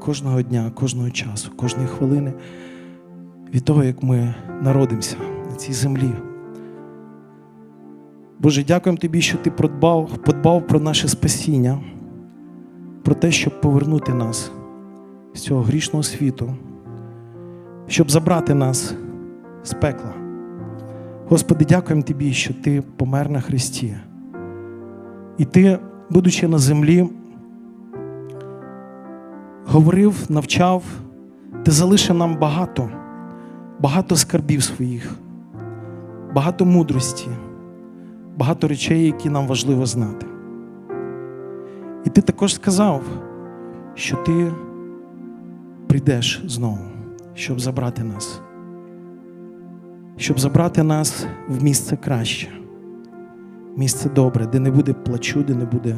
кожного 0.00 0.42
дня, 0.42 0.70
кожного 0.74 1.10
часу, 1.10 1.50
кожної 1.56 1.88
хвилини 1.88 2.32
від 3.54 3.64
того, 3.64 3.84
як 3.84 4.02
ми 4.02 4.34
народимося 4.62 5.16
на 5.50 5.56
цій 5.56 5.72
землі. 5.72 6.10
Боже, 8.38 8.64
дякуємо 8.64 8.98
Тобі, 8.98 9.20
що 9.20 9.38
Ти 9.38 9.50
подбав, 9.50 10.18
подбав 10.24 10.66
про 10.66 10.80
наше 10.80 11.08
спасіння, 11.08 11.78
про 13.02 13.14
те, 13.14 13.30
щоб 13.30 13.60
повернути 13.60 14.14
нас 14.14 14.52
з 15.34 15.40
цього 15.40 15.62
грішного 15.62 16.02
світу, 16.02 16.54
щоб 17.86 18.10
забрати 18.10 18.54
нас 18.54 18.94
з 19.64 19.74
пекла. 19.74 20.14
Господи, 21.28 21.64
дякуємо 21.64 22.02
Тобі, 22.02 22.32
що 22.32 22.54
Ти 22.54 22.82
помер 22.96 23.30
на 23.30 23.40
Христі. 23.40 23.94
І 25.38 25.44
Ти, 25.44 25.78
будучи 26.10 26.48
на 26.48 26.58
землі, 26.58 27.08
говорив, 29.66 30.26
навчав, 30.28 30.82
Ти 31.64 31.70
залишив 31.70 32.16
нам 32.16 32.36
багато, 32.36 32.90
багато 33.80 34.16
скарбів 34.16 34.62
своїх, 34.62 35.14
багато 36.34 36.64
мудрості, 36.64 37.28
багато 38.36 38.68
речей, 38.68 39.06
які 39.06 39.30
нам 39.30 39.46
важливо 39.46 39.86
знати. 39.86 40.26
І 42.04 42.10
ти 42.10 42.20
також 42.20 42.54
сказав, 42.54 43.02
що 43.94 44.16
ти 44.16 44.52
прийдеш 45.86 46.42
знову, 46.46 46.78
щоб 47.34 47.60
забрати 47.60 48.04
нас, 48.04 48.40
щоб 50.16 50.40
забрати 50.40 50.82
нас 50.82 51.26
в 51.48 51.64
місце 51.64 51.96
краще, 51.96 52.48
місце 53.76 54.08
добре, 54.08 54.46
де 54.46 54.58
не 54.58 54.70
буде 54.70 54.92
плачу, 54.92 55.42
де 55.42 55.54
не 55.54 55.64
буде 55.64 55.96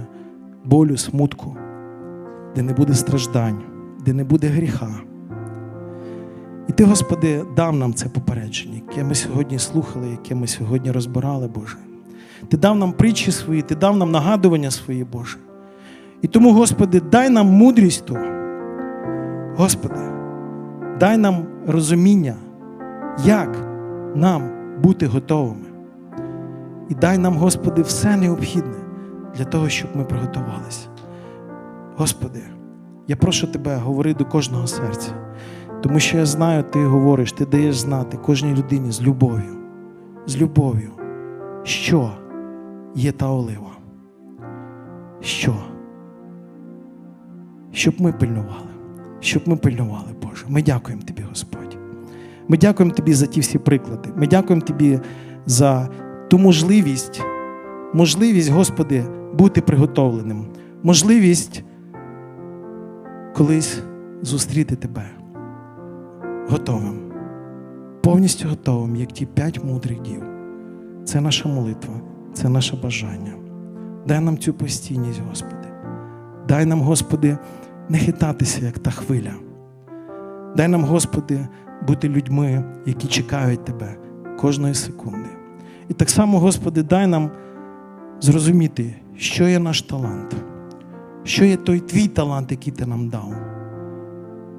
болю, 0.65 0.97
смутку, 0.97 1.57
де 2.57 2.63
не 2.63 2.73
буде 2.73 2.95
страждань, 2.95 3.63
де 4.07 4.13
не 4.13 4.25
буде 4.25 4.47
гріха. 4.47 4.95
І 6.69 6.73
ти, 6.73 6.85
Господи, 6.85 7.45
дав 7.57 7.77
нам 7.77 7.95
це 7.95 8.09
попередження, 8.09 8.75
яке 8.89 9.05
ми 9.05 9.15
сьогодні 9.15 9.59
слухали, 9.59 10.09
яке 10.11 10.35
ми 10.35 10.47
сьогодні 10.47 10.91
розбирали, 10.91 11.49
Боже. 11.49 11.77
Ти 12.49 12.57
дав 12.57 12.77
нам 12.77 12.93
притчі 12.93 13.33
свої, 13.33 13.63
Ти 13.63 13.75
дав 13.75 13.97
нам 13.97 14.11
нагадування 14.11 14.71
свої, 14.71 15.05
Боже. 15.05 15.39
І 16.23 16.27
тому, 16.27 16.53
Господи, 16.53 17.01
дай 17.01 17.31
нам 17.31 17.47
мудрість 17.47 18.05
ту. 18.05 18.19
Господи, 19.57 20.01
дай 21.01 21.17
нам 21.17 21.47
розуміння, 21.67 22.35
як 23.25 23.69
нам 24.15 24.51
бути 24.83 25.07
готовими. 25.07 25.67
І 26.89 26.95
дай 26.95 27.19
нам, 27.19 27.35
Господи, 27.37 27.83
все 27.83 28.17
необхідне 28.17 28.77
для 29.37 29.45
того, 29.45 29.69
щоб 29.69 29.91
ми 29.95 30.05
приготувалися. 30.05 30.89
Господи, 31.97 32.43
я 33.09 33.17
прошу 33.17 33.47
Тебе, 33.47 33.77
говори 33.77 34.15
до 34.15 34.25
кожного 34.25 34.67
серця, 34.67 35.11
тому 35.83 36.01
що 36.01 36.19
я 36.19 36.27
знаю, 36.27 36.63
Ти 36.63 36.85
говориш, 36.85 37.33
Ти 37.33 37.47
даєш 37.47 37.77
знати 37.77 38.17
кожній 38.17 38.55
людині 38.55 38.93
з 38.93 39.03
любов'ю, 39.03 39.57
з 40.27 40.37
любов'ю, 40.37 40.91
що 41.63 42.11
є 42.95 43.13
та 43.13 43.29
олива. 43.29 43.71
Що? 45.21 45.55
Щоб 47.73 48.01
ми 48.01 48.13
пильнували, 48.13 48.69
щоб 49.21 49.49
ми 49.49 49.57
пильнували, 49.57 50.09
Боже. 50.23 50.45
Ми 50.49 50.63
дякуємо 50.63 51.03
Тобі, 51.03 51.23
Господь. 51.23 51.79
Ми 52.49 52.57
дякуємо 52.57 52.95
Тобі 52.95 53.15
за 53.15 53.27
ті 53.27 53.41
всі 53.41 53.59
приклади. 53.59 54.09
Ми 54.17 54.27
дякуємо 54.27 54.67
Тобі 54.67 55.01
за 55.47 55.89
ту 56.31 56.39
можливість, 56.39 57.23
можливість, 57.95 58.51
Господи, 58.51 59.05
бути 59.35 59.61
приготовленим, 59.61 60.47
можливість 60.83 61.65
колись 63.35 63.83
зустріти 64.23 64.77
Тебе 64.77 65.11
готовим, 66.49 67.13
повністю 68.03 68.49
готовим, 68.49 68.97
як 68.97 69.13
ті 69.13 69.27
п'ять 69.27 69.65
мудрих 69.65 70.03
дів. 70.03 70.23
Це 71.05 71.21
наша 71.21 71.49
молитва, 71.49 71.95
це 72.35 72.49
наше 72.49 72.77
бажання. 72.77 73.33
Дай 74.07 74.21
нам 74.21 74.39
цю 74.39 74.55
постійність, 74.55 75.21
Господи. 75.29 75.69
Дай 76.49 76.67
нам, 76.67 76.81
Господи, 76.81 77.39
не 77.89 77.99
хитатися, 77.99 78.65
як 78.65 78.79
та 78.79 78.91
хвиля. 78.91 79.33
Дай 80.57 80.69
нам, 80.69 80.85
Господи, 80.85 81.49
бути 81.87 82.09
людьми, 82.09 82.65
які 82.87 83.09
чекають 83.09 83.65
Тебе 83.65 83.97
кожної 84.39 84.75
секунди. 84.75 85.29
І 85.89 85.95
так 85.95 86.11
само, 86.11 86.39
Господи, 86.39 86.83
дай 86.83 87.07
нам 87.07 87.31
зрозуміти, 88.21 88.95
що 89.17 89.49
є 89.49 89.59
наш 89.59 89.83
талант, 89.83 90.37
що 91.25 91.45
є 91.45 91.57
той 91.57 91.81
твій 91.81 92.09
талант, 92.09 92.51
який 92.51 92.73
ти 92.73 92.87
нам 92.87 93.09
дав, 93.09 93.35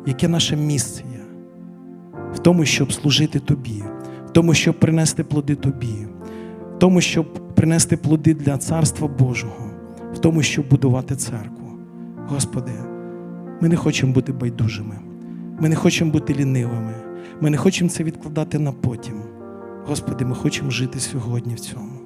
яке 0.05 0.27
наше 0.27 0.55
місце 0.55 1.03
є 1.11 1.19
в 2.33 2.39
тому, 2.39 2.65
щоб 2.65 2.93
служити 2.93 3.39
Тобі, 3.39 3.83
в 4.27 4.29
тому, 4.31 4.53
щоб 4.53 4.79
принести 4.79 5.23
плоди 5.23 5.55
Тобі, 5.55 6.07
в 6.75 6.79
тому, 6.79 7.01
щоб 7.01 7.55
принести 7.55 7.97
плоди 7.97 8.33
для 8.33 8.57
Царства 8.57 9.07
Божого, 9.07 9.69
в 10.13 10.17
тому, 10.17 10.43
щоб 10.43 10.69
будувати 10.69 11.15
церкву. 11.15 11.77
Господи, 12.27 12.71
ми 13.61 13.69
не 13.69 13.75
хочемо 13.75 14.13
бути 14.13 14.31
байдужими, 14.31 14.95
ми 15.59 15.69
не 15.69 15.75
хочемо 15.75 16.11
бути 16.11 16.33
лінивими, 16.33 16.93
ми 17.41 17.49
не 17.49 17.57
хочемо 17.57 17.89
це 17.89 18.03
відкладати 18.03 18.59
на 18.59 18.71
потім. 18.71 19.15
Господи, 19.87 20.25
ми 20.25 20.35
хочемо 20.35 20.71
жити 20.71 20.99
сьогодні 20.99 21.55
в 21.55 21.59
цьому. 21.59 21.99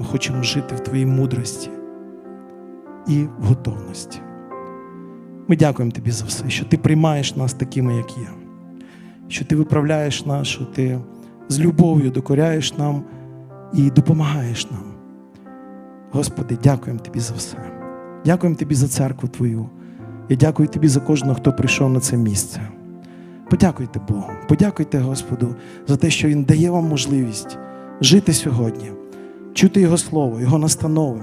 Ми 0.00 0.06
хочемо 0.06 0.42
жити 0.42 0.74
в 0.74 0.80
Твоїй 0.80 1.06
мудрості 1.06 1.70
і 3.06 3.22
в 3.22 3.44
готовності. 3.44 4.20
Ми 5.48 5.56
дякуємо 5.56 5.92
Тобі 5.92 6.10
за 6.10 6.24
все, 6.24 6.50
що 6.50 6.64
Ти 6.64 6.76
приймаєш 6.76 7.36
нас 7.36 7.54
такими, 7.54 7.96
як 7.96 8.18
є, 8.18 8.28
що 9.28 9.44
Ти 9.44 9.56
виправляєш 9.56 10.26
нас, 10.26 10.48
що 10.48 10.64
Ти 10.64 10.98
з 11.48 11.60
любов'ю 11.60 12.10
докоряєш 12.10 12.78
нам 12.78 13.02
і 13.74 13.90
допомагаєш 13.90 14.70
нам. 14.70 14.84
Господи, 16.12 16.58
дякуємо 16.62 17.00
Тобі 17.00 17.20
за 17.20 17.34
все. 17.34 17.56
Дякуємо 18.24 18.56
Тобі 18.56 18.74
за 18.74 18.88
церкву 18.88 19.28
Твою. 19.28 19.70
Я 20.28 20.36
дякую 20.36 20.68
Тобі 20.68 20.88
за 20.88 21.00
кожного, 21.00 21.34
хто 21.34 21.52
прийшов 21.52 21.90
на 21.90 22.00
це 22.00 22.16
місце. 22.16 22.60
Подякуйте 23.50 24.00
Богу, 24.08 24.30
подякуйте 24.48 24.98
Господу 24.98 25.54
за 25.86 25.96
те, 25.96 26.10
що 26.10 26.28
Він 26.28 26.44
дає 26.44 26.70
вам 26.70 26.84
можливість 26.84 27.58
жити 28.00 28.32
сьогодні, 28.32 28.92
чути 29.54 29.80
Його 29.80 29.98
Слово, 29.98 30.40
Його 30.40 30.58
настанови. 30.58 31.20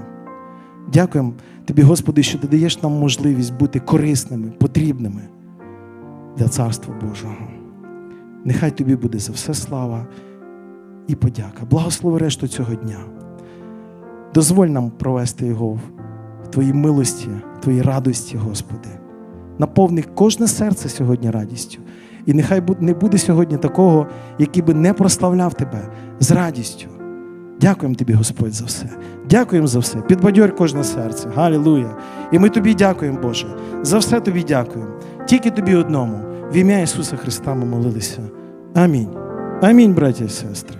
Дякуємо 0.92 1.32
Тобі, 1.68 1.82
Господи, 1.82 2.22
що 2.22 2.38
ти 2.38 2.46
даєш 2.46 2.82
нам 2.82 2.92
можливість 2.92 3.54
бути 3.54 3.80
корисними, 3.80 4.50
потрібними 4.58 5.22
для 6.36 6.48
Царства 6.48 6.94
Божого. 6.94 7.48
Нехай 8.44 8.70
тобі 8.70 8.96
буде 8.96 9.18
за 9.18 9.32
все 9.32 9.54
слава 9.54 10.06
і 11.06 11.14
подяка. 11.14 11.64
Благослови 11.70 12.18
решту 12.18 12.48
цього 12.48 12.74
дня. 12.74 12.98
Дозволь 14.34 14.66
нам 14.66 14.90
провести 14.90 15.46
його 15.46 15.80
в 16.44 16.48
Твоїй 16.50 16.72
милості, 16.72 17.28
в 17.58 17.60
Твоїй 17.60 17.82
радості, 17.82 18.36
Господи. 18.36 18.88
Наповни 19.58 20.02
кожне 20.14 20.46
серце 20.46 20.88
сьогодні 20.88 21.30
радістю. 21.30 21.78
І 22.26 22.34
нехай 22.34 22.62
не 22.80 22.94
буде 22.94 23.18
сьогодні 23.18 23.58
такого, 23.58 24.06
який 24.38 24.62
би 24.62 24.74
не 24.74 24.92
прославляв 24.92 25.54
Тебе 25.54 25.88
з 26.20 26.30
радістю. 26.30 26.88
Дякуємо 27.60 27.94
Тобі, 27.94 28.12
Господь, 28.12 28.52
за 28.52 28.64
все. 28.64 28.86
Дякуємо 29.30 29.66
за 29.66 29.78
все. 29.78 29.98
Підбадьорь 30.00 30.56
кожне 30.56 30.84
серце. 30.84 31.28
Галілуя. 31.34 31.96
І 32.32 32.38
ми 32.38 32.48
Тобі 32.48 32.74
дякуємо, 32.74 33.18
Боже. 33.22 33.46
За 33.82 33.98
все 33.98 34.20
Тобі 34.20 34.42
дякуємо. 34.42 34.90
Тільки 35.26 35.50
Тобі 35.50 35.74
одному. 35.74 36.20
В 36.52 36.56
ім'я 36.56 36.80
Ісуса 36.80 37.16
Христа 37.16 37.54
ми 37.54 37.64
молилися. 37.64 38.20
Амінь. 38.74 39.08
Амінь, 39.62 39.94
браті 39.94 40.24
і 40.24 40.28
сестри. 40.28 40.76